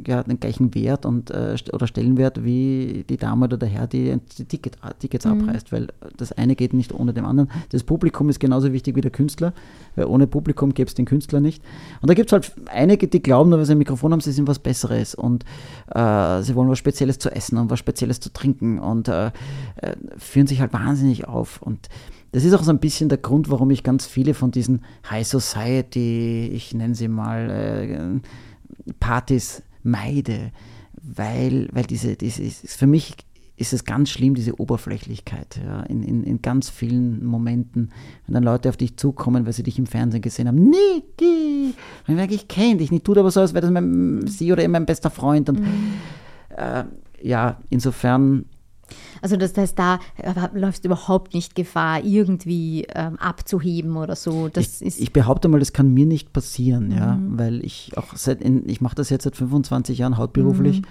ja, 0.06 0.22
den 0.22 0.40
gleichen 0.40 0.74
Wert 0.74 1.06
und, 1.06 1.30
äh, 1.30 1.56
oder 1.72 1.86
Stellenwert 1.86 2.44
wie 2.44 3.04
die 3.08 3.16
Dame 3.16 3.46
oder 3.46 3.56
der 3.56 3.68
Herr, 3.68 3.86
die, 3.86 4.18
die 4.36 4.44
Ticket, 4.44 4.76
Tickets 4.98 5.24
mhm. 5.24 5.42
abreißt, 5.42 5.72
weil 5.72 5.88
das 6.16 6.32
eine 6.32 6.56
geht 6.56 6.72
nicht 6.72 6.92
ohne 6.92 7.12
dem 7.12 7.24
anderen. 7.24 7.50
Das 7.70 7.82
Publikum 7.82 8.28
ist 8.28 8.40
genauso 8.40 8.72
wichtig 8.72 8.96
wie 8.96 9.00
der 9.00 9.10
Künstler, 9.10 9.52
weil 9.96 10.06
ohne 10.06 10.26
Publikum 10.26 10.74
gäbe 10.74 10.88
es 10.88 10.94
den 10.94 11.04
Künstler 11.04 11.40
nicht. 11.40 11.62
Und 12.00 12.08
da 12.08 12.14
gibt 12.14 12.28
es 12.28 12.32
halt 12.32 12.52
einige, 12.66 13.08
die 13.08 13.22
glauben, 13.22 13.50
nur 13.50 13.58
weil 13.58 13.66
sie 13.66 13.72
ein 13.72 13.78
Mikrofon 13.78 14.12
haben, 14.12 14.20
sie 14.20 14.32
sind 14.32 14.48
was 14.48 14.58
Besseres 14.58 15.14
und 15.14 15.44
äh, 15.94 16.42
sie 16.42 16.54
wollen 16.54 16.68
was 16.68 16.78
Spezielles 16.78 17.18
zu 17.18 17.30
essen 17.30 17.58
und 17.58 17.70
was 17.70 17.78
Spezielles 17.78 18.20
zu 18.20 18.32
trinken 18.32 18.78
und 18.78 19.08
äh, 19.08 19.26
äh 19.26 19.96
führen 20.16 20.46
sich 20.46 20.60
halt 20.60 20.72
wahnsinnig 20.72 21.26
auf. 21.26 21.62
Und 21.62 21.88
das 22.32 22.44
ist 22.44 22.54
auch 22.54 22.62
so 22.62 22.70
ein 22.70 22.78
bisschen 22.78 23.08
der 23.08 23.18
Grund, 23.18 23.50
warum 23.50 23.70
ich 23.70 23.82
ganz 23.82 24.06
viele 24.06 24.34
von 24.34 24.50
diesen 24.50 24.84
High 25.08 25.26
Society, 25.26 26.50
ich 26.52 26.74
nenne 26.74 26.94
sie 26.94 27.08
mal, 27.08 27.50
äh, 27.50 28.92
Partys 29.00 29.62
meide, 29.82 30.52
weil, 31.00 31.68
weil 31.72 31.84
diese, 31.84 32.16
diese, 32.16 32.42
für 32.44 32.86
mich 32.86 33.14
ist 33.58 33.72
es 33.72 33.84
ganz 33.84 34.10
schlimm, 34.10 34.34
diese 34.34 34.60
Oberflächlichkeit 34.60 35.60
ja, 35.64 35.82
in, 35.82 36.02
in, 36.02 36.22
in 36.22 36.42
ganz 36.42 36.70
vielen 36.70 37.24
Momenten, 37.24 37.90
wenn 38.26 38.34
dann 38.34 38.44
Leute 38.44 38.68
auf 38.68 38.76
dich 38.76 38.96
zukommen, 38.96 39.46
weil 39.46 39.52
sie 39.52 39.64
dich 39.64 39.78
im 39.78 39.86
Fernsehen 39.86 40.22
gesehen 40.22 40.46
haben, 40.46 40.70
Niki, 40.70 41.74
und 42.06 42.18
ich 42.30 42.46
kenne 42.46 42.76
dich 42.76 42.92
nicht, 42.92 43.04
tut 43.04 43.18
aber 43.18 43.30
so, 43.30 43.40
als 43.40 43.54
wäre 43.54 43.62
das 43.62 43.70
mein, 43.70 44.26
sie 44.26 44.52
oder 44.52 44.66
mein 44.68 44.86
bester 44.86 45.10
Freund. 45.10 45.48
Und 45.48 45.60
mhm. 45.60 45.92
äh, 46.56 46.84
ja, 47.20 47.58
insofern 47.68 48.44
also 49.22 49.36
das 49.36 49.56
heißt, 49.56 49.78
da 49.78 50.00
äh, 50.16 50.32
läufst 50.52 50.84
du 50.84 50.88
überhaupt 50.88 51.34
nicht 51.34 51.54
Gefahr, 51.54 52.02
irgendwie 52.04 52.86
ähm, 52.94 53.16
abzuheben 53.18 53.96
oder 53.96 54.16
so. 54.16 54.48
Das 54.48 54.80
ich, 54.80 55.00
ich, 55.00 55.12
behaupte 55.12 55.48
mal, 55.48 55.58
das 55.58 55.72
kann 55.72 55.92
mir 55.92 56.06
nicht 56.06 56.32
passieren, 56.32 56.86
mhm. 56.88 56.96
ja, 56.96 57.18
weil 57.28 57.64
ich 57.64 57.92
auch 57.96 58.16
seit, 58.16 58.42
in, 58.42 58.68
ich 58.68 58.80
mache 58.80 58.94
das 58.94 59.10
jetzt 59.10 59.24
seit 59.24 59.36
25 59.36 59.98
Jahren 59.98 60.16
hauptberuflich, 60.16 60.82
mhm. 60.82 60.86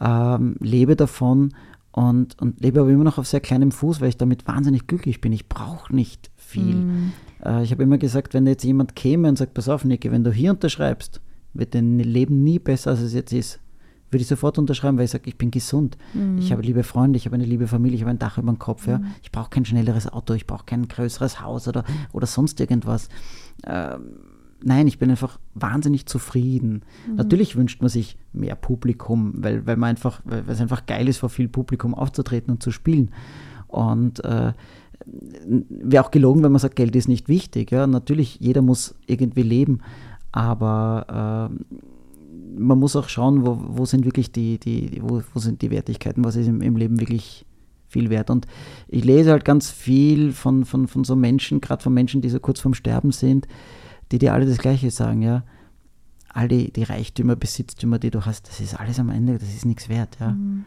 ähm, 0.00 0.56
lebe 0.60 0.96
davon 0.96 1.54
und, 1.92 2.40
und 2.40 2.60
lebe 2.60 2.80
aber 2.80 2.90
immer 2.90 3.04
noch 3.04 3.18
auf 3.18 3.26
sehr 3.26 3.40
kleinem 3.40 3.70
Fuß, 3.70 4.00
weil 4.00 4.08
ich 4.08 4.16
damit 4.16 4.46
wahnsinnig 4.46 4.86
glücklich 4.86 5.20
bin. 5.20 5.32
Ich 5.32 5.48
brauche 5.48 5.94
nicht 5.94 6.30
viel. 6.36 6.74
Mhm. 6.74 7.12
Äh, 7.44 7.62
ich 7.62 7.70
habe 7.70 7.82
immer 7.82 7.98
gesagt, 7.98 8.34
wenn 8.34 8.46
jetzt 8.46 8.64
jemand 8.64 8.96
käme 8.96 9.28
und 9.28 9.38
sagt, 9.38 9.54
pass 9.54 9.68
auf, 9.68 9.84
Niki, 9.84 10.10
wenn 10.10 10.24
du 10.24 10.32
hier 10.32 10.50
unterschreibst, 10.50 11.20
wird 11.52 11.74
dein 11.74 11.98
Leben 11.98 12.42
nie 12.42 12.58
besser, 12.58 12.90
als 12.90 13.00
es 13.00 13.14
jetzt 13.14 13.32
ist 13.32 13.60
würde 14.14 14.22
ich 14.22 14.28
sofort 14.28 14.58
unterschreiben, 14.58 14.96
weil 14.96 15.04
ich 15.04 15.10
sage, 15.10 15.24
ich 15.26 15.36
bin 15.36 15.50
gesund. 15.50 15.98
Mhm. 16.14 16.38
Ich 16.38 16.52
habe 16.52 16.62
liebe 16.62 16.82
Freunde, 16.82 17.16
ich 17.16 17.26
habe 17.26 17.34
eine 17.34 17.44
liebe 17.44 17.66
Familie, 17.66 17.96
ich 17.96 18.02
habe 18.02 18.10
ein 18.10 18.18
Dach 18.18 18.38
über 18.38 18.50
dem 18.50 18.58
Kopf. 18.58 18.86
Ja. 18.86 18.98
Mhm. 18.98 19.06
Ich 19.22 19.32
brauche 19.32 19.50
kein 19.50 19.64
schnelleres 19.64 20.10
Auto, 20.10 20.34
ich 20.34 20.46
brauche 20.46 20.64
kein 20.64 20.88
größeres 20.88 21.40
Haus 21.40 21.68
oder, 21.68 21.84
oder 22.12 22.26
sonst 22.26 22.60
irgendwas. 22.60 23.08
Ähm, 23.66 24.16
nein, 24.62 24.86
ich 24.86 24.98
bin 24.98 25.10
einfach 25.10 25.38
wahnsinnig 25.54 26.06
zufrieden. 26.06 26.82
Mhm. 27.06 27.16
Natürlich 27.16 27.56
wünscht 27.56 27.80
man 27.80 27.90
sich 27.90 28.16
mehr 28.32 28.54
Publikum, 28.54 29.34
weil, 29.36 29.66
weil, 29.66 29.76
man 29.76 29.90
einfach, 29.90 30.20
weil 30.24 30.44
es 30.48 30.60
einfach 30.60 30.86
geil 30.86 31.08
ist, 31.08 31.18
vor 31.18 31.28
viel 31.28 31.48
Publikum 31.48 31.94
aufzutreten 31.94 32.52
und 32.52 32.62
zu 32.62 32.70
spielen. 32.70 33.10
Und 33.66 34.24
äh, 34.24 34.52
wäre 35.06 36.04
auch 36.04 36.10
gelogen, 36.10 36.42
wenn 36.42 36.52
man 36.52 36.60
sagt, 36.60 36.76
Geld 36.76 36.96
ist 36.96 37.08
nicht 37.08 37.28
wichtig. 37.28 37.70
Ja? 37.70 37.86
Natürlich, 37.86 38.38
jeder 38.40 38.62
muss 38.62 38.94
irgendwie 39.06 39.42
leben, 39.42 39.80
aber 40.32 41.50
äh, 41.50 41.74
man 42.56 42.78
muss 42.78 42.96
auch 42.96 43.08
schauen, 43.08 43.44
wo, 43.44 43.58
wo 43.60 43.84
sind 43.84 44.04
wirklich 44.04 44.32
die, 44.32 44.58
die 44.58 45.00
wo, 45.02 45.22
wo 45.32 45.38
sind 45.38 45.62
die 45.62 45.70
Wertigkeiten, 45.70 46.24
was 46.24 46.36
ist 46.36 46.46
im, 46.46 46.60
im 46.60 46.76
Leben 46.76 47.00
wirklich 47.00 47.44
viel 47.88 48.10
wert. 48.10 48.30
Und 48.30 48.46
ich 48.88 49.04
lese 49.04 49.30
halt 49.30 49.44
ganz 49.44 49.70
viel 49.70 50.32
von, 50.32 50.64
von, 50.64 50.88
von 50.88 51.04
so 51.04 51.16
Menschen, 51.16 51.60
gerade 51.60 51.82
von 51.82 51.94
Menschen, 51.94 52.20
die 52.20 52.28
so 52.28 52.40
kurz 52.40 52.60
vorm 52.60 52.74
Sterben 52.74 53.12
sind, 53.12 53.46
die 54.12 54.18
dir 54.18 54.34
alle 54.34 54.46
das 54.46 54.58
Gleiche 54.58 54.90
sagen, 54.90 55.22
ja. 55.22 55.44
All 56.28 56.48
die, 56.48 56.72
die 56.72 56.82
Reichtümer, 56.82 57.36
Besitztümer, 57.36 58.00
die 58.00 58.10
du 58.10 58.26
hast, 58.26 58.48
das 58.48 58.58
ist 58.60 58.78
alles 58.78 58.98
am 58.98 59.08
Ende, 59.08 59.38
das 59.38 59.54
ist 59.54 59.64
nichts 59.64 59.88
wert, 59.88 60.16
ja. 60.20 60.32
Mhm. 60.32 60.64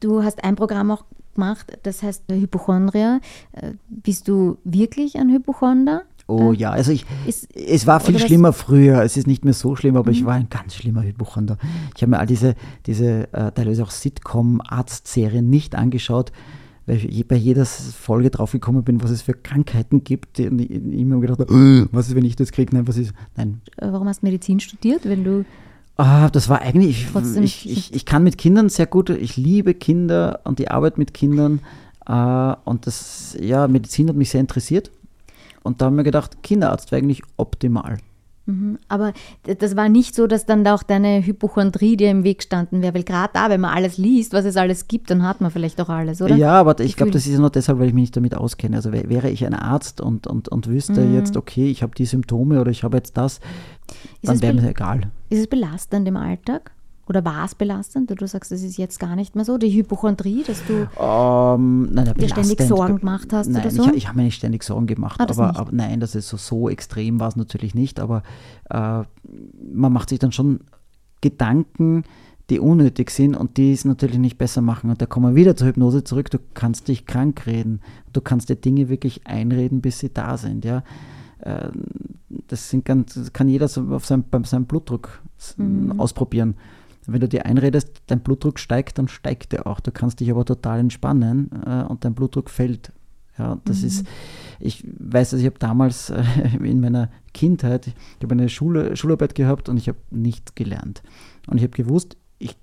Du 0.00 0.22
hast 0.22 0.42
ein 0.42 0.56
Programm 0.56 0.90
auch 0.90 1.04
gemacht, 1.34 1.78
das 1.82 2.02
heißt 2.02 2.24
Hypochondria. 2.30 3.20
Äh, 3.52 3.74
bist 3.88 4.26
du 4.28 4.56
wirklich 4.64 5.16
ein 5.16 5.30
Hypochonder? 5.30 6.04
Oh 6.30 6.52
ja, 6.52 6.70
also 6.70 6.92
ich, 6.92 7.04
ist, 7.26 7.48
es 7.56 7.86
war 7.86 8.00
viel 8.00 8.18
schlimmer 8.18 8.52
früher. 8.52 9.02
Es 9.02 9.16
ist 9.16 9.26
nicht 9.26 9.44
mehr 9.44 9.54
so 9.54 9.74
schlimm, 9.74 9.96
aber 9.96 10.10
mhm. 10.10 10.16
ich 10.16 10.24
war 10.24 10.34
ein 10.34 10.48
ganz 10.48 10.74
schlimmer 10.74 11.02
Hypochonder. 11.02 11.58
Ich 11.96 12.02
habe 12.02 12.10
mir 12.10 12.18
all 12.18 12.26
diese, 12.26 12.54
diese 12.86 13.32
äh, 13.32 13.50
teilweise 13.52 13.82
auch 13.82 13.90
Sitcom-Arztserien 13.90 15.48
nicht 15.48 15.74
angeschaut, 15.74 16.32
weil 16.86 17.04
ich 17.04 17.26
bei 17.26 17.36
jeder 17.36 17.66
Folge 17.66 18.30
draufgekommen 18.30 18.84
bin, 18.84 19.02
was 19.02 19.10
es 19.10 19.22
für 19.22 19.34
Krankheiten 19.34 20.04
gibt. 20.04 20.38
Und 20.38 20.60
ich, 20.60 20.70
ich 20.70 21.00
immer 21.00 21.20
gedacht 21.20 21.40
habe, 21.40 21.88
was 21.92 22.08
ist, 22.08 22.14
wenn 22.14 22.24
ich 22.24 22.36
das 22.36 22.52
kriege? 22.52 22.74
Nein, 22.74 22.86
was 22.86 22.96
ist? 22.96 23.12
Nein. 23.36 23.60
Äh, 23.76 23.88
warum 23.90 24.06
hast 24.06 24.22
du 24.22 24.26
Medizin 24.26 24.60
studiert, 24.60 25.04
wenn 25.04 25.24
du 25.24 25.44
Ah, 25.96 26.30
das 26.30 26.48
war 26.48 26.62
eigentlich, 26.62 27.08
ich, 27.42 27.70
ich, 27.70 27.94
ich, 27.94 28.04
kann 28.06 28.22
mit 28.24 28.38
Kindern 28.38 28.70
sehr 28.70 28.86
gut, 28.86 29.10
ich 29.10 29.36
liebe 29.36 29.74
Kinder 29.74 30.40
und 30.44 30.58
die 30.58 30.70
Arbeit 30.70 30.96
mit 30.96 31.12
Kindern. 31.12 31.60
Äh, 32.06 32.54
und 32.64 32.86
das, 32.86 33.36
ja, 33.38 33.68
Medizin 33.68 34.08
hat 34.08 34.16
mich 34.16 34.30
sehr 34.30 34.40
interessiert. 34.40 34.90
Und 35.62 35.80
da 35.80 35.86
haben 35.86 35.96
wir 35.96 36.04
gedacht, 36.04 36.42
Kinderarzt 36.42 36.90
wäre 36.90 37.02
eigentlich 37.02 37.22
optimal. 37.36 37.98
Mhm. 38.46 38.78
Aber 38.88 39.12
das 39.42 39.76
war 39.76 39.88
nicht 39.88 40.14
so, 40.14 40.26
dass 40.26 40.46
dann 40.46 40.64
da 40.64 40.74
auch 40.74 40.82
deine 40.82 41.24
Hypochondrie 41.24 41.96
dir 41.96 42.10
im 42.10 42.24
Weg 42.24 42.42
standen 42.42 42.82
wäre, 42.82 42.94
weil 42.94 43.04
gerade 43.04 43.30
da, 43.34 43.50
wenn 43.50 43.60
man 43.60 43.74
alles 43.74 43.98
liest, 43.98 44.32
was 44.32 44.44
es 44.44 44.56
alles 44.56 44.88
gibt, 44.88 45.10
dann 45.10 45.22
hat 45.22 45.40
man 45.40 45.50
vielleicht 45.50 45.80
auch 45.80 45.88
alles, 45.88 46.20
oder? 46.22 46.34
Ja, 46.34 46.54
aber 46.54 46.78
ich 46.80 46.96
glaube, 46.96 47.12
das 47.12 47.26
ist 47.26 47.32
ja 47.32 47.38
nur 47.38 47.50
deshalb, 47.50 47.78
weil 47.78 47.88
ich 47.88 47.94
mich 47.94 48.02
nicht 48.02 48.16
damit 48.16 48.34
auskenne. 48.34 48.76
Also 48.76 48.92
wäre 48.92 49.30
ich 49.30 49.44
ein 49.44 49.54
Arzt 49.54 50.00
und, 50.00 50.26
und, 50.26 50.48
und 50.48 50.66
wüsste 50.68 51.00
mhm. 51.00 51.14
jetzt, 51.14 51.36
okay, 51.36 51.70
ich 51.70 51.82
habe 51.82 51.94
die 51.94 52.06
Symptome 52.06 52.60
oder 52.60 52.70
ich 52.70 52.82
habe 52.82 52.96
jetzt 52.96 53.16
das, 53.16 53.40
dann 54.22 54.40
wäre 54.42 54.54
mir 54.54 54.70
egal. 54.70 55.10
Ist 55.28 55.40
es 55.40 55.46
belastend 55.46 56.08
im 56.08 56.16
Alltag? 56.16 56.72
Oder 57.10 57.24
war 57.24 57.44
es 57.44 57.56
belastend? 57.56 58.08
Du 58.08 58.26
sagst, 58.28 58.52
es 58.52 58.62
ist 58.62 58.76
jetzt 58.76 59.00
gar 59.00 59.16
nicht 59.16 59.34
mehr 59.34 59.44
so. 59.44 59.58
Die 59.58 59.72
Hypochondrie, 59.76 60.44
dass 60.46 60.64
du 60.64 60.82
um, 60.96 61.88
ähm, 61.88 61.92
nein, 61.92 62.14
dir 62.14 62.28
ständig 62.28 62.62
Sorgen 62.62 62.98
gemacht 63.00 63.32
hast 63.32 63.48
nein, 63.48 63.62
oder 63.62 63.70
so? 63.72 63.82
Ich, 63.86 63.96
ich 63.96 64.08
habe 64.08 64.18
mir 64.18 64.22
nicht 64.22 64.36
ständig 64.36 64.62
Sorgen 64.62 64.86
gemacht. 64.86 65.20
Ah, 65.20 65.26
aber, 65.28 65.56
aber, 65.56 65.72
nein, 65.72 65.98
das 65.98 66.14
ist 66.14 66.28
so, 66.28 66.36
so 66.36 66.70
extrem 66.70 67.18
war 67.18 67.26
es 67.26 67.34
natürlich 67.34 67.74
nicht. 67.74 67.98
Aber 67.98 68.22
äh, 68.70 69.02
man 69.74 69.92
macht 69.92 70.10
sich 70.10 70.20
dann 70.20 70.30
schon 70.30 70.60
Gedanken, 71.20 72.04
die 72.48 72.60
unnötig 72.60 73.10
sind 73.10 73.34
und 73.34 73.56
die 73.56 73.72
es 73.72 73.84
natürlich 73.84 74.18
nicht 74.18 74.38
besser 74.38 74.60
machen. 74.60 74.88
Und 74.88 75.02
da 75.02 75.06
kommen 75.06 75.34
wir 75.34 75.34
wieder 75.34 75.56
zur 75.56 75.66
Hypnose 75.66 76.04
zurück. 76.04 76.30
Du 76.30 76.38
kannst 76.54 76.86
dich 76.86 77.06
krank 77.06 77.44
reden. 77.44 77.80
Du 78.12 78.20
kannst 78.20 78.50
dir 78.50 78.56
Dinge 78.56 78.88
wirklich 78.88 79.26
einreden, 79.26 79.80
bis 79.80 79.98
sie 79.98 80.14
da 80.14 80.36
sind. 80.36 80.64
Ja. 80.64 80.84
Äh, 81.40 81.70
das, 82.46 82.70
sind 82.70 82.84
ganz, 82.84 83.14
das 83.14 83.32
kann 83.32 83.48
jeder 83.48 83.66
so 83.66 83.88
auf 83.90 84.06
seinem, 84.06 84.22
beim 84.30 84.44
seinem 84.44 84.66
Blutdruck 84.66 85.20
mhm. 85.56 85.98
ausprobieren. 85.98 86.54
Wenn 87.06 87.20
du 87.20 87.28
dir 87.28 87.46
einredest, 87.46 88.02
dein 88.06 88.20
Blutdruck 88.20 88.58
steigt, 88.58 88.98
dann 88.98 89.08
steigt 89.08 89.54
er 89.54 89.66
auch. 89.66 89.80
Du 89.80 89.90
kannst 89.90 90.20
dich 90.20 90.30
aber 90.30 90.44
total 90.44 90.80
entspannen 90.80 91.50
äh, 91.66 91.84
und 91.84 92.04
dein 92.04 92.14
Blutdruck 92.14 92.50
fällt. 92.50 92.92
Ja, 93.38 93.58
das 93.64 93.80
mhm. 93.80 93.86
ist, 93.86 94.06
ich 94.58 94.84
weiß, 94.98 95.30
dass 95.30 95.40
ich 95.40 95.46
habe 95.46 95.58
damals 95.58 96.10
äh, 96.10 96.22
in 96.62 96.80
meiner 96.80 97.10
Kindheit, 97.32 97.86
ich 97.86 98.22
habe 98.22 98.34
eine 98.34 98.48
Schule, 98.48 98.96
Schularbeit 98.96 99.34
gehabt 99.34 99.68
und 99.68 99.78
ich 99.78 99.88
habe 99.88 99.98
nichts 100.10 100.54
gelernt. 100.54 101.02
Und 101.46 101.56
ich 101.56 101.62
habe 101.62 101.72
gewusst, 101.72 102.16
ich 102.38 102.56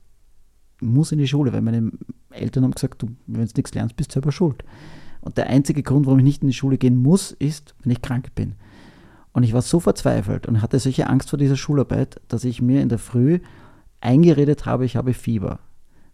muss 0.79 1.11
in 1.11 1.17
die 1.17 1.27
Schule, 1.27 1.51
weil 1.51 1.61
meine 1.61 1.91
Eltern 2.29 2.63
haben 2.63 2.71
gesagt, 2.71 3.01
du, 3.01 3.07
wenn 3.25 3.45
du 3.45 3.51
nichts 3.55 3.73
lernst, 3.73 3.95
bist 3.95 4.11
du 4.11 4.13
selber 4.13 4.31
schuld. 4.31 4.63
Und 5.21 5.37
der 5.37 5.47
einzige 5.47 5.81
Grund, 5.81 6.05
warum 6.05 6.19
ich 6.19 6.25
nicht 6.25 6.41
in 6.43 6.49
die 6.49 6.53
Schule 6.53 6.77
gehen 6.77 7.01
muss, 7.01 7.31
ist, 7.31 7.75
wenn 7.81 7.91
ich 7.91 8.01
krank 8.01 8.35
bin. 8.35 8.53
Und 9.33 9.43
ich 9.43 9.53
war 9.53 9.61
so 9.61 9.79
verzweifelt 9.79 10.47
und 10.47 10.61
hatte 10.61 10.79
solche 10.79 11.07
Angst 11.07 11.29
vor 11.29 11.37
dieser 11.37 11.57
Schularbeit, 11.57 12.21
dass 12.27 12.43
ich 12.43 12.61
mir 12.61 12.81
in 12.81 12.89
der 12.89 12.97
Früh 12.97 13.39
eingeredet 14.01 14.65
habe, 14.65 14.85
ich 14.85 14.95
habe 14.95 15.13
Fieber. 15.13 15.59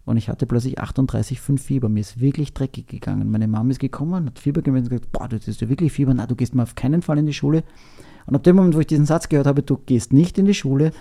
Und 0.04 0.18
ich 0.18 0.28
hatte 0.28 0.46
plötzlich 0.46 0.80
38,5 0.80 1.58
Fieber. 1.58 1.88
Mir 1.88 2.00
ist 2.00 2.20
wirklich 2.20 2.52
dreckig 2.52 2.86
gegangen. 2.86 3.30
Meine 3.30 3.48
Mama 3.48 3.70
ist 3.70 3.80
gekommen, 3.80 4.26
hat 4.26 4.38
Fieber 4.38 4.60
gemessen 4.60 4.84
und 4.84 4.90
gesagt, 4.90 5.12
boah, 5.12 5.28
du 5.28 5.36
hast 5.36 5.68
wirklich 5.68 5.92
Fieber. 5.92 6.12
Na, 6.12 6.26
du 6.26 6.36
gehst 6.36 6.54
mal 6.54 6.64
auf 6.64 6.74
keinen 6.74 7.00
Fall 7.00 7.18
in 7.18 7.26
die 7.26 7.32
Schule. 7.32 7.64
Und 8.26 8.34
ab 8.34 8.42
dem 8.42 8.56
Moment, 8.56 8.74
wo 8.74 8.80
ich 8.80 8.86
diesen 8.86 9.06
Satz 9.06 9.28
gehört 9.28 9.46
habe, 9.46 9.62
du 9.62 9.78
gehst 9.78 10.12
nicht 10.12 10.38
in 10.38 10.44
die 10.44 10.54
Schule, 10.54 10.92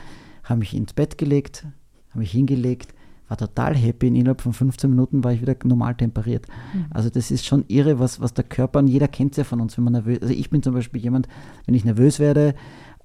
habe 0.44 0.60
mich 0.60 0.74
ins 0.74 0.94
Bett 0.94 1.18
gelegt, 1.18 1.66
habe 2.10 2.20
mich 2.20 2.32
hingelegt, 2.32 2.94
war 3.28 3.38
total 3.38 3.76
happy. 3.76 4.08
Innerhalb 4.08 4.42
von 4.42 4.54
15 4.54 4.90
Minuten 4.90 5.24
war 5.24 5.34
ich 5.34 5.42
wieder 5.42 5.56
normal 5.64 5.96
temperiert. 5.96 6.48
Mhm. 6.74 6.86
Also 6.90 7.10
das 7.10 7.32
ist 7.32 7.46
schon 7.46 7.66
irre, 7.68 8.00
was, 8.00 8.22
was 8.22 8.34
der 8.34 8.46
Körper, 8.46 8.80
und 8.80 8.88
jeder 8.88 9.08
kennt 9.08 9.32
es 9.32 9.38
ja 9.38 9.44
von 9.44 9.60
uns, 9.60 9.78
wenn 9.78 9.84
man 9.84 9.94
nervös 9.94 10.22
Also 10.22 10.34
ich 10.34 10.50
bin 10.50 10.64
zum 10.64 10.74
Beispiel 10.74 11.02
jemand, 11.02 11.28
wenn 11.66 11.76
ich 11.76 11.86
nervös 11.86 12.20
werde, 12.20 12.56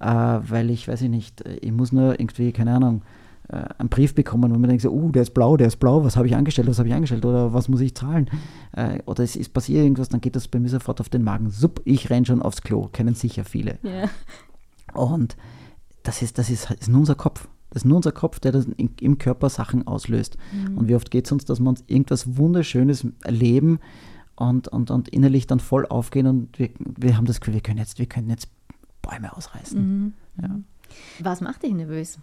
äh, 0.00 0.06
weil 0.06 0.70
ich, 0.70 0.86
weiß 0.86 1.02
ich 1.02 1.10
nicht, 1.10 1.42
ich 1.60 1.72
muss 1.72 1.92
nur 1.92 2.20
irgendwie, 2.20 2.52
keine 2.52 2.74
Ahnung, 2.74 3.02
einen 3.48 3.88
Brief 3.88 4.14
bekommen, 4.14 4.52
wo 4.52 4.58
man 4.58 4.68
denkt, 4.68 4.82
so, 4.82 4.90
uh, 4.90 5.10
der 5.10 5.22
ist 5.22 5.32
blau, 5.32 5.56
der 5.56 5.68
ist 5.68 5.76
blau, 5.76 6.04
was 6.04 6.16
habe 6.16 6.26
ich 6.26 6.36
angestellt, 6.36 6.68
was 6.68 6.78
habe 6.78 6.88
ich 6.88 6.94
angestellt 6.94 7.24
oder 7.24 7.54
was 7.54 7.68
muss 7.68 7.80
ich 7.80 7.94
zahlen? 7.94 8.28
Äh, 8.72 9.00
oder 9.06 9.24
es 9.24 9.36
ist 9.36 9.54
passiert 9.54 9.82
irgendwas, 9.82 10.10
dann 10.10 10.20
geht 10.20 10.36
das 10.36 10.48
bei 10.48 10.60
mir 10.60 10.68
sofort 10.68 11.00
auf 11.00 11.08
den 11.08 11.22
Magen. 11.22 11.50
Sup, 11.50 11.80
ich 11.84 12.10
renne 12.10 12.26
schon 12.26 12.42
aufs 12.42 12.62
Klo, 12.62 12.88
kennen 12.88 13.14
sicher 13.14 13.44
viele. 13.44 13.78
Yeah. 13.82 14.10
Und 14.92 15.36
das 16.02 16.20
ist, 16.22 16.38
das 16.38 16.50
ist, 16.50 16.70
ist 16.70 16.88
nur 16.88 17.00
unser 17.00 17.14
Kopf. 17.14 17.48
Das 17.70 17.82
ist 17.82 17.86
nur 17.86 17.96
unser 17.96 18.12
Kopf, 18.12 18.40
der 18.40 18.52
das 18.52 18.64
in, 18.64 18.90
im 19.00 19.18
Körper 19.18 19.48
Sachen 19.50 19.86
auslöst. 19.86 20.36
Mhm. 20.52 20.78
Und 20.78 20.88
wie 20.88 20.94
oft 20.94 21.10
geht 21.10 21.26
es 21.26 21.32
uns, 21.32 21.44
dass 21.44 21.60
wir 21.60 21.68
uns 21.68 21.84
irgendwas 21.86 22.36
Wunderschönes 22.36 23.06
erleben 23.24 23.78
und, 24.36 24.68
und, 24.68 24.90
und 24.90 25.08
innerlich 25.08 25.46
dann 25.46 25.60
voll 25.60 25.86
aufgehen 25.86 26.26
und 26.26 26.58
wir, 26.58 26.70
wir 26.78 27.16
haben 27.16 27.26
das 27.26 27.40
Gefühl, 27.40 27.54
wir 27.54 27.60
können 27.60 27.78
jetzt, 27.78 27.98
wir 27.98 28.06
können 28.06 28.30
jetzt 28.30 28.48
Bäume 29.02 29.34
ausreißen. 29.36 29.80
Mhm. 29.80 30.12
Ja. 30.40 30.60
Was 31.20 31.40
macht 31.40 31.62
dich 31.62 31.74
nervös? 31.74 32.18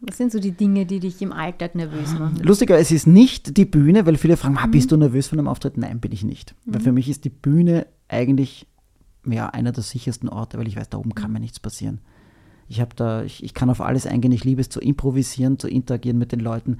Was 0.00 0.16
sind 0.16 0.32
so 0.32 0.38
die 0.38 0.52
Dinge, 0.52 0.86
die 0.86 1.00
dich 1.00 1.20
im 1.22 1.32
Alltag 1.32 1.74
nervös 1.74 2.12
machen? 2.18 2.36
Lustiger, 2.42 2.78
es 2.78 2.90
ist 2.90 3.06
nicht 3.06 3.56
die 3.56 3.64
Bühne, 3.64 4.06
weil 4.06 4.16
viele 4.16 4.36
fragen, 4.36 4.54
mhm. 4.54 4.70
bist 4.70 4.92
du 4.92 4.96
nervös 4.96 5.26
von 5.26 5.38
einem 5.38 5.48
Auftritt? 5.48 5.76
Nein, 5.76 6.00
bin 6.00 6.12
ich 6.12 6.24
nicht. 6.24 6.54
Mhm. 6.64 6.74
Weil 6.74 6.80
für 6.80 6.92
mich 6.92 7.08
ist 7.08 7.24
die 7.24 7.30
Bühne 7.30 7.86
eigentlich 8.08 8.66
ja, 9.26 9.48
einer 9.48 9.72
der 9.72 9.82
sichersten 9.82 10.28
Orte, 10.28 10.58
weil 10.58 10.68
ich 10.68 10.76
weiß, 10.76 10.88
da 10.88 10.98
oben 10.98 11.14
kann 11.14 11.32
mir 11.32 11.40
nichts 11.40 11.60
passieren. 11.60 12.00
Ich 12.68 12.82
da, 12.96 13.22
ich, 13.22 13.42
ich 13.42 13.54
kann 13.54 13.70
auf 13.70 13.80
alles 13.80 14.06
eingehen, 14.06 14.32
ich 14.32 14.44
liebe 14.44 14.60
es 14.60 14.68
zu 14.68 14.80
improvisieren, 14.80 15.58
zu 15.58 15.68
interagieren 15.68 16.18
mit 16.18 16.32
den 16.32 16.40
Leuten. 16.40 16.78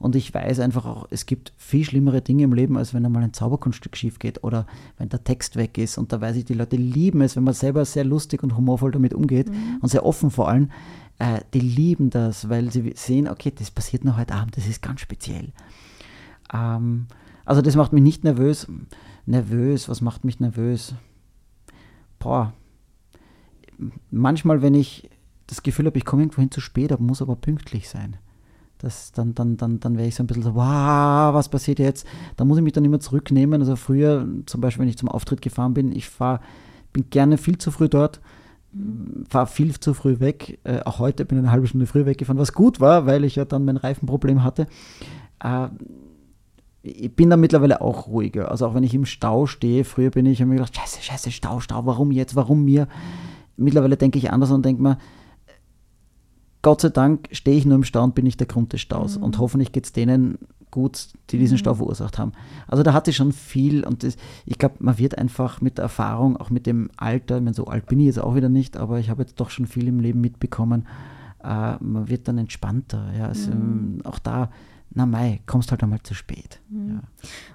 Und 0.00 0.16
ich 0.16 0.32
weiß 0.32 0.60
einfach 0.60 0.86
auch, 0.86 1.06
es 1.10 1.26
gibt 1.26 1.52
viel 1.58 1.84
schlimmere 1.84 2.22
Dinge 2.22 2.44
im 2.44 2.54
Leben, 2.54 2.78
als 2.78 2.94
wenn 2.94 3.04
einmal 3.04 3.22
ein 3.22 3.34
Zauberkunststück 3.34 3.98
schief 3.98 4.18
geht 4.18 4.42
oder 4.42 4.66
wenn 4.96 5.10
der 5.10 5.24
Text 5.24 5.56
weg 5.56 5.76
ist. 5.76 5.98
Und 5.98 6.10
da 6.10 6.22
weiß 6.22 6.36
ich, 6.36 6.46
die 6.46 6.54
Leute 6.54 6.76
lieben 6.76 7.20
es, 7.20 7.36
wenn 7.36 7.44
man 7.44 7.52
selber 7.52 7.84
sehr 7.84 8.04
lustig 8.04 8.42
und 8.42 8.56
humorvoll 8.56 8.92
damit 8.92 9.12
umgeht 9.12 9.50
mhm. 9.50 9.76
und 9.82 9.90
sehr 9.90 10.06
offen 10.06 10.30
vor 10.30 10.48
allem. 10.48 10.70
Äh, 11.18 11.42
die 11.52 11.60
lieben 11.60 12.08
das, 12.08 12.48
weil 12.48 12.72
sie 12.72 12.94
sehen, 12.96 13.28
okay, 13.28 13.52
das 13.54 13.70
passiert 13.70 14.06
nur 14.06 14.16
heute 14.16 14.34
Abend, 14.34 14.56
das 14.56 14.66
ist 14.66 14.80
ganz 14.80 15.02
speziell. 15.02 15.52
Ähm, 16.50 17.06
also 17.44 17.60
das 17.60 17.76
macht 17.76 17.92
mich 17.92 18.02
nicht 18.02 18.24
nervös. 18.24 18.68
Nervös, 19.26 19.90
was 19.90 20.00
macht 20.00 20.24
mich 20.24 20.40
nervös? 20.40 20.94
Boah, 22.18 22.54
manchmal, 24.10 24.62
wenn 24.62 24.72
ich 24.72 25.10
das 25.46 25.62
Gefühl 25.62 25.84
habe, 25.84 25.98
ich 25.98 26.06
komme 26.06 26.22
irgendwohin 26.22 26.50
zu 26.50 26.62
spät, 26.62 26.90
aber 26.90 27.02
muss 27.02 27.20
aber 27.20 27.36
pünktlich 27.36 27.90
sein 27.90 28.16
das, 28.80 29.12
dann, 29.12 29.34
dann, 29.34 29.56
dann, 29.56 29.80
dann 29.80 29.96
wäre 29.96 30.08
ich 30.08 30.14
so 30.14 30.22
ein 30.22 30.26
bisschen 30.26 30.42
so, 30.42 30.54
wow, 30.54 31.34
was 31.34 31.48
passiert 31.48 31.78
jetzt? 31.78 32.06
Da 32.36 32.44
muss 32.44 32.58
ich 32.58 32.64
mich 32.64 32.72
dann 32.72 32.84
immer 32.84 33.00
zurücknehmen. 33.00 33.60
Also 33.60 33.76
früher, 33.76 34.26
zum 34.46 34.60
Beispiel, 34.60 34.82
wenn 34.82 34.88
ich 34.88 34.98
zum 34.98 35.08
Auftritt 35.08 35.42
gefahren 35.42 35.74
bin, 35.74 35.92
ich 35.92 36.08
fahr, 36.08 36.40
bin 36.92 37.10
gerne 37.10 37.36
viel 37.36 37.58
zu 37.58 37.70
früh 37.70 37.88
dort, 37.88 38.20
fahre 39.28 39.46
viel 39.46 39.78
zu 39.78 39.94
früh 39.94 40.20
weg. 40.20 40.58
Äh, 40.64 40.80
auch 40.84 40.98
heute 40.98 41.24
bin 41.24 41.38
ich 41.38 41.44
eine 41.44 41.52
halbe 41.52 41.66
Stunde 41.66 41.86
früh 41.86 42.06
weggefahren, 42.06 42.38
was 42.38 42.52
gut 42.52 42.80
war, 42.80 43.06
weil 43.06 43.24
ich 43.24 43.36
ja 43.36 43.44
dann 43.44 43.64
mein 43.64 43.76
Reifenproblem 43.76 44.42
hatte. 44.42 44.66
Äh, 45.42 45.68
ich 46.82 47.14
bin 47.14 47.28
da 47.28 47.36
mittlerweile 47.36 47.82
auch 47.82 48.06
ruhiger. 48.06 48.50
Also 48.50 48.66
auch 48.66 48.74
wenn 48.74 48.84
ich 48.84 48.94
im 48.94 49.04
Stau 49.04 49.46
stehe, 49.46 49.84
früher 49.84 50.10
bin 50.10 50.24
ich, 50.24 50.40
habe 50.40 50.48
mir 50.48 50.56
gedacht, 50.56 50.74
scheiße, 50.74 51.02
scheiße, 51.02 51.30
Stau, 51.30 51.60
Stau, 51.60 51.84
warum 51.84 52.10
jetzt, 52.10 52.36
warum 52.36 52.64
mir? 52.64 52.88
Mittlerweile 53.56 53.98
denke 53.98 54.18
ich 54.18 54.32
anders 54.32 54.50
und 54.50 54.64
denke 54.64 54.82
mir, 54.82 54.96
Gott 56.62 56.80
sei 56.82 56.90
Dank 56.90 57.28
stehe 57.32 57.56
ich 57.56 57.64
nur 57.64 57.76
im 57.76 57.84
Stau 57.84 58.04
und 58.04 58.14
bin 58.14 58.24
nicht 58.24 58.40
der 58.40 58.46
Grund 58.46 58.72
des 58.72 58.80
Staus. 58.80 59.16
Mhm. 59.16 59.24
Und 59.24 59.38
hoffentlich 59.38 59.72
geht 59.72 59.86
es 59.86 59.92
denen 59.92 60.38
gut, 60.70 61.08
die 61.30 61.38
diesen 61.38 61.58
Stau 61.58 61.72
mhm. 61.72 61.78
verursacht 61.78 62.18
haben. 62.18 62.32
Also 62.66 62.82
da 62.82 62.92
hatte 62.92 63.10
ich 63.10 63.16
schon 63.16 63.32
viel 63.32 63.84
und 63.84 64.02
das, 64.02 64.16
ich 64.46 64.58
glaube, 64.58 64.76
man 64.78 64.98
wird 64.98 65.18
einfach 65.18 65.60
mit 65.60 65.78
der 65.78 65.84
Erfahrung, 65.84 66.36
auch 66.36 66.50
mit 66.50 66.66
dem 66.66 66.90
Alter, 66.96 67.38
ich 67.38 67.42
meine, 67.42 67.54
so 67.54 67.66
alt 67.66 67.86
bin 67.86 68.00
ich 68.00 68.06
jetzt 68.06 68.20
auch 68.20 68.34
wieder 68.34 68.48
nicht, 68.48 68.76
aber 68.76 68.98
ich 68.98 69.10
habe 69.10 69.22
jetzt 69.22 69.40
doch 69.40 69.50
schon 69.50 69.66
viel 69.66 69.88
im 69.88 70.00
Leben 70.00 70.20
mitbekommen, 70.20 70.86
äh, 71.42 71.76
man 71.80 72.08
wird 72.08 72.28
dann 72.28 72.38
entspannter. 72.38 73.10
Ja. 73.16 73.26
Also, 73.26 73.50
mhm. 73.50 74.00
Auch 74.04 74.18
da, 74.18 74.50
na 74.92 75.06
Mai, 75.06 75.40
kommst 75.46 75.70
halt 75.70 75.82
einmal 75.82 76.02
zu 76.02 76.14
spät. 76.14 76.60
Mhm. 76.68 76.88
Ja. 76.88 77.02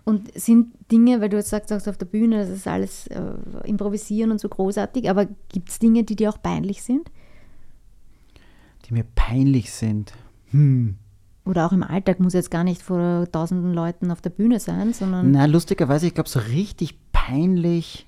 Und 0.03 0.37
sind 0.37 0.73
Dinge, 0.91 1.21
weil 1.21 1.29
du 1.29 1.37
jetzt 1.37 1.49
sagst, 1.49 1.69
sagst 1.69 1.87
auf 1.87 1.97
der 1.97 2.05
Bühne, 2.05 2.39
das 2.39 2.49
ist 2.49 2.67
alles 2.67 3.07
äh, 3.07 3.21
improvisieren 3.63 4.31
und 4.31 4.39
so 4.39 4.49
großartig, 4.49 5.09
aber 5.09 5.27
gibt 5.49 5.69
es 5.69 5.79
Dinge, 5.79 6.03
die 6.03 6.15
dir 6.15 6.29
auch 6.29 6.41
peinlich 6.41 6.83
sind? 6.83 7.11
Die 8.85 8.93
mir 8.93 9.05
peinlich 9.15 9.71
sind. 9.71 10.13
Hm. 10.51 10.95
Oder 11.45 11.67
auch 11.67 11.71
im 11.71 11.83
Alltag 11.83 12.19
muss 12.19 12.33
jetzt 12.33 12.49
gar 12.49 12.63
nicht 12.63 12.81
vor 12.81 13.27
tausenden 13.31 13.73
Leuten 13.73 14.09
auf 14.09 14.21
der 14.21 14.31
Bühne 14.31 14.59
sein, 14.59 14.93
sondern. 14.93 15.31
Na, 15.31 15.45
lustigerweise, 15.45 16.07
ich 16.07 16.13
glaube, 16.13 16.29
so 16.29 16.39
richtig 16.39 16.97
peinlich. 17.11 18.07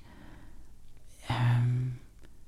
Ähm, 1.28 1.92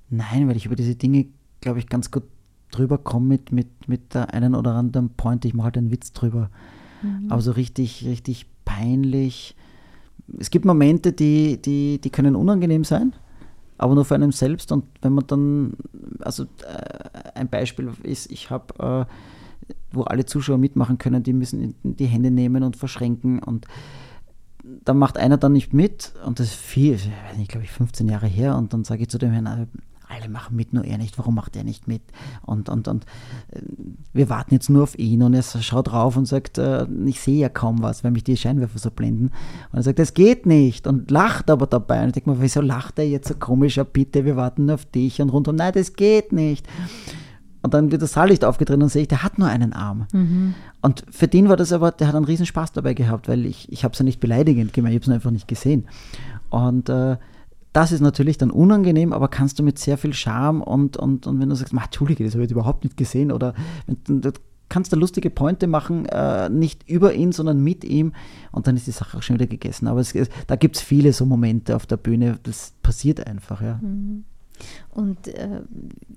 nein, 0.09 0.49
weil 0.49 0.57
ich 0.57 0.67
über 0.67 0.75
diese 0.75 0.97
Dinge, 0.97 1.27
glaube 1.61 1.79
ich, 1.79 1.89
ganz 1.89 2.11
gut 2.11 2.25
drüber 2.73 2.99
komme 2.99 3.27
mit, 3.27 3.53
mit, 3.53 3.89
mit 3.89 4.15
der 4.15 4.35
einen 4.35 4.55
oder 4.55 4.75
anderen 4.75 5.11
Point. 5.11 5.45
Ich 5.45 5.55
mache 5.55 5.67
halt 5.67 5.79
einen 5.79 5.93
Witz 5.93 6.13
drüber. 6.13 6.51
Mhm. 7.03 7.31
Aber 7.31 7.41
so 7.41 7.53
richtig, 7.53 8.05
richtig 8.05 8.47
peinlich. 8.65 9.55
Es 10.39 10.51
gibt 10.51 10.65
Momente, 10.65 11.13
die, 11.13 11.61
die, 11.61 12.01
die 12.01 12.11
können 12.11 12.35
unangenehm 12.35 12.85
sein 12.85 13.13
aber 13.81 13.95
nur 13.95 14.05
für 14.05 14.15
einen 14.15 14.31
selbst. 14.31 14.73
Und 14.73 14.85
wenn 15.01 15.15
man 15.15 15.27
dann, 15.27 15.73
also 16.21 16.45
äh, 16.45 17.31
ein 17.35 17.49
Beispiel 17.49 17.91
ist, 18.03 18.31
ich 18.31 18.51
habe, 18.51 19.07
äh, 19.09 19.75
wo 19.91 20.03
alle 20.03 20.27
Zuschauer 20.27 20.59
mitmachen 20.59 20.99
können, 20.99 21.23
die 21.23 21.33
müssen 21.33 21.75
die 21.83 22.05
Hände 22.05 22.31
nehmen 22.31 22.63
und 22.63 22.77
verschränken. 22.77 23.39
Und 23.39 23.67
da 24.85 24.93
macht 24.93 25.17
einer 25.17 25.39
dann 25.39 25.55
nicht 25.55 25.73
mit. 25.73 26.13
Und 26.27 26.41
das 26.41 26.49
ist 26.49 26.57
viel, 26.57 26.99
ich 27.41 27.49
glaube 27.49 27.65
ich 27.65 27.71
15 27.71 28.07
Jahre 28.07 28.27
her. 28.27 28.59
Und 28.59 28.75
dann 28.75 28.85
sage 28.85 29.03
ich 29.03 29.09
zu 29.09 29.17
dem 29.17 29.31
Herrn, 29.31 29.67
alle 30.11 30.29
machen 30.29 30.57
mit, 30.57 30.73
nur 30.73 30.85
er 30.85 30.99
nicht, 30.99 31.19
warum 31.19 31.35
macht 31.35 31.57
er 31.57 31.65
nicht 31.65 31.89
mit? 31.89 32.03
Und, 32.43 32.69
und, 32.69 32.89
und 32.89 33.05
äh, 33.51 33.61
wir 34.13 34.29
warten 34.29 34.55
jetzt 34.55 34.69
nur 34.69 34.83
auf 34.83 34.99
ihn 34.99 35.23
und 35.23 35.35
er 35.35 35.43
schaut 35.43 35.89
drauf 35.93 36.17
und 36.17 36.27
sagt, 36.27 36.59
äh, 36.59 36.87
ich 37.07 37.21
sehe 37.21 37.41
ja 37.41 37.49
kaum 37.49 37.83
was, 37.83 38.05
weil 38.05 38.11
mich 38.11 38.25
die 38.25 38.37
Scheinwerfer 38.37 38.79
so 38.79 38.91
blenden. 38.91 39.31
Und 39.73 39.79
er 39.79 39.83
sagt, 39.83 39.99
das 39.99 40.15
geht 40.15 40.47
nicht 40.47 40.87
und 40.87 41.11
lacht 41.11 41.51
aber 41.51 41.67
dabei. 41.67 42.03
Und 42.03 42.09
ich 42.09 42.15
denke 42.15 42.31
mir, 42.31 42.41
wieso 42.41 42.61
lacht 42.61 42.99
er 42.99 43.09
jetzt 43.09 43.29
so 43.29 43.35
komisch? 43.35 43.77
Ja, 43.77 43.85
bitte, 43.85 44.25
wir 44.25 44.37
warten 44.37 44.67
nur 44.67 44.75
auf 44.75 44.85
dich 44.85 45.21
und 45.21 45.31
rundum, 45.31 45.57
nein, 45.57 45.73
das 45.73 45.95
geht 45.95 46.33
nicht. 46.33 46.67
Und 47.63 47.75
dann 47.75 47.93
wird 47.93 48.01
das 48.01 48.13
Saallicht 48.13 48.45
aufgedreht 48.45 48.83
und 48.83 48.89
sehe 48.89 49.03
ich, 49.03 49.09
der 49.09 49.23
hat 49.23 49.39
nur 49.39 49.49
einen 49.49 49.73
Arm. 49.75 50.07
Mhm. 50.13 50.55
Und 50.81 51.05
für 51.11 51.29
den 51.29 51.49
war 51.49 51.57
das 51.57 51.73
aber, 51.73 51.93
der 51.93 52.09
hat 52.09 52.15
einen 52.15 52.25
riesen 52.25 52.47
Spaß 52.47 52.73
dabei 52.73 52.95
gehabt, 52.95 53.29
weil 53.29 53.45
ich, 53.45 53.71
ich 53.71 53.85
habe 53.85 53.93
es 53.93 53.99
ja 53.99 54.05
nicht 54.05 54.21
beleidigend 54.21 54.73
gemeint, 54.73 54.95
ich 54.95 55.03
habe 55.03 55.11
es 55.11 55.15
einfach 55.15 55.31
nicht 55.31 55.47
gesehen. 55.47 55.87
Und 56.49 56.89
äh, 56.89 57.19
das 57.73 57.93
ist 57.93 58.01
natürlich 58.01 58.39
dann 58.39 58.51
unangenehm, 58.51 59.13
aber 59.13 59.29
kannst 59.29 59.59
du 59.59 59.63
mit 59.63 59.79
sehr 59.79 59.97
viel 59.97 60.13
Charme 60.13 60.63
und, 60.63 60.97
und, 60.97 61.27
und 61.27 61.41
wenn 61.41 61.49
du 61.49 61.55
sagst, 61.55 61.73
Entschuldige, 61.73 62.25
das 62.25 62.35
habe 62.35 62.45
ich 62.45 62.51
überhaupt 62.51 62.85
nicht 62.85 62.97
gesehen 62.97 63.31
oder 63.31 63.55
du 64.07 64.33
kannst 64.69 64.93
da 64.93 64.97
lustige 64.97 65.31
Pointe 65.31 65.67
machen, 65.67 66.07
äh, 66.07 66.49
nicht 66.49 66.89
über 66.89 67.15
ihn, 67.15 67.33
sondern 67.33 67.63
mit 67.63 67.85
ihm 67.85 68.13
und 68.53 68.67
dann 68.67 68.77
ist 68.77 68.87
die 68.87 68.93
Sache 68.93 69.19
auch 69.19 69.23
schon 69.23 69.35
wieder 69.35 69.47
gegessen. 69.47 69.87
Aber 69.87 70.01
es, 70.01 70.15
da 70.47 70.57
gibt 70.57 70.77
es 70.77 70.83
viele 70.83 71.13
so 71.13 71.27
Momente 71.27 71.77
auf 71.77 71.87
der 71.87 71.97
Bühne, 71.97 72.39
das 72.43 72.73
passiert 72.83 73.27
einfach, 73.27 73.61
ja. 73.61 73.79
Mhm. 73.83 74.25
Und 74.91 75.29
äh, 75.29 75.63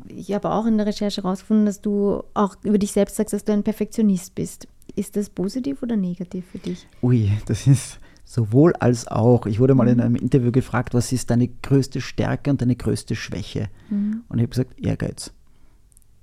ich 0.08 0.34
habe 0.34 0.52
auch 0.52 0.66
in 0.66 0.78
der 0.78 0.86
Recherche 0.86 1.24
herausgefunden, 1.24 1.66
dass 1.66 1.82
du 1.82 2.24
auch 2.34 2.56
über 2.64 2.78
dich 2.78 2.92
selbst 2.92 3.16
sagst, 3.16 3.34
dass 3.34 3.46
du 3.46 3.54
ein 3.54 3.64
Perfektionist 3.64 4.36
bist. 4.36 4.68
Ist 4.96 5.16
das 5.16 5.30
positiv 5.30 5.82
oder 5.82 5.96
negativ 5.96 6.46
für 6.52 6.58
dich? 6.58 6.88
Ui, 7.02 7.32
das 7.46 7.68
ist 7.68 8.00
Sowohl 8.34 8.74
als 8.80 9.08
auch. 9.08 9.46
Ich 9.46 9.60
wurde 9.60 9.76
mal 9.76 9.88
in 9.88 10.02
einem 10.02 10.16
Interview 10.16 10.52
gefragt, 10.52 10.96
was 10.96 11.12
ist 11.12 11.30
deine 11.30 11.50
größte 11.50 12.02
Stärke 12.02 12.50
und 12.50 12.60
deine 12.60 12.76
größte 12.76 13.16
Schwäche? 13.16 13.70
Mhm. 13.92 14.24
Und 14.28 14.40
ich 14.40 14.42
habe 14.42 14.50
gesagt, 14.50 14.80
Ehrgeiz. 14.80 15.32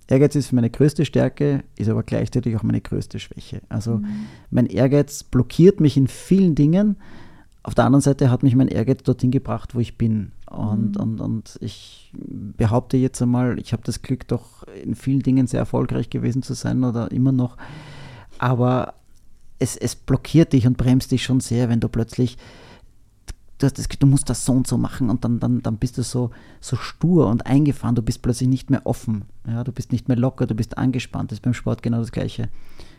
Ehrgeiz 0.08 0.34
ist 0.34 0.50
meine 0.52 0.70
größte 0.70 1.04
Stärke, 1.04 1.62
ist 1.76 1.88
aber 1.88 2.02
gleichzeitig 2.02 2.56
auch 2.56 2.64
meine 2.64 2.80
größte 2.80 3.20
Schwäche. 3.20 3.60
Also 3.68 3.98
mhm. 3.98 4.26
mein 4.50 4.66
Ehrgeiz 4.66 5.22
blockiert 5.22 5.78
mich 5.78 5.96
in 5.96 6.08
vielen 6.08 6.56
Dingen. 6.56 6.96
Auf 7.62 7.76
der 7.76 7.84
anderen 7.84 8.02
Seite 8.02 8.28
hat 8.28 8.42
mich 8.42 8.56
mein 8.56 8.66
Ehrgeiz 8.66 9.04
dorthin 9.04 9.30
gebracht, 9.30 9.76
wo 9.76 9.78
ich 9.78 9.96
bin. 9.96 10.32
Und, 10.50 10.96
mhm. 10.96 11.00
und, 11.00 11.20
und 11.20 11.58
ich 11.60 12.12
behaupte 12.56 12.96
jetzt 12.96 13.22
einmal, 13.22 13.56
ich 13.60 13.72
habe 13.72 13.84
das 13.84 14.02
Glück, 14.02 14.26
doch 14.26 14.64
in 14.82 14.96
vielen 14.96 15.20
Dingen 15.20 15.46
sehr 15.46 15.60
erfolgreich 15.60 16.10
gewesen 16.10 16.42
zu 16.42 16.54
sein 16.54 16.82
oder 16.82 17.12
immer 17.12 17.30
noch. 17.30 17.56
Aber 18.40 18.94
es, 19.60 19.76
es 19.76 19.94
blockiert 19.94 20.52
dich 20.52 20.66
und 20.66 20.76
bremst 20.76 21.12
dich 21.12 21.22
schon 21.22 21.38
sehr, 21.38 21.68
wenn 21.68 21.80
du 21.80 21.88
plötzlich 21.88 22.36
du, 23.58 23.70
das, 23.70 23.88
du 23.88 24.06
musst 24.06 24.28
das 24.30 24.44
so 24.44 24.52
und 24.52 24.66
so 24.66 24.78
machen 24.78 25.10
und 25.10 25.24
dann, 25.24 25.38
dann, 25.38 25.62
dann 25.62 25.76
bist 25.76 25.98
du 25.98 26.02
so, 26.02 26.30
so 26.60 26.76
stur 26.76 27.28
und 27.28 27.46
eingefahren, 27.46 27.94
du 27.94 28.02
bist 28.02 28.22
plötzlich 28.22 28.48
nicht 28.48 28.70
mehr 28.70 28.86
offen, 28.86 29.24
ja, 29.46 29.62
du 29.64 29.72
bist 29.72 29.92
nicht 29.92 30.08
mehr 30.08 30.16
locker, 30.16 30.46
du 30.46 30.54
bist 30.54 30.78
angespannt, 30.78 31.30
das 31.30 31.36
ist 31.36 31.42
beim 31.42 31.54
Sport 31.54 31.82
genau 31.82 31.98
das 31.98 32.12
Gleiche. 32.12 32.48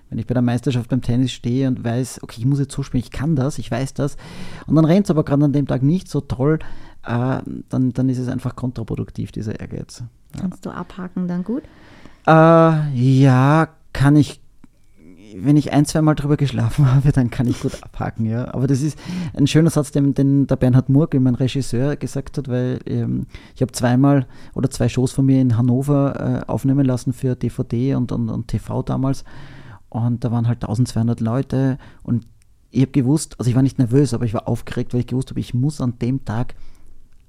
Wenn 0.09 0.20
ich 0.20 0.28
bei 0.28 0.34
der 0.34 0.43
Meisterschaft 0.43 0.89
beim 0.89 1.01
Tennis 1.01 1.32
stehe 1.32 1.70
und 1.70 1.84
weiß, 1.86 2.22
okay, 2.22 2.39
ich 2.39 2.45
muss 2.45 2.59
jetzt 2.59 2.74
so 2.74 2.84
spielen, 2.84 3.03
ich 3.03 3.12
kann 3.12 3.36
das, 3.36 3.57
ich 3.57 3.72
weiß 3.72 3.93
das, 3.93 4.18
und 4.68 4.76
dann 4.76 4.86
rennt 4.86 5.05
es 5.05 5.12
aber 5.12 5.24
gerade 5.24 5.45
an 5.45 5.53
dem 5.53 5.68
Tag 5.68 5.84
nicht 5.84 6.09
so 6.09 6.20
toll, 6.22 6.59
äh, 7.03 7.39
dann, 7.70 7.93
dann 7.93 8.09
ist 8.09 8.20
es 8.20 8.28
einfach 8.28 8.55
kontraproduktiv, 8.55 9.32
dieser 9.32 9.59
Ehrgeiz. 9.59 10.03
Ja. 10.36 10.41
Kannst 10.41 10.66
du 10.66 10.70
abhaken 10.70 11.28
dann 11.28 11.43
gut? 11.43 11.64
Äh, 12.28 12.32
ja, 12.93 13.70
kann 13.93 14.16
ich 14.18 14.41
wenn 15.36 15.57
ich 15.57 15.73
ein, 15.73 15.86
zwei 15.86 16.01
Mal 16.01 16.15
drüber 16.15 16.38
geschlafen 16.38 16.91
habe, 16.93 17.11
dann 17.11 17.29
kann 17.29 17.47
ich 17.47 17.59
gut 17.59 17.84
abhaken, 17.84 18.25
ja. 18.25 18.53
Aber 18.53 18.67
das 18.67 18.82
ist 18.82 18.97
ein 19.34 19.47
schöner 19.47 19.69
Satz, 19.69 19.91
den, 19.91 20.13
den 20.13 20.47
der 20.47 20.55
Bernhard 20.55 20.89
Murg, 20.89 21.13
mein 21.19 21.36
Regisseur, 21.36 21.95
gesagt 21.95 22.38
hat, 22.38 22.47
weil 22.47 22.79
ähm, 22.86 23.27
ich 23.55 23.61
habe 23.61 23.71
zweimal 23.71 24.27
oder 24.53 24.69
zwei 24.69 24.89
Shows 24.89 25.11
von 25.11 25.25
mir 25.25 25.41
in 25.41 25.57
Hannover 25.57 26.43
äh, 26.45 26.49
aufnehmen 26.49 26.86
lassen 26.86 27.13
für 27.13 27.36
DVD 27.36 27.95
und, 27.95 28.11
und, 28.11 28.29
und 28.29 28.47
TV 28.47 28.82
damals. 28.84 29.23
Und 29.89 30.23
da 30.23 30.32
waren 30.32 30.47
halt 30.47 30.63
1200 30.63 31.19
Leute 31.19 31.77
und 32.03 32.25
ich 32.69 32.82
habe 32.82 32.91
gewusst, 32.91 33.36
also 33.38 33.49
ich 33.49 33.55
war 33.55 33.63
nicht 33.63 33.77
nervös, 33.77 34.13
aber 34.13 34.25
ich 34.25 34.34
war 34.34 34.47
aufgeregt, 34.47 34.93
weil 34.93 35.01
ich 35.01 35.07
gewusst 35.07 35.29
habe, 35.29 35.41
ich 35.41 35.53
muss 35.53 35.82
an 35.82 35.99
dem 35.99 36.23
Tag 36.23 36.55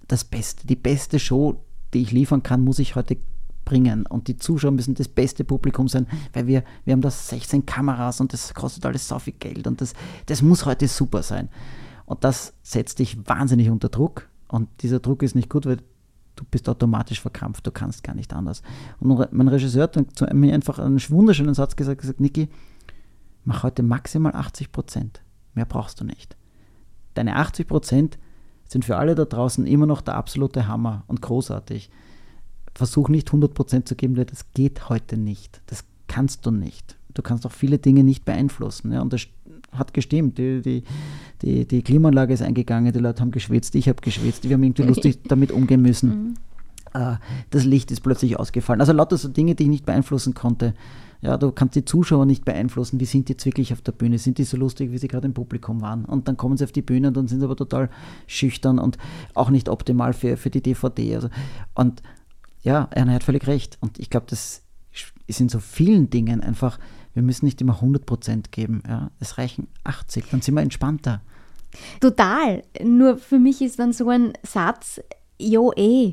das 0.06 0.24
Beste, 0.24 0.66
die 0.66 0.76
beste 0.76 1.18
Show, 1.18 1.64
die 1.92 2.02
ich 2.02 2.12
liefern 2.12 2.44
kann, 2.44 2.62
muss 2.62 2.78
ich 2.78 2.94
heute 2.94 3.16
bringen. 3.64 4.06
Und 4.06 4.28
die 4.28 4.36
Zuschauer 4.36 4.72
müssen 4.72 4.94
das 4.94 5.08
beste 5.08 5.44
Publikum 5.44 5.88
sein, 5.88 6.06
weil 6.32 6.46
wir, 6.46 6.64
wir 6.84 6.92
haben 6.92 7.00
da 7.00 7.10
16 7.10 7.66
Kameras 7.66 8.20
und 8.20 8.32
das 8.32 8.54
kostet 8.54 8.86
alles 8.86 9.06
so 9.08 9.18
viel 9.18 9.34
Geld 9.34 9.66
und 9.66 9.80
das, 9.80 9.94
das 10.26 10.42
muss 10.42 10.66
heute 10.66 10.88
super 10.88 11.22
sein. 11.22 11.48
Und 12.04 12.24
das 12.24 12.52
setzt 12.62 12.98
dich 12.98 13.16
wahnsinnig 13.28 13.70
unter 13.70 13.88
Druck. 13.88 14.28
Und 14.48 14.68
dieser 14.82 15.00
Druck 15.00 15.22
ist 15.22 15.34
nicht 15.34 15.48
gut, 15.48 15.64
weil 15.64 15.78
du 16.36 16.44
bist 16.50 16.68
automatisch 16.68 17.20
verkrampft, 17.20 17.66
du 17.66 17.70
kannst 17.70 18.04
gar 18.04 18.14
nicht 18.14 18.32
anders. 18.34 18.62
Und 19.00 19.32
mein 19.32 19.48
Regisseur 19.48 19.84
hat 19.84 20.34
mir 20.34 20.54
einfach 20.54 20.78
einen 20.78 21.00
wunderschönen 21.08 21.54
Satz 21.54 21.76
gesagt, 21.76 22.00
gesagt, 22.00 22.20
Niki, 22.20 22.48
mach 23.44 23.62
heute 23.62 23.82
maximal 23.82 24.34
80 24.34 24.72
Prozent. 24.72 25.22
Mehr 25.54 25.64
brauchst 25.64 26.00
du 26.00 26.04
nicht. 26.04 26.36
Deine 27.14 27.36
80 27.36 27.68
Prozent 27.68 28.18
sind 28.66 28.84
für 28.84 28.96
alle 28.96 29.14
da 29.14 29.24
draußen 29.24 29.66
immer 29.66 29.86
noch 29.86 30.00
der 30.00 30.14
absolute 30.14 30.66
Hammer 30.66 31.04
und 31.06 31.20
großartig. 31.20 31.90
Versuch 32.74 33.08
nicht 33.08 33.28
100 33.28 33.54
Prozent 33.54 33.88
zu 33.88 33.94
geben, 33.94 34.14
das 34.14 34.46
geht 34.54 34.88
heute 34.88 35.16
nicht. 35.16 35.60
Das 35.66 35.84
kannst 36.08 36.46
du 36.46 36.50
nicht. 36.50 36.96
Du 37.14 37.22
kannst 37.22 37.46
auch 37.46 37.52
viele 37.52 37.78
Dinge 37.78 38.04
nicht 38.04 38.24
beeinflussen. 38.24 38.92
Ja, 38.92 39.02
und 39.02 39.12
das 39.12 39.26
hat 39.72 39.94
gestimmt. 39.94 40.38
Die, 40.38 40.62
die, 40.62 40.82
die, 41.42 41.66
die 41.66 41.82
Klimaanlage 41.82 42.34
ist 42.34 42.42
eingegangen, 42.42 42.92
die 42.92 42.98
Leute 42.98 43.20
haben 43.20 43.30
geschwitzt, 43.30 43.74
ich 43.74 43.88
habe 43.88 44.00
geschwitzt, 44.00 44.44
wir 44.44 44.54
haben 44.54 44.62
irgendwie 44.62 44.82
lustig 44.82 45.20
damit 45.28 45.52
umgehen 45.52 45.82
müssen. 45.82 46.08
Mhm. 46.08 46.34
Uh, 46.94 47.16
das 47.48 47.64
Licht 47.64 47.90
ist 47.90 48.02
plötzlich 48.02 48.38
ausgefallen. 48.38 48.82
Also 48.82 48.92
lauter 48.92 49.16
so 49.16 49.28
Dinge, 49.28 49.54
die 49.54 49.62
ich 49.62 49.68
nicht 49.70 49.86
beeinflussen 49.86 50.34
konnte. 50.34 50.74
Ja, 51.22 51.38
du 51.38 51.50
kannst 51.50 51.74
die 51.74 51.86
Zuschauer 51.86 52.26
nicht 52.26 52.44
beeinflussen. 52.44 53.00
Wie 53.00 53.06
sind 53.06 53.28
die 53.28 53.32
jetzt 53.32 53.46
wirklich 53.46 53.72
auf 53.72 53.80
der 53.80 53.92
Bühne? 53.92 54.18
Sind 54.18 54.36
die 54.36 54.44
so 54.44 54.58
lustig, 54.58 54.92
wie 54.92 54.98
sie 54.98 55.08
gerade 55.08 55.26
im 55.26 55.32
Publikum 55.32 55.80
waren? 55.80 56.04
Und 56.04 56.28
dann 56.28 56.36
kommen 56.36 56.58
sie 56.58 56.64
auf 56.64 56.72
die 56.72 56.82
Bühne 56.82 57.08
und 57.08 57.16
dann 57.16 57.28
sind 57.28 57.38
sie 57.40 57.46
aber 57.46 57.56
total 57.56 57.88
schüchtern 58.26 58.78
und 58.78 58.98
auch 59.32 59.48
nicht 59.48 59.70
optimal 59.70 60.12
für, 60.12 60.36
für 60.36 60.50
die 60.50 60.60
DVD. 60.60 61.14
Also, 61.14 61.30
und 61.74 62.02
ja, 62.62 62.88
er 62.90 63.06
hat 63.06 63.24
völlig 63.24 63.46
recht. 63.46 63.76
Und 63.80 63.98
ich 63.98 64.10
glaube, 64.10 64.26
das 64.28 64.62
ist 65.26 65.40
in 65.40 65.48
so 65.48 65.58
vielen 65.58 66.10
Dingen 66.10 66.40
einfach, 66.40 66.78
wir 67.14 67.22
müssen 67.22 67.44
nicht 67.44 67.60
immer 67.60 67.80
100% 67.80 68.50
geben. 68.50 68.82
Ja. 68.86 69.10
Es 69.20 69.38
reichen 69.38 69.68
80, 69.84 70.26
dann 70.30 70.40
sind 70.40 70.54
wir 70.54 70.62
entspannter. 70.62 71.20
Total. 72.00 72.62
Nur 72.82 73.16
für 73.16 73.38
mich 73.38 73.62
ist 73.62 73.78
dann 73.78 73.92
so 73.92 74.08
ein 74.08 74.32
Satz, 74.42 75.00
jo 75.38 75.72
eh. 75.76 76.12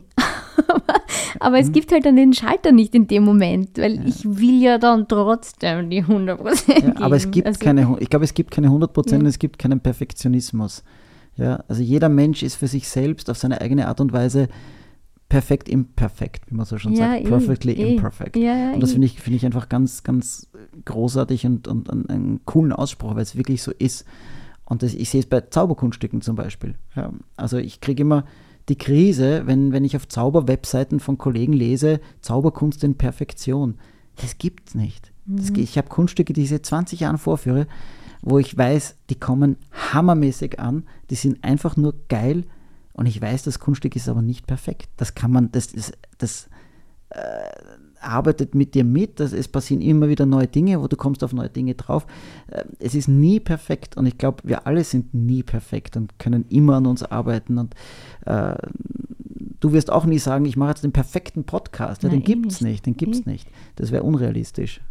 aber, 1.39 1.59
es 1.59 1.67
mhm. 1.67 1.73
gibt 1.73 1.91
halt 1.91 2.05
dann 2.05 2.15
den 2.15 2.33
Schalter 2.33 2.71
nicht 2.71 2.95
in 2.95 3.07
dem 3.07 3.23
Moment, 3.23 3.77
weil 3.77 3.95
ja. 3.95 4.03
ich 4.05 4.23
will 4.25 4.61
ja 4.61 4.77
dann 4.77 5.07
trotzdem 5.07 5.89
die 5.89 5.99
100 5.99 6.39
Prozent 6.39 6.83
ja, 6.83 6.93
Aber 7.01 7.15
es 7.15 7.29
gibt 7.29 7.47
also, 7.47 7.59
keine, 7.59 7.97
ich 7.99 8.09
glaube, 8.09 8.25
es 8.25 8.33
gibt 8.33 8.51
keine 8.51 8.67
100 8.67 8.93
Prozent 8.93 9.21
ja. 9.21 9.25
und 9.25 9.29
es 9.29 9.39
gibt 9.39 9.59
keinen 9.59 9.79
Perfektionismus. 9.79 10.83
Ja, 11.35 11.63
also 11.67 11.81
jeder 11.81 12.09
Mensch 12.09 12.43
ist 12.43 12.55
für 12.55 12.67
sich 12.67 12.89
selbst 12.89 13.29
auf 13.29 13.37
seine 13.37 13.61
eigene 13.61 13.87
Art 13.87 14.01
und 14.01 14.11
Weise 14.11 14.49
perfekt 15.29 15.69
imperfekt, 15.69 16.49
wie 16.49 16.55
man 16.55 16.65
so 16.65 16.77
schon 16.79 16.95
sagt. 16.95 17.21
Eh, 17.21 17.29
Perfectly 17.29 17.73
eh, 17.73 17.95
imperfect. 17.95 18.35
Ja, 18.35 18.73
und 18.73 18.81
das 18.81 18.89
eh. 18.89 18.93
finde 18.93 19.07
ich, 19.07 19.21
find 19.21 19.35
ich 19.35 19.45
einfach 19.45 19.69
ganz, 19.69 20.03
ganz 20.03 20.49
großartig 20.85 21.45
und, 21.45 21.67
und, 21.67 21.87
und 21.87 22.09
einen 22.09 22.41
coolen 22.45 22.73
Ausspruch, 22.73 23.15
weil 23.15 23.21
es 23.21 23.37
wirklich 23.37 23.61
so 23.61 23.71
ist. 23.71 24.05
Und 24.65 24.83
das, 24.83 24.93
ich 24.93 25.09
sehe 25.09 25.19
es 25.19 25.27
bei 25.27 25.41
Zauberkunststücken 25.41 26.21
zum 26.21 26.35
Beispiel. 26.35 26.75
Ja, 26.95 27.13
also 27.37 27.57
ich 27.57 27.79
kriege 27.79 28.01
immer 28.01 28.25
die 28.69 28.77
Krise, 28.77 29.43
wenn, 29.45 29.71
wenn 29.71 29.85
ich 29.85 29.95
auf 29.95 30.07
Zauberwebseiten 30.07 30.99
von 30.99 31.17
Kollegen 31.17 31.53
lese, 31.53 32.01
Zauberkunst 32.21 32.83
in 32.83 32.95
Perfektion. 32.95 33.75
Das 34.17 34.37
gibt 34.37 34.69
es 34.69 34.75
nicht. 34.75 35.11
Das, 35.25 35.51
mhm. 35.51 35.59
ich 35.59 35.77
habe 35.77 35.89
Kunststücke, 35.89 36.33
die 36.33 36.43
ich 36.43 36.49
seit 36.49 36.65
20 36.65 37.01
Jahren 37.01 37.17
vorführe, 37.17 37.67
wo 38.21 38.37
ich 38.39 38.57
weiß, 38.57 38.95
die 39.09 39.15
kommen 39.15 39.57
hammermäßig 39.93 40.59
an, 40.59 40.83
die 41.09 41.15
sind 41.15 41.43
einfach 41.43 41.77
nur 41.77 41.93
geil 42.09 42.45
und 42.99 43.05
ich 43.05 43.21
weiß, 43.21 43.43
das 43.43 43.59
Kunststück 43.59 43.95
ist 43.95 44.09
aber 44.09 44.21
nicht 44.21 44.45
perfekt. 44.45 44.89
Das 44.97 45.15
kann 45.15 45.31
man, 45.31 45.53
das, 45.53 45.71
das, 45.71 45.93
das 46.17 46.49
äh, 47.11 47.17
arbeitet 48.01 48.55
mit 48.55 48.75
dir 48.75 48.83
mit, 48.83 49.21
das, 49.21 49.31
es 49.31 49.47
passieren 49.47 49.81
immer 49.81 50.09
wieder 50.09 50.25
neue 50.25 50.47
Dinge, 50.47 50.81
wo 50.81 50.89
du 50.89 50.97
kommst 50.97 51.23
auf 51.23 51.31
neue 51.31 51.47
Dinge 51.47 51.75
drauf. 51.75 52.05
Äh, 52.47 52.65
es 52.79 52.95
ist 52.95 53.07
nie 53.07 53.39
perfekt 53.39 53.95
und 53.95 54.05
ich 54.05 54.17
glaube, 54.17 54.43
wir 54.43 54.67
alle 54.67 54.83
sind 54.83 55.13
nie 55.13 55.43
perfekt 55.43 55.95
und 55.95 56.19
können 56.19 56.43
immer 56.49 56.75
an 56.75 56.87
uns 56.87 57.01
arbeiten 57.01 57.57
und 57.57 57.73
äh, 58.25 58.55
du 59.61 59.71
wirst 59.71 59.89
auch 59.89 60.03
nie 60.03 60.19
sagen, 60.19 60.43
ich 60.43 60.57
mache 60.57 60.71
jetzt 60.71 60.83
den 60.83 60.91
perfekten 60.91 61.45
Podcast. 61.45 62.03
Ja, 62.03 62.09
Nein, 62.09 62.19
den 62.19 62.25
gibt 62.25 62.51
es 62.51 62.59
nicht, 62.59 62.85
den 62.85 62.97
gibt 62.97 63.15
es 63.15 63.25
nicht. 63.25 63.47
Das 63.77 63.91
wäre 63.91 64.03
unrealistisch. 64.03 64.81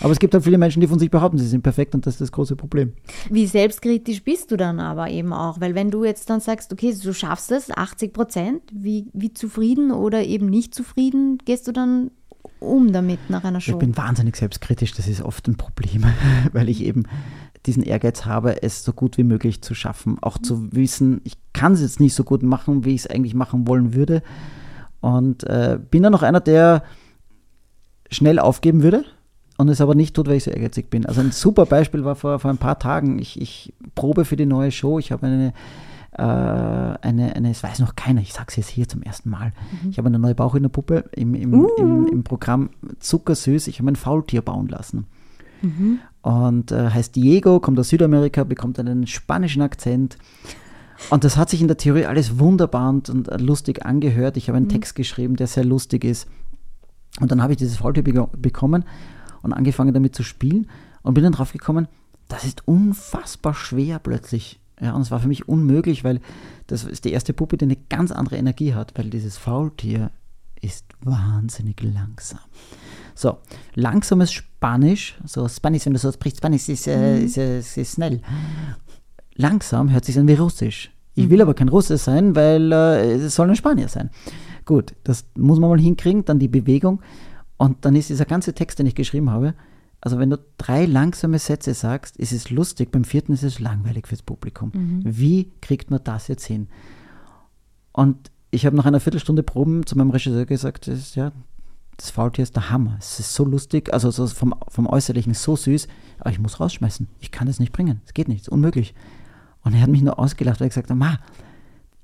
Aber 0.00 0.10
es 0.10 0.18
gibt 0.18 0.34
halt 0.34 0.44
viele 0.44 0.58
Menschen, 0.58 0.80
die 0.80 0.88
von 0.88 0.98
sich 0.98 1.10
behaupten, 1.10 1.38
sie 1.38 1.46
sind 1.46 1.62
perfekt 1.62 1.94
und 1.94 2.06
das 2.06 2.14
ist 2.14 2.20
das 2.20 2.32
große 2.32 2.56
Problem. 2.56 2.92
Wie 3.30 3.46
selbstkritisch 3.46 4.24
bist 4.24 4.50
du 4.50 4.56
dann 4.56 4.80
aber 4.80 5.08
eben 5.10 5.32
auch? 5.32 5.60
Weil 5.60 5.74
wenn 5.74 5.90
du 5.90 6.04
jetzt 6.04 6.28
dann 6.30 6.40
sagst, 6.40 6.72
okay, 6.72 6.94
du 7.00 7.14
schaffst 7.14 7.52
es, 7.52 7.70
80 7.70 8.12
Prozent, 8.12 8.62
wie, 8.72 9.06
wie 9.12 9.32
zufrieden 9.32 9.92
oder 9.92 10.24
eben 10.24 10.46
nicht 10.46 10.74
zufrieden 10.74 11.38
gehst 11.44 11.68
du 11.68 11.72
dann 11.72 12.10
um 12.58 12.92
damit 12.92 13.30
nach 13.30 13.44
einer 13.44 13.60
Show? 13.60 13.72
Ich 13.72 13.78
bin 13.78 13.96
wahnsinnig 13.96 14.36
selbstkritisch, 14.36 14.92
das 14.92 15.06
ist 15.06 15.22
oft 15.22 15.46
ein 15.46 15.56
Problem, 15.56 16.04
weil 16.52 16.68
ich 16.68 16.82
eben 16.82 17.04
diesen 17.66 17.82
Ehrgeiz 17.82 18.26
habe, 18.26 18.62
es 18.62 18.84
so 18.84 18.92
gut 18.92 19.16
wie 19.16 19.24
möglich 19.24 19.62
zu 19.62 19.74
schaffen. 19.74 20.18
Auch 20.20 20.38
zu 20.38 20.72
wissen, 20.72 21.20
ich 21.24 21.34
kann 21.52 21.72
es 21.72 21.80
jetzt 21.80 22.00
nicht 22.00 22.14
so 22.14 22.24
gut 22.24 22.42
machen, 22.42 22.84
wie 22.84 22.94
ich 22.94 23.02
es 23.02 23.06
eigentlich 23.06 23.34
machen 23.34 23.66
wollen 23.66 23.94
würde. 23.94 24.22
Und 25.00 25.44
äh, 25.44 25.78
bin 25.90 26.02
dann 26.02 26.12
noch 26.12 26.22
einer, 26.22 26.40
der 26.40 26.82
schnell 28.10 28.38
aufgeben 28.38 28.82
würde 28.82 29.04
und 29.56 29.68
es 29.68 29.80
aber 29.80 29.94
nicht 29.94 30.14
tut, 30.14 30.26
weil 30.26 30.36
ich 30.36 30.44
so 30.44 30.50
ehrgeizig 30.50 30.90
bin. 30.90 31.06
Also 31.06 31.20
ein 31.20 31.30
super 31.30 31.66
Beispiel 31.66 32.04
war 32.04 32.16
vor, 32.16 32.38
vor 32.38 32.50
ein 32.50 32.58
paar 32.58 32.78
Tagen, 32.78 33.18
ich, 33.18 33.40
ich 33.40 33.72
probe 33.94 34.24
für 34.24 34.36
die 34.36 34.46
neue 34.46 34.70
Show, 34.70 34.98
ich 34.98 35.12
habe 35.12 35.26
eine 35.26 35.52
äh, 36.16 36.22
eine, 36.22 37.34
eine, 37.34 37.50
es 37.50 37.62
weiß 37.62 37.80
noch 37.80 37.96
keiner, 37.96 38.20
ich 38.20 38.32
sage 38.32 38.46
es 38.48 38.56
jetzt 38.56 38.68
hier 38.68 38.88
zum 38.88 39.02
ersten 39.02 39.30
Mal. 39.30 39.52
Mhm. 39.82 39.90
Ich 39.90 39.98
habe 39.98 40.06
eine 40.06 40.20
neue 40.20 40.36
Bauch 40.36 40.54
in 40.54 40.62
der 40.62 40.70
Puppe 40.70 41.04
im, 41.12 41.34
im, 41.34 41.54
uh. 41.54 41.68
im, 41.76 42.06
im 42.06 42.24
Programm 42.24 42.70
Zuckersüß. 43.00 43.66
Ich 43.66 43.80
habe 43.80 43.90
ein 43.90 43.96
Faultier 43.96 44.40
bauen 44.40 44.68
lassen. 44.68 45.06
Mhm. 45.62 45.98
Und 46.22 46.70
äh, 46.70 46.90
heißt 46.90 47.16
Diego, 47.16 47.58
kommt 47.58 47.80
aus 47.80 47.88
Südamerika, 47.88 48.44
bekommt 48.44 48.78
einen 48.78 49.08
spanischen 49.08 49.60
Akzent. 49.60 50.16
Und 51.10 51.24
das 51.24 51.36
hat 51.36 51.50
sich 51.50 51.60
in 51.60 51.66
der 51.66 51.78
Theorie 51.78 52.06
alles 52.06 52.38
wunderbar 52.38 52.90
und, 52.90 53.10
und 53.10 53.40
lustig 53.40 53.84
angehört. 53.84 54.36
Ich 54.36 54.48
habe 54.48 54.56
einen 54.56 54.66
mhm. 54.66 54.70
Text 54.70 54.94
geschrieben, 54.94 55.34
der 55.34 55.48
sehr 55.48 55.64
lustig 55.64 56.04
ist. 56.04 56.28
Und 57.20 57.32
dann 57.32 57.42
habe 57.42 57.52
ich 57.52 57.56
dieses 57.56 57.78
Faultier 57.78 58.04
be 58.04 58.28
bekommen 58.36 58.84
und 59.44 59.52
angefangen 59.52 59.94
damit 59.94 60.16
zu 60.16 60.24
spielen 60.24 60.68
und 61.02 61.14
bin 61.14 61.22
dann 61.22 61.34
drauf 61.34 61.52
gekommen, 61.52 61.86
das 62.26 62.44
ist 62.44 62.66
unfassbar 62.66 63.54
schwer 63.54 64.00
plötzlich 64.00 64.58
ja, 64.80 64.92
und 64.92 65.02
es 65.02 65.10
war 65.10 65.20
für 65.20 65.28
mich 65.28 65.48
unmöglich, 65.48 66.04
weil 66.04 66.20
das 66.66 66.84
ist 66.84 67.04
die 67.04 67.12
erste 67.12 67.32
Puppe, 67.32 67.56
die 67.56 67.64
eine 67.64 67.76
ganz 67.88 68.10
andere 68.10 68.36
Energie 68.36 68.74
hat, 68.74 68.92
weil 68.96 69.08
dieses 69.10 69.36
Faultier 69.36 70.10
ist 70.60 70.84
wahnsinnig 71.02 71.80
langsam. 71.82 72.40
So, 73.14 73.38
langsames 73.74 74.32
Spanisch, 74.32 75.16
so 75.24 75.46
Spanisch, 75.48 75.86
wenn 75.86 75.92
du 75.92 75.98
so 75.98 76.10
sprichst, 76.10 76.38
Spanisch 76.38 76.68
ist, 76.68 76.88
äh, 76.88 77.18
mhm. 77.18 77.24
ist, 77.24 77.38
äh, 77.38 77.58
ist, 77.58 77.94
schnell. 77.94 78.20
Langsam 79.36 79.90
hört 79.90 80.04
sich 80.04 80.18
an 80.18 80.26
wie 80.26 80.34
Russisch. 80.34 80.90
Ich 81.14 81.30
will 81.30 81.36
mhm. 81.36 81.42
aber 81.42 81.54
kein 81.54 81.68
Russe 81.68 81.96
sein, 81.96 82.34
weil 82.34 82.72
äh, 82.72 83.12
es 83.12 83.36
soll 83.36 83.48
ein 83.48 83.56
Spanier 83.56 83.88
sein. 83.88 84.10
Gut, 84.64 84.94
das 85.04 85.26
muss 85.36 85.60
man 85.60 85.70
mal 85.70 85.78
hinkriegen, 85.78 86.24
dann 86.24 86.40
die 86.40 86.48
Bewegung. 86.48 87.00
Und 87.56 87.84
dann 87.84 87.96
ist 87.96 88.10
dieser 88.10 88.24
ganze 88.24 88.54
Text, 88.54 88.78
den 88.78 88.86
ich 88.86 88.94
geschrieben 88.94 89.30
habe, 89.30 89.54
also 90.00 90.18
wenn 90.18 90.30
du 90.30 90.38
drei 90.58 90.84
langsame 90.84 91.38
Sätze 91.38 91.72
sagst, 91.72 92.18
ist 92.18 92.32
es 92.32 92.50
lustig, 92.50 92.90
beim 92.90 93.04
vierten 93.04 93.32
ist 93.32 93.42
es 93.42 93.58
langweilig 93.58 94.06
fürs 94.06 94.22
Publikum. 94.22 94.70
Mhm. 94.74 95.02
Wie 95.04 95.50
kriegt 95.62 95.90
man 95.90 96.00
das 96.04 96.28
jetzt 96.28 96.44
hin? 96.44 96.68
Und 97.92 98.30
ich 98.50 98.66
habe 98.66 98.76
nach 98.76 98.84
einer 98.84 99.00
Viertelstunde 99.00 99.42
Proben 99.42 99.86
zu 99.86 99.96
meinem 99.96 100.10
Regisseur 100.10 100.44
gesagt, 100.44 100.88
das 100.88 100.98
ist, 100.98 101.14
ja, 101.16 101.32
das 101.96 102.10
Faultier 102.10 102.42
ist 102.42 102.54
der 102.54 102.70
Hammer. 102.70 102.96
Es 102.98 103.18
ist 103.18 103.34
so 103.34 103.44
lustig, 103.44 103.92
also 103.94 104.10
so 104.10 104.26
vom, 104.26 104.54
vom 104.68 104.86
Äußerlichen 104.86 105.32
so 105.32 105.56
süß, 105.56 105.88
aber 106.18 106.30
ich 106.30 106.38
muss 106.38 106.60
rausschmeißen. 106.60 107.08
Ich 107.20 107.30
kann 107.30 107.48
es 107.48 107.60
nicht 107.60 107.72
bringen. 107.72 108.00
Es 108.04 108.14
geht 108.14 108.28
nicht, 108.28 108.42
es 108.42 108.48
ist 108.48 108.52
unmöglich. 108.52 108.94
Und 109.62 109.74
er 109.74 109.80
hat 109.80 109.90
mich 109.90 110.02
nur 110.02 110.18
ausgelacht, 110.18 110.60
weil 110.60 110.66
er 110.66 110.70
gesagt 110.70 110.90
hat, 110.90 110.96
Ma, 110.96 111.18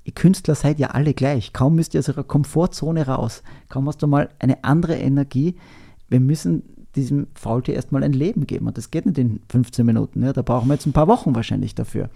ihr 0.03 0.13
Künstler 0.13 0.55
seid 0.55 0.79
ja 0.79 0.89
alle 0.89 1.13
gleich. 1.13 1.53
Kaum 1.53 1.75
müsst 1.75 1.93
ihr 1.93 1.99
aus 1.99 2.09
eurer 2.09 2.23
Komfortzone 2.23 3.05
raus. 3.07 3.43
Kaum 3.69 3.87
hast 3.87 4.01
du 4.01 4.07
mal 4.07 4.29
eine 4.39 4.63
andere 4.63 4.97
Energie. 4.97 5.55
Wir 6.09 6.19
müssen 6.19 6.63
diesem 6.95 7.27
Faultier 7.35 7.75
erstmal 7.75 8.03
ein 8.03 8.13
Leben 8.13 8.47
geben. 8.47 8.67
Und 8.67 8.77
das 8.77 8.91
geht 8.91 9.05
nicht 9.05 9.17
in 9.17 9.39
15 9.49 9.85
Minuten. 9.85 10.23
Ja, 10.23 10.33
da 10.33 10.41
brauchen 10.41 10.67
wir 10.67 10.73
jetzt 10.73 10.85
ein 10.85 10.93
paar 10.93 11.07
Wochen 11.07 11.35
wahrscheinlich 11.35 11.75
dafür. 11.75 12.09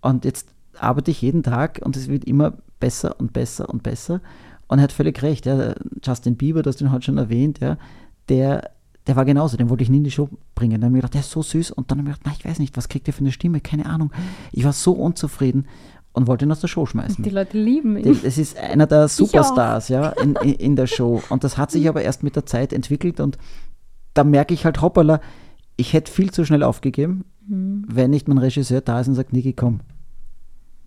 Und 0.00 0.24
jetzt 0.24 0.48
arbeite 0.78 1.10
ich 1.10 1.22
jeden 1.22 1.42
Tag 1.42 1.80
und 1.84 1.96
es 1.96 2.08
wird 2.08 2.24
immer 2.24 2.54
besser 2.80 3.18
und 3.20 3.32
besser 3.32 3.68
und 3.68 3.82
besser. 3.82 4.20
Und 4.66 4.78
er 4.78 4.84
hat 4.84 4.92
völlig 4.92 5.22
recht. 5.22 5.46
Ja. 5.46 5.74
Justin 6.02 6.36
Bieber, 6.36 6.62
das 6.62 6.76
den 6.76 6.90
heute 6.90 7.04
schon 7.04 7.18
erwähnt, 7.18 7.60
ja, 7.60 7.78
der, 8.28 8.70
der 9.06 9.16
war 9.16 9.24
genauso, 9.24 9.56
den 9.56 9.68
wollte 9.70 9.84
ich 9.84 9.90
nie 9.90 9.98
in 9.98 10.04
die 10.04 10.10
Show 10.10 10.28
bringen. 10.54 10.80
Dann 10.80 10.90
habe 10.90 10.96
ich 10.96 11.02
gedacht, 11.02 11.14
der 11.14 11.20
ist 11.20 11.30
so 11.30 11.42
süß. 11.42 11.70
Und 11.70 11.90
dann 11.90 11.98
habe 11.98 12.10
ich 12.10 12.16
gedacht, 12.16 12.26
na, 12.26 12.36
ich 12.38 12.44
weiß 12.44 12.58
nicht, 12.58 12.76
was 12.76 12.88
kriegt 12.88 13.06
der 13.06 13.14
für 13.14 13.20
eine 13.20 13.32
Stimme? 13.32 13.60
Keine 13.60 13.86
Ahnung. 13.86 14.10
Ich 14.52 14.64
war 14.64 14.72
so 14.72 14.92
unzufrieden 14.92 15.66
und 16.14 16.28
wollte 16.28 16.46
ihn 16.46 16.52
aus 16.52 16.60
der 16.60 16.68
Show 16.68 16.86
schmeißen. 16.86 17.22
Die 17.22 17.30
Leute 17.30 17.58
lieben 17.58 17.96
ihn. 17.96 18.18
Es 18.24 18.38
ist 18.38 18.56
einer 18.56 18.86
der 18.86 19.08
Superstars 19.08 19.88
ja, 19.88 20.10
in, 20.10 20.36
in, 20.36 20.76
der 20.76 20.86
Show. 20.86 21.22
Und 21.28 21.44
das 21.44 21.58
hat 21.58 21.70
sich 21.70 21.88
aber 21.88 22.02
erst 22.02 22.22
mit 22.22 22.36
der 22.36 22.46
Zeit 22.46 22.72
entwickelt 22.72 23.20
und 23.20 23.36
da 24.14 24.22
merke 24.22 24.54
ich 24.54 24.64
halt, 24.64 24.80
hoppala, 24.80 25.20
ich 25.76 25.92
hätte 25.92 26.10
viel 26.10 26.30
zu 26.30 26.44
schnell 26.44 26.62
aufgegeben, 26.62 27.24
mhm. 27.46 27.84
wenn 27.88 28.10
nicht 28.10 28.28
mein 28.28 28.38
Regisseur 28.38 28.80
da 28.80 29.00
ist 29.00 29.08
und 29.08 29.16
sagt, 29.16 29.32
Niki, 29.32 29.54
komm, 29.54 29.80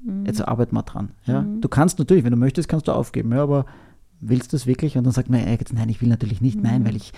mhm. 0.01 0.25
jetzt 0.25 0.47
arbeiten 0.47 0.75
wir 0.75 0.83
dran. 0.83 1.11
Ja? 1.25 1.41
Mhm. 1.41 1.59
Du 1.59 1.67
kannst 1.67 1.99
natürlich, 1.99 2.23
wenn 2.23 2.31
du 2.31 2.37
möchtest, 2.37 2.69
kannst 2.69 2.87
du 2.87 2.93
aufgeben, 2.93 3.33
ja, 3.33 3.43
aber 3.43 3.65
willst 4.21 4.53
du 4.53 4.55
es 4.55 4.65
wirklich? 4.65 4.97
Und 4.97 5.03
dann 5.03 5.13
sagt 5.13 5.29
man, 5.29 5.43
nein, 5.43 5.89
ich 5.89 6.01
will 6.01 6.07
natürlich 6.07 6.39
nicht, 6.39 6.63
nein, 6.63 6.85
weil 6.85 6.95
ich, 6.95 7.11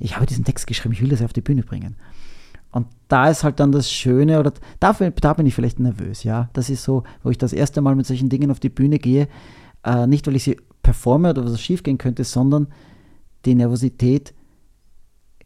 ich 0.00 0.16
habe 0.16 0.26
diesen 0.26 0.44
Text 0.44 0.66
geschrieben, 0.66 0.94
ich 0.94 1.00
will 1.00 1.10
das 1.10 1.22
auf 1.22 1.32
die 1.32 1.42
Bühne 1.42 1.62
bringen. 1.62 1.94
Und 2.76 2.88
da 3.08 3.30
ist 3.30 3.42
halt 3.42 3.58
dann 3.58 3.72
das 3.72 3.90
Schöne, 3.90 4.38
oder 4.38 4.52
dafür, 4.80 5.10
da 5.10 5.32
bin 5.32 5.46
ich 5.46 5.54
vielleicht 5.54 5.80
nervös, 5.80 6.24
ja. 6.24 6.50
Das 6.52 6.68
ist 6.68 6.84
so, 6.84 7.04
wo 7.22 7.30
ich 7.30 7.38
das 7.38 7.54
erste 7.54 7.80
Mal 7.80 7.94
mit 7.94 8.04
solchen 8.04 8.28
Dingen 8.28 8.50
auf 8.50 8.60
die 8.60 8.68
Bühne 8.68 8.98
gehe, 8.98 9.28
äh, 9.82 10.06
nicht 10.06 10.26
weil 10.26 10.36
ich 10.36 10.44
sie 10.44 10.58
performe 10.82 11.30
oder 11.30 11.42
was 11.42 11.58
schief 11.58 11.82
gehen 11.82 11.96
könnte, 11.96 12.22
sondern 12.24 12.66
die 13.46 13.54
Nervosität, 13.54 14.34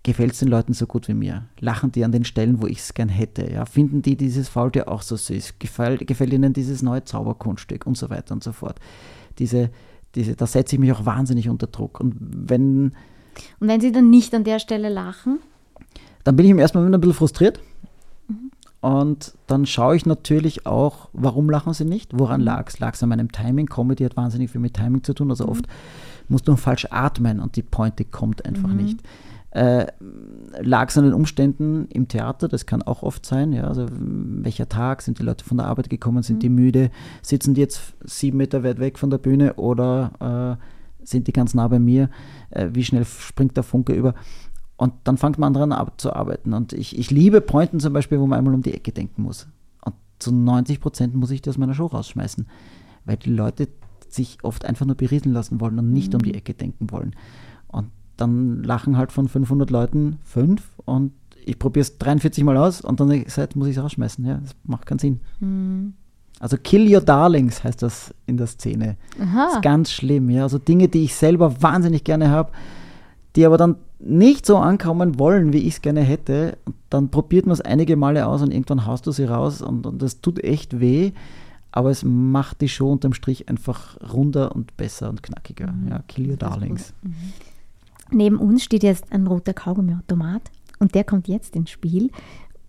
gefällt 0.02 0.32
es 0.32 0.40
den 0.40 0.48
Leuten 0.48 0.72
so 0.72 0.88
gut 0.88 1.06
wie 1.06 1.14
mir? 1.14 1.44
Lachen 1.60 1.92
die 1.92 2.04
an 2.04 2.10
den 2.10 2.24
Stellen, 2.24 2.60
wo 2.60 2.66
ich 2.66 2.78
es 2.78 2.94
gern 2.94 3.08
hätte? 3.08 3.48
Ja? 3.48 3.64
Finden 3.64 4.02
die 4.02 4.16
dieses 4.16 4.48
Faultier 4.48 4.88
auch 4.88 5.02
so 5.02 5.14
süß? 5.14 5.60
Gefällt, 5.60 6.04
gefällt 6.08 6.32
ihnen 6.32 6.52
dieses 6.52 6.82
neue 6.82 7.04
Zauberkunststück 7.04 7.86
und 7.86 7.96
so 7.96 8.10
weiter 8.10 8.34
und 8.34 8.42
so 8.42 8.50
fort? 8.50 8.80
Diese, 9.38 9.70
diese, 10.16 10.34
da 10.34 10.48
setze 10.48 10.74
ich 10.74 10.80
mich 10.80 10.90
auch 10.90 11.06
wahnsinnig 11.06 11.48
unter 11.48 11.68
Druck. 11.68 12.00
Und 12.00 12.16
wenn, 12.18 12.92
Und 13.60 13.68
wenn 13.68 13.80
sie 13.80 13.92
dann 13.92 14.10
nicht 14.10 14.34
an 14.34 14.42
der 14.42 14.58
Stelle 14.58 14.88
lachen, 14.88 15.38
dann 16.24 16.36
bin 16.36 16.46
ich 16.46 16.50
im 16.50 16.58
ersten 16.58 16.78
Moment 16.78 16.94
ein 16.94 17.00
bisschen 17.00 17.16
frustriert. 17.16 17.60
Und 18.80 19.34
dann 19.46 19.66
schaue 19.66 19.94
ich 19.94 20.06
natürlich 20.06 20.66
auch, 20.66 21.10
warum 21.12 21.50
lachen 21.50 21.74
sie 21.74 21.84
nicht? 21.84 22.18
Woran 22.18 22.40
lag 22.40 22.68
es? 22.68 22.78
Lag 22.78 22.94
es 22.94 23.02
an 23.02 23.10
meinem 23.10 23.30
Timing? 23.30 23.66
Comedy 23.66 24.04
hat 24.04 24.16
wahnsinnig 24.16 24.50
viel 24.50 24.60
mit 24.60 24.74
Timing 24.74 25.04
zu 25.04 25.12
tun. 25.12 25.30
Also 25.30 25.46
oft 25.46 25.66
musst 26.28 26.48
du 26.48 26.56
falsch 26.56 26.86
atmen 26.90 27.40
und 27.40 27.56
die 27.56 27.62
Pointe 27.62 28.06
kommt 28.06 28.46
einfach 28.46 28.72
nicht. 28.72 29.00
Äh, 29.50 29.86
lag 30.60 30.88
es 30.88 30.96
an 30.96 31.04
den 31.04 31.12
Umständen 31.12 31.88
im 31.90 32.08
Theater? 32.08 32.48
Das 32.48 32.66
kann 32.66 32.82
auch 32.82 33.02
oft 33.02 33.26
sein. 33.26 33.52
Ja? 33.52 33.64
Also 33.64 33.86
welcher 33.90 34.68
Tag? 34.68 35.02
Sind 35.02 35.18
die 35.18 35.24
Leute 35.24 35.44
von 35.44 35.58
der 35.58 35.66
Arbeit 35.66 35.90
gekommen? 35.90 36.22
Sind 36.22 36.42
die 36.42 36.48
müde? 36.48 36.90
Sitzen 37.20 37.54
die 37.54 37.60
jetzt 37.60 37.94
sieben 38.04 38.38
Meter 38.38 38.64
weit 38.64 38.78
weg 38.78 38.98
von 38.98 39.10
der 39.10 39.18
Bühne 39.18 39.54
oder 39.54 40.56
äh, 40.58 41.04
sind 41.04 41.26
die 41.26 41.32
ganz 41.32 41.52
nah 41.52 41.68
bei 41.68 41.80
mir? 41.80 42.08
Äh, 42.50 42.68
wie 42.72 42.84
schnell 42.84 43.04
springt 43.04 43.56
der 43.56 43.64
Funke 43.64 43.92
über? 43.92 44.14
Und 44.80 44.94
dann 45.04 45.18
fängt 45.18 45.36
man 45.36 45.48
an 45.48 45.52
dran 45.52 45.72
abzuarbeiten. 45.72 46.54
Und 46.54 46.72
ich, 46.72 46.98
ich 46.98 47.10
liebe 47.10 47.42
Pointen 47.42 47.80
zum 47.80 47.92
Beispiel, 47.92 48.18
wo 48.18 48.26
man 48.26 48.38
einmal 48.38 48.54
um 48.54 48.62
die 48.62 48.72
Ecke 48.72 48.92
denken 48.92 49.24
muss. 49.24 49.46
Und 49.84 49.94
zu 50.18 50.32
90 50.32 50.80
Prozent 50.80 51.14
muss 51.14 51.30
ich 51.30 51.42
die 51.42 51.50
aus 51.50 51.58
meiner 51.58 51.74
Show 51.74 51.84
rausschmeißen, 51.84 52.46
weil 53.04 53.18
die 53.18 53.28
Leute 53.28 53.68
sich 54.08 54.38
oft 54.42 54.64
einfach 54.64 54.86
nur 54.86 54.96
berieseln 54.96 55.34
lassen 55.34 55.60
wollen 55.60 55.78
und 55.78 55.92
nicht 55.92 56.14
um 56.14 56.22
die 56.22 56.32
Ecke 56.32 56.54
denken 56.54 56.90
wollen. 56.90 57.14
Und 57.68 57.90
dann 58.16 58.62
lachen 58.62 58.96
halt 58.96 59.12
von 59.12 59.28
500 59.28 59.68
Leuten 59.68 60.16
fünf 60.24 60.62
und 60.86 61.12
ich 61.44 61.58
probiere 61.58 61.82
es 61.82 61.98
43 61.98 62.42
Mal 62.42 62.56
aus 62.56 62.80
und 62.80 63.00
dann 63.00 63.24
seit 63.26 63.56
muss 63.56 63.68
ich 63.68 63.76
es 63.76 63.82
rausschmeißen. 63.82 64.24
Ja, 64.24 64.38
das 64.38 64.56
macht 64.64 64.86
keinen 64.86 64.98
Sinn. 64.98 65.20
Also 66.38 66.56
Kill 66.56 66.90
Your 66.90 67.02
Darlings 67.02 67.62
heißt 67.62 67.82
das 67.82 68.14
in 68.24 68.38
der 68.38 68.46
Szene. 68.46 68.96
Das 69.18 69.28
aha, 69.28 69.48
ist 69.52 69.62
ganz 69.62 69.90
schlimm, 69.90 70.30
ja. 70.30 70.44
Also 70.44 70.56
Dinge, 70.56 70.88
die 70.88 71.04
ich 71.04 71.14
selber 71.14 71.60
wahnsinnig 71.60 72.02
gerne 72.02 72.30
habe, 72.30 72.50
die 73.36 73.46
aber 73.46 73.56
dann 73.56 73.76
nicht 73.98 74.46
so 74.46 74.56
ankommen 74.56 75.18
wollen, 75.18 75.52
wie 75.52 75.58
ich 75.58 75.74
es 75.74 75.82
gerne 75.82 76.00
hätte. 76.00 76.56
Dann 76.88 77.10
probiert 77.10 77.46
man 77.46 77.52
es 77.52 77.60
einige 77.60 77.96
Male 77.96 78.26
aus 78.26 78.42
und 78.42 78.52
irgendwann 78.52 78.86
haust 78.86 79.06
du 79.06 79.12
sie 79.12 79.24
raus 79.24 79.62
und, 79.62 79.86
und 79.86 80.00
das 80.02 80.20
tut 80.20 80.42
echt 80.42 80.80
weh. 80.80 81.12
Aber 81.72 81.90
es 81.90 82.02
macht 82.04 82.60
die 82.62 82.68
Show 82.68 82.90
unterm 82.90 83.12
Strich 83.12 83.48
einfach 83.48 83.96
runder 84.12 84.54
und 84.56 84.76
besser 84.76 85.08
und 85.08 85.22
knackiger. 85.22 85.72
Ja, 85.88 86.02
Kill 86.08 86.30
Your 86.30 86.36
Darlings. 86.36 86.92
neben 88.10 88.38
uns 88.38 88.64
steht 88.64 88.82
jetzt 88.82 89.12
ein 89.12 89.26
roter 89.26 89.54
Kaugummiautomat 89.54 90.42
und 90.80 90.94
der 90.94 91.04
kommt 91.04 91.28
jetzt 91.28 91.54
ins 91.54 91.70
Spiel. 91.70 92.10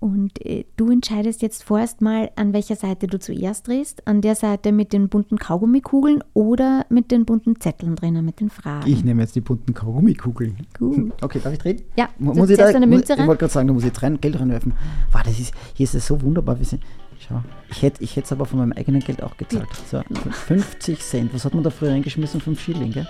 Und 0.01 0.43
äh, 0.43 0.65
du 0.77 0.89
entscheidest 0.91 1.43
jetzt 1.43 1.63
vorerst 1.63 2.01
mal, 2.01 2.31
an 2.35 2.53
welcher 2.53 2.75
Seite 2.75 3.05
du 3.05 3.19
zuerst 3.19 3.67
drehst. 3.67 4.07
An 4.07 4.21
der 4.21 4.33
Seite 4.33 4.71
mit 4.71 4.93
den 4.93 5.09
bunten 5.09 5.37
Kaugummikugeln 5.37 6.23
oder 6.33 6.87
mit 6.89 7.11
den 7.11 7.23
bunten 7.23 7.59
Zetteln 7.61 7.95
drinnen, 7.95 8.25
mit 8.25 8.39
den 8.39 8.49
Fragen. 8.49 8.89
Ich 8.89 9.03
nehme 9.03 9.21
jetzt 9.21 9.35
die 9.35 9.41
bunten 9.41 9.75
Kaugummikugeln. 9.75 10.57
Gut. 10.77 11.13
Okay, 11.21 11.39
darf 11.43 11.53
ich 11.53 11.59
drehen? 11.59 11.83
Ja, 11.95 12.09
Mu- 12.17 12.33
du 12.33 12.39
muss 12.39 12.49
ich 12.49 12.57
da, 12.57 12.65
eine 12.65 12.87
muss, 12.87 12.97
Münze 12.97 13.13
ich 13.13 13.19
rein. 13.19 13.27
wollte 13.27 13.41
gerade 13.41 13.53
sagen, 13.53 13.67
da 13.67 13.73
muss 13.75 13.83
ich 13.83 13.89
jetzt 13.89 14.01
rein, 14.01 14.19
Geld 14.19 14.39
reinwerfen. 14.39 14.73
Wow, 15.11 15.21
das 15.23 15.39
ist, 15.39 15.53
hier 15.75 15.83
ist 15.83 15.93
es 15.93 16.07
so 16.07 16.19
wunderbar. 16.23 16.59
Wie 16.59 16.63
sie, 16.63 16.79
schau, 17.19 17.43
ich 17.69 17.83
hätte 17.83 18.03
ich 18.03 18.17
es 18.17 18.31
aber 18.31 18.45
von 18.45 18.57
meinem 18.57 18.71
eigenen 18.71 19.01
Geld 19.01 19.21
auch 19.21 19.37
gezahlt. 19.37 19.67
So, 19.89 20.01
50 20.31 20.99
Cent. 20.99 21.31
Was 21.33 21.45
hat 21.45 21.53
man 21.53 21.63
da 21.63 21.69
früher 21.69 21.91
reingeschmissen? 21.91 22.41
5 22.41 22.59
Schilling, 22.59 22.91
gell? 22.91 23.07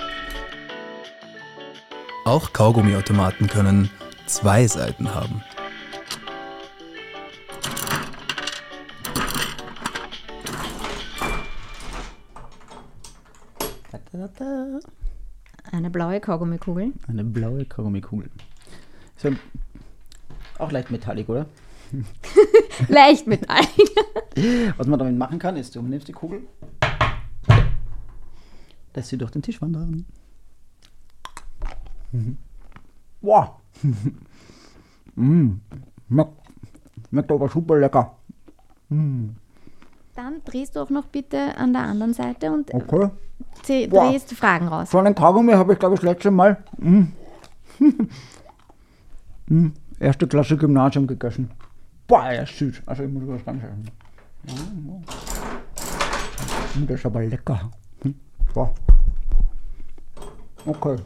Auch 2.25 2.51
Kaugummiautomaten 2.51 3.47
können 3.47 3.89
zwei 4.25 4.67
Seiten 4.67 5.15
haben. 5.15 5.41
Da, 14.11 14.27
da, 14.27 14.27
da. 14.37 14.79
Eine 15.71 15.89
blaue 15.89 16.19
Kaugummikugel. 16.19 16.91
Eine 17.07 17.23
blaue 17.23 17.65
Kaugummikugel. 17.65 18.29
So, 19.15 19.29
auch 20.57 20.71
leicht 20.71 20.91
metallic, 20.91 21.29
oder? 21.29 21.45
Leicht 22.87 23.27
mit 23.27 23.49
ein. 23.49 23.65
Was 24.77 24.87
man 24.87 24.99
damit 24.99 25.17
machen 25.17 25.39
kann, 25.39 25.55
ist, 25.55 25.75
du 25.75 25.81
nimmst 25.81 26.07
die 26.07 26.13
Kugel, 26.13 26.41
lässt 28.93 29.09
sie 29.09 29.17
durch 29.17 29.31
den 29.31 29.41
Tisch 29.41 29.61
wandern. 29.61 30.05
Mhm. 32.11 32.37
Wow. 33.21 33.51
mm. 35.15 35.51
Schmeckt, 37.09 37.31
aber 37.31 37.49
super 37.49 37.79
lecker. 37.79 38.17
Dann 40.15 40.41
drehst 40.45 40.75
du 40.75 40.81
auch 40.81 40.89
noch 40.89 41.05
bitte 41.05 41.57
an 41.57 41.73
der 41.73 41.83
anderen 41.83 42.13
Seite 42.13 42.51
und 42.51 42.73
Okay. 42.73 43.09
zäh- 43.63 43.87
Boah. 43.89 44.09
drehst 44.09 44.33
Fragen 44.33 44.67
raus. 44.67 44.91
So 44.91 44.97
einen 44.99 45.15
Kaugummi 45.15 45.53
habe 45.53 45.73
ich, 45.73 45.79
glaube 45.79 45.95
ich, 45.95 46.01
das 46.01 46.09
letzte 46.09 46.31
Mal 46.31 46.57
mm. 46.77 47.03
mm. 49.47 49.71
erste 49.99 50.27
Klasse 50.27 50.57
Gymnasium 50.57 51.07
gegessen. 51.07 51.49
Boah, 52.07 52.23
er 52.25 52.43
ist 52.43 52.57
süß. 52.57 52.81
Also 52.85 53.03
ich 53.03 53.11
muss 53.11 53.23
das 53.27 53.45
ganz 53.45 53.63
essen. 53.63 53.89
Mm, 56.75 56.87
Das 56.87 56.99
ist 56.99 57.05
aber 57.05 57.23
lecker. 57.23 57.69
Hm. 58.01 58.15
Boah. 58.53 58.73
Okay. 60.65 60.97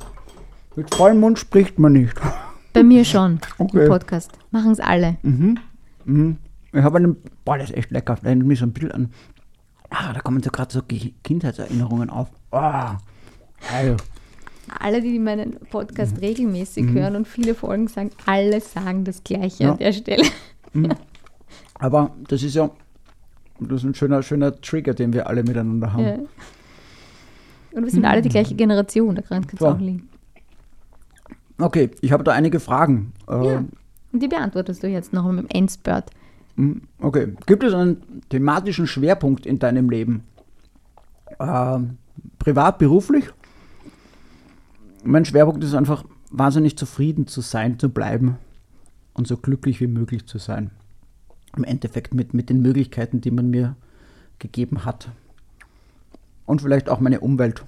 Mit 0.76 0.93
vollem 0.93 1.20
Mund 1.20 1.38
spricht 1.39 1.78
man 1.80 1.93
nicht. 1.93 2.16
Bei 2.74 2.84
mir 2.84 3.06
schon 3.06 3.39
Okay. 3.60 3.84
im 3.84 3.89
Podcast. 3.89 4.32
Machen 4.51 4.72
es 4.72 4.80
alle. 4.80 5.18
Ich 6.76 6.84
habe 6.84 6.97
einen. 6.97 7.17
Boah, 7.45 7.57
das 7.57 7.69
ist 7.69 7.78
echt 7.78 7.91
lecker. 7.91 8.17
Da 8.21 8.28
erinnert 8.28 8.47
mich 8.47 8.59
so 8.59 8.65
ein 8.65 8.73
bisschen 8.73 8.91
an. 8.91 9.11
Ah, 9.89 10.13
da 10.13 10.19
kommen 10.19 10.41
so 10.43 10.49
gerade 10.49 10.73
so 10.73 10.82
Ge- 10.84 11.13
Kindheitserinnerungen 11.23 12.09
auf. 12.09 12.28
Ah, 12.51 12.97
geil. 13.71 13.95
Alle, 14.80 14.99
die 15.01 15.19
meinen 15.19 15.57
Podcast 15.69 16.19
regelmäßig 16.21 16.88
hören 16.91 17.15
und 17.15 17.28
viele 17.28 17.53
Folgen 17.55 17.88
sagen, 17.88 18.09
alle 18.26 18.59
sagen 18.61 19.03
das 19.03 19.23
Gleiche 19.23 19.63
Ja. 19.63 19.71
an 19.73 19.78
der 19.78 19.93
Stelle. 19.93 20.23
Aber 21.76 22.11
das 22.28 22.43
ist 22.43 22.55
ja. 22.55 22.69
Das 23.59 23.84
ist 23.84 23.84
ein 23.86 23.95
schöner, 23.95 24.21
schöner 24.21 24.59
Trigger, 24.59 24.93
den 24.93 25.13
wir 25.13 25.28
alle 25.28 25.43
miteinander 25.43 25.93
haben. 25.93 26.03
Ja. 26.03 26.15
Und 27.73 27.84
wir 27.84 27.89
sind 27.91 28.03
alle 28.05 28.21
die 28.21 28.30
gleiche 28.30 28.55
Generation, 28.55 29.15
daran 29.15 29.47
kann 29.47 29.55
es 29.57 29.61
auch 29.61 29.80
liegen. 29.80 30.09
Okay, 31.57 31.91
ich 32.01 32.11
habe 32.11 32.23
da 32.23 32.34
einige 32.34 32.59
Fragen. 32.59 33.13
Äh, 33.30 33.51
Ja. 33.51 33.63
Und 34.11 34.23
die 34.23 34.28
beantwortest 34.28 34.82
du 34.84 34.88
jetzt 34.88 35.13
noch 35.13 35.30
mit 35.32 35.43
dem 35.43 35.49
Endspurt. 35.49 36.09
Okay, 36.99 37.34
gibt 37.45 37.64
es 37.64 37.74
einen 37.74 38.22
thematischen 38.30 38.88
Schwerpunkt 38.88 39.45
in 39.45 39.60
deinem 39.60 39.89
Leben? 39.89 40.24
Ähm, 41.39 41.97
privat, 42.39 42.78
beruflich? 42.78 43.26
Mein 45.03 45.26
Schwerpunkt 45.26 45.64
ist 45.64 45.74
einfach, 45.74 46.06
wahnsinnig 46.32 46.78
zufrieden 46.78 47.28
zu 47.28 47.41
sein, 47.41 47.80
zu 47.80 47.89
bleiben 47.89 48.38
und 49.14 49.28
so 49.28 49.38
glücklich 49.38 49.80
wie 49.80 49.88
möglich 49.88 50.26
zu 50.26 50.38
sein. 50.38 50.72
Im 51.56 51.64
Endeffekt 51.64 52.14
mit, 52.14 52.34
mit 52.34 52.49
den 52.49 52.62
Möglichkeiten, 52.62 53.22
die 53.22 53.32
man 53.32 53.49
mir 53.49 53.76
gegeben 54.39 54.86
hat. 54.86 55.10
Und 56.45 56.62
vielleicht 56.62 56.89
auch 56.89 56.99
meine 56.99 57.22
Umwelt 57.22 57.66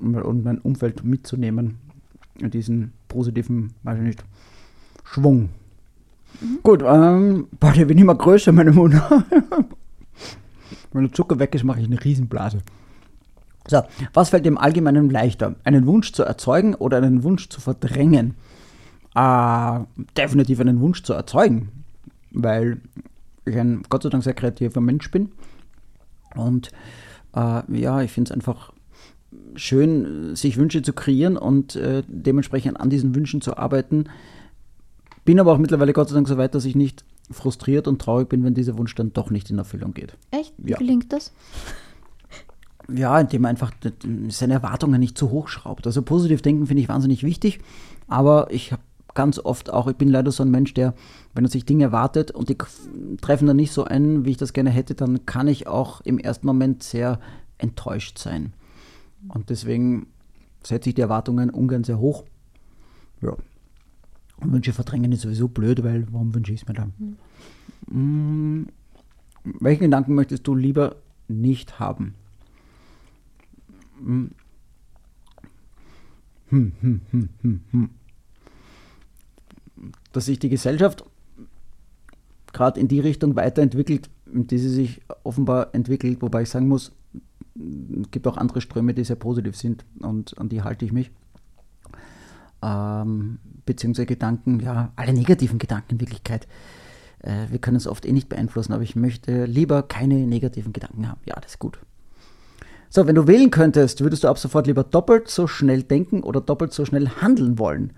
und 0.00 0.44
mein 0.44 0.58
Umfeld 0.58 1.04
mitzunehmen. 1.04 1.78
In 2.38 2.50
diesen 2.50 2.92
positiven, 3.08 3.74
weiß 3.82 3.98
ich 3.98 4.04
nicht, 4.04 4.24
Schwung. 5.04 5.50
Gut, 6.62 6.82
ähm, 6.82 7.48
boah, 7.58 7.72
der 7.72 7.88
wird 7.88 8.00
immer 8.00 8.14
größer, 8.14 8.52
meine 8.52 8.72
Mund. 8.72 8.94
Wenn 10.92 11.02
der 11.02 11.12
Zucker 11.12 11.38
weg 11.38 11.54
ist, 11.54 11.64
mache 11.64 11.80
ich 11.80 11.86
eine 11.86 12.02
Riesenblase. 12.02 12.62
So, 13.68 13.82
was 14.14 14.30
fällt 14.30 14.46
dem 14.46 14.58
Allgemeinen 14.58 15.10
leichter? 15.10 15.54
Einen 15.64 15.86
Wunsch 15.86 16.12
zu 16.12 16.24
erzeugen 16.24 16.74
oder 16.74 16.96
einen 16.96 17.22
Wunsch 17.22 17.48
zu 17.48 17.60
verdrängen? 17.60 18.34
Äh, 19.14 19.80
definitiv 20.16 20.60
einen 20.60 20.80
Wunsch 20.80 21.02
zu 21.02 21.12
erzeugen, 21.12 21.68
weil 22.30 22.80
ich 23.44 23.56
ein 23.56 23.82
Gott 23.88 24.02
sei 24.02 24.08
Dank 24.08 24.24
sehr 24.24 24.34
kreativer 24.34 24.80
Mensch 24.80 25.10
bin. 25.10 25.30
Und 26.34 26.70
äh, 27.34 27.62
ja, 27.80 28.02
ich 28.02 28.12
finde 28.12 28.30
es 28.30 28.32
einfach 28.32 28.72
schön, 29.54 30.34
sich 30.34 30.56
Wünsche 30.56 30.82
zu 30.82 30.92
kreieren 30.92 31.36
und 31.36 31.76
äh, 31.76 32.02
dementsprechend 32.06 32.80
an 32.80 32.90
diesen 32.90 33.14
Wünschen 33.14 33.40
zu 33.40 33.56
arbeiten. 33.56 34.04
Bin 35.30 35.38
aber 35.38 35.52
auch 35.52 35.58
mittlerweile 35.58 35.92
Gott 35.92 36.08
sei 36.08 36.16
Dank 36.16 36.26
so 36.26 36.38
weit, 36.38 36.56
dass 36.56 36.64
ich 36.64 36.74
nicht 36.74 37.04
frustriert 37.30 37.86
und 37.86 38.02
traurig 38.02 38.28
bin, 38.28 38.42
wenn 38.42 38.52
dieser 38.52 38.76
Wunsch 38.76 38.96
dann 38.96 39.12
doch 39.12 39.30
nicht 39.30 39.48
in 39.48 39.58
Erfüllung 39.58 39.94
geht. 39.94 40.16
Echt? 40.32 40.52
Wie 40.58 40.72
Ja. 40.72 40.76
gelingt 40.78 41.12
das? 41.12 41.30
Ja, 42.92 43.20
indem 43.20 43.42
man 43.42 43.50
einfach 43.50 43.70
seine 44.28 44.54
Erwartungen 44.54 44.98
nicht 44.98 45.16
zu 45.16 45.30
hoch 45.30 45.46
schraubt. 45.46 45.86
Also 45.86 46.02
positiv 46.02 46.42
denken 46.42 46.66
finde 46.66 46.82
ich 46.82 46.88
wahnsinnig 46.88 47.22
wichtig, 47.22 47.60
aber 48.08 48.48
ich 48.50 48.72
habe 48.72 48.82
ganz 49.14 49.38
oft 49.38 49.72
auch, 49.72 49.86
ich 49.86 49.94
bin 49.94 50.08
leider 50.08 50.32
so 50.32 50.42
ein 50.42 50.50
Mensch, 50.50 50.74
der, 50.74 50.94
wenn 51.32 51.44
er 51.44 51.50
sich 51.52 51.64
Dinge 51.64 51.84
erwartet 51.84 52.32
und 52.32 52.48
die 52.48 52.58
treffen 53.20 53.46
dann 53.46 53.56
nicht 53.56 53.70
so 53.70 53.84
ein, 53.84 54.24
wie 54.24 54.32
ich 54.32 54.36
das 54.36 54.52
gerne 54.52 54.70
hätte, 54.70 54.96
dann 54.96 55.26
kann 55.26 55.46
ich 55.46 55.68
auch 55.68 56.00
im 56.00 56.18
ersten 56.18 56.44
Moment 56.48 56.82
sehr 56.82 57.20
enttäuscht 57.56 58.18
sein. 58.18 58.52
Und 59.28 59.48
deswegen 59.48 60.08
setze 60.64 60.88
ich 60.88 60.96
die 60.96 61.02
Erwartungen 61.02 61.50
ungern 61.50 61.84
sehr 61.84 62.00
hoch. 62.00 62.24
Ja. 63.22 63.36
Wünsche 64.42 64.72
verdrängen 64.72 65.12
ist 65.12 65.22
sowieso 65.22 65.48
blöd, 65.48 65.82
weil 65.82 66.06
warum 66.10 66.34
wünsche 66.34 66.52
ich 66.52 66.62
es 66.62 66.68
mir 66.68 66.74
dann? 66.74 66.92
Mhm. 67.88 68.68
Welchen 69.44 69.84
Gedanken 69.84 70.14
möchtest 70.14 70.46
du 70.46 70.54
lieber 70.54 70.96
nicht 71.28 71.78
haben? 71.78 72.14
Hm, 76.50 76.72
hm, 76.80 77.00
hm, 77.10 77.28
hm, 77.42 77.60
hm. 77.70 77.90
Dass 80.12 80.26
sich 80.26 80.38
die 80.38 80.48
Gesellschaft 80.48 81.04
gerade 82.52 82.80
in 82.80 82.88
die 82.88 83.00
Richtung 83.00 83.36
weiterentwickelt, 83.36 84.10
in 84.32 84.46
die 84.46 84.58
sie 84.58 84.68
sich 84.68 85.00
offenbar 85.22 85.74
entwickelt, 85.74 86.20
wobei 86.20 86.42
ich 86.42 86.50
sagen 86.50 86.68
muss, 86.68 86.92
es 87.54 88.10
gibt 88.10 88.26
auch 88.26 88.36
andere 88.36 88.60
Ströme, 88.60 88.94
die 88.94 89.04
sehr 89.04 89.16
positiv 89.16 89.56
sind 89.56 89.84
und 90.00 90.36
an 90.38 90.48
die 90.48 90.62
halte 90.62 90.84
ich 90.84 90.92
mich. 90.92 91.10
Ähm, 92.62 93.38
beziehungsweise 93.64 94.06
Gedanken, 94.06 94.60
ja, 94.60 94.92
alle 94.96 95.12
negativen 95.12 95.58
Gedanken 95.58 95.94
in 95.94 96.00
Wirklichkeit. 96.00 96.46
Äh, 97.20 97.46
wir 97.50 97.58
können 97.58 97.76
es 97.76 97.86
oft 97.86 98.04
eh 98.04 98.12
nicht 98.12 98.28
beeinflussen, 98.28 98.72
aber 98.72 98.82
ich 98.82 98.96
möchte 98.96 99.44
lieber 99.44 99.82
keine 99.82 100.26
negativen 100.26 100.72
Gedanken 100.72 101.08
haben. 101.08 101.20
Ja, 101.24 101.36
das 101.36 101.52
ist 101.52 101.58
gut. 101.58 101.78
So, 102.88 103.06
wenn 103.06 103.14
du 103.14 103.26
wählen 103.28 103.50
könntest, 103.50 104.00
würdest 104.00 104.24
du 104.24 104.28
ab 104.28 104.38
sofort 104.38 104.66
lieber 104.66 104.82
doppelt 104.82 105.28
so 105.28 105.46
schnell 105.46 105.84
denken 105.84 106.22
oder 106.22 106.40
doppelt 106.40 106.72
so 106.72 106.84
schnell 106.84 107.08
handeln 107.08 107.58
wollen? 107.58 107.92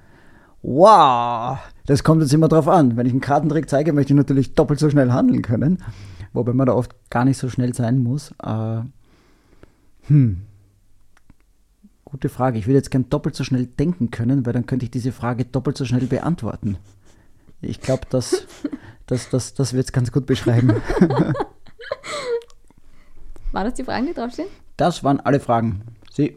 Wow, 0.60 1.58
das 1.86 2.04
kommt 2.04 2.22
jetzt 2.22 2.34
immer 2.34 2.48
drauf 2.48 2.68
an. 2.68 2.96
Wenn 2.96 3.06
ich 3.06 3.12
einen 3.12 3.20
Kartentrick 3.20 3.68
zeige, 3.68 3.92
möchte 3.92 4.12
ich 4.12 4.16
natürlich 4.16 4.54
doppelt 4.54 4.78
so 4.78 4.90
schnell 4.90 5.10
handeln 5.10 5.42
können, 5.42 5.78
wobei 6.32 6.52
man 6.52 6.66
da 6.66 6.74
oft 6.74 6.94
gar 7.10 7.24
nicht 7.24 7.38
so 7.38 7.48
schnell 7.48 7.74
sein 7.74 8.02
muss. 8.02 8.32
Äh, 8.42 8.82
hm. 10.02 10.42
Gute 12.12 12.28
Frage. 12.28 12.58
Ich 12.58 12.66
würde 12.66 12.76
jetzt 12.76 12.90
gern 12.90 13.08
doppelt 13.08 13.34
so 13.34 13.42
schnell 13.42 13.64
denken 13.64 14.10
können, 14.10 14.44
weil 14.44 14.52
dann 14.52 14.66
könnte 14.66 14.84
ich 14.84 14.90
diese 14.90 15.12
Frage 15.12 15.46
doppelt 15.46 15.78
so 15.78 15.86
schnell 15.86 16.06
beantworten. 16.06 16.76
Ich 17.62 17.80
glaube, 17.80 18.02
das, 18.10 18.46
das, 19.06 19.30
das, 19.30 19.54
das 19.54 19.72
wird 19.72 19.86
es 19.86 19.92
ganz 19.92 20.12
gut 20.12 20.26
beschreiben. 20.26 20.74
War 23.52 23.64
das 23.64 23.72
die 23.74 23.84
Fragen, 23.84 24.06
die 24.06 24.12
draufstehen? 24.12 24.48
Das 24.76 25.02
waren 25.02 25.20
alle 25.20 25.40
Fragen. 25.40 25.80
Sie. 26.10 26.36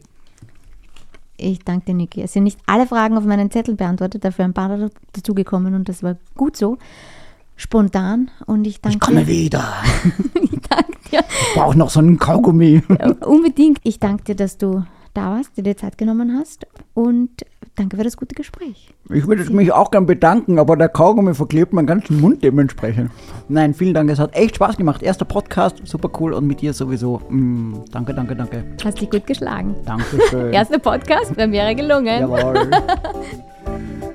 Ich 1.36 1.60
danke 1.60 1.88
dir, 1.88 1.96
Niki. 1.96 2.22
Es 2.22 2.32
sind 2.32 2.44
nicht 2.44 2.60
alle 2.66 2.88
Fragen 2.88 3.18
auf 3.18 3.26
meinen 3.26 3.52
Zettel 3.52 3.76
beantwortet, 3.76 4.24
dafür 4.24 4.46
ein 4.46 4.54
paar 4.54 4.90
dazugekommen 5.12 5.76
und 5.76 5.90
das 5.90 6.04
war 6.04 6.16
gut 6.36 6.56
so. 6.56 6.78
Spontan 7.58 8.32
und 8.46 8.66
ich 8.66 8.80
danke 8.80 8.96
Ich 8.96 9.02
komme 9.02 9.28
wieder. 9.28 9.74
ich 10.42 10.58
danke 10.70 10.98
dir. 11.12 11.20
Ich 11.20 11.54
brauche 11.54 11.78
noch 11.78 11.90
so 11.90 12.00
einen 12.00 12.18
Kaugummi. 12.18 12.82
Ja, 12.88 13.12
unbedingt. 13.26 13.80
Ich 13.84 14.00
danke 14.00 14.24
dir, 14.24 14.36
dass 14.36 14.58
du 14.58 14.86
da 15.16 15.32
warst, 15.32 15.58
dir 15.58 15.64
die 15.64 15.76
Zeit 15.76 15.98
genommen 15.98 16.38
hast 16.38 16.68
und 16.94 17.46
danke 17.76 17.98
für 17.98 18.04
das 18.04 18.18
gute 18.18 18.36
Gespräch. 18.36 18.94
Ich 19.14 19.28
würde 19.28 19.52
mich 19.52 19.72
auch 19.72 19.92
gern 19.92 20.06
bedanken, 20.06 20.60
aber 20.60 20.76
der 20.76 20.90
Kaugummi 20.90 21.34
verklebt 21.34 21.74
meinen 21.74 21.88
ganzen 21.88 22.20
Mund 22.20 22.44
dementsprechend. 22.44 23.12
Nein, 23.48 23.74
vielen 23.74 23.94
Dank, 23.94 24.10
es 24.10 24.20
hat 24.20 24.36
echt 24.36 24.56
Spaß 24.56 24.78
gemacht. 24.78 25.04
Erster 25.04 25.26
Podcast, 25.26 25.82
super 25.86 26.10
cool 26.20 26.34
und 26.34 26.48
mit 26.48 26.62
dir 26.62 26.74
sowieso. 26.74 27.22
Mm, 27.30 27.76
danke, 27.92 28.14
danke, 28.14 28.36
danke. 28.36 28.64
Hast 28.84 29.02
dich 29.02 29.10
gut 29.10 29.26
geschlagen. 29.26 29.76
Dankeschön. 29.86 30.54
Erster 30.54 30.80
Podcast, 30.80 31.34
Premiere 31.34 31.76
gelungen. 31.76 32.22
Jawohl. 32.22 32.70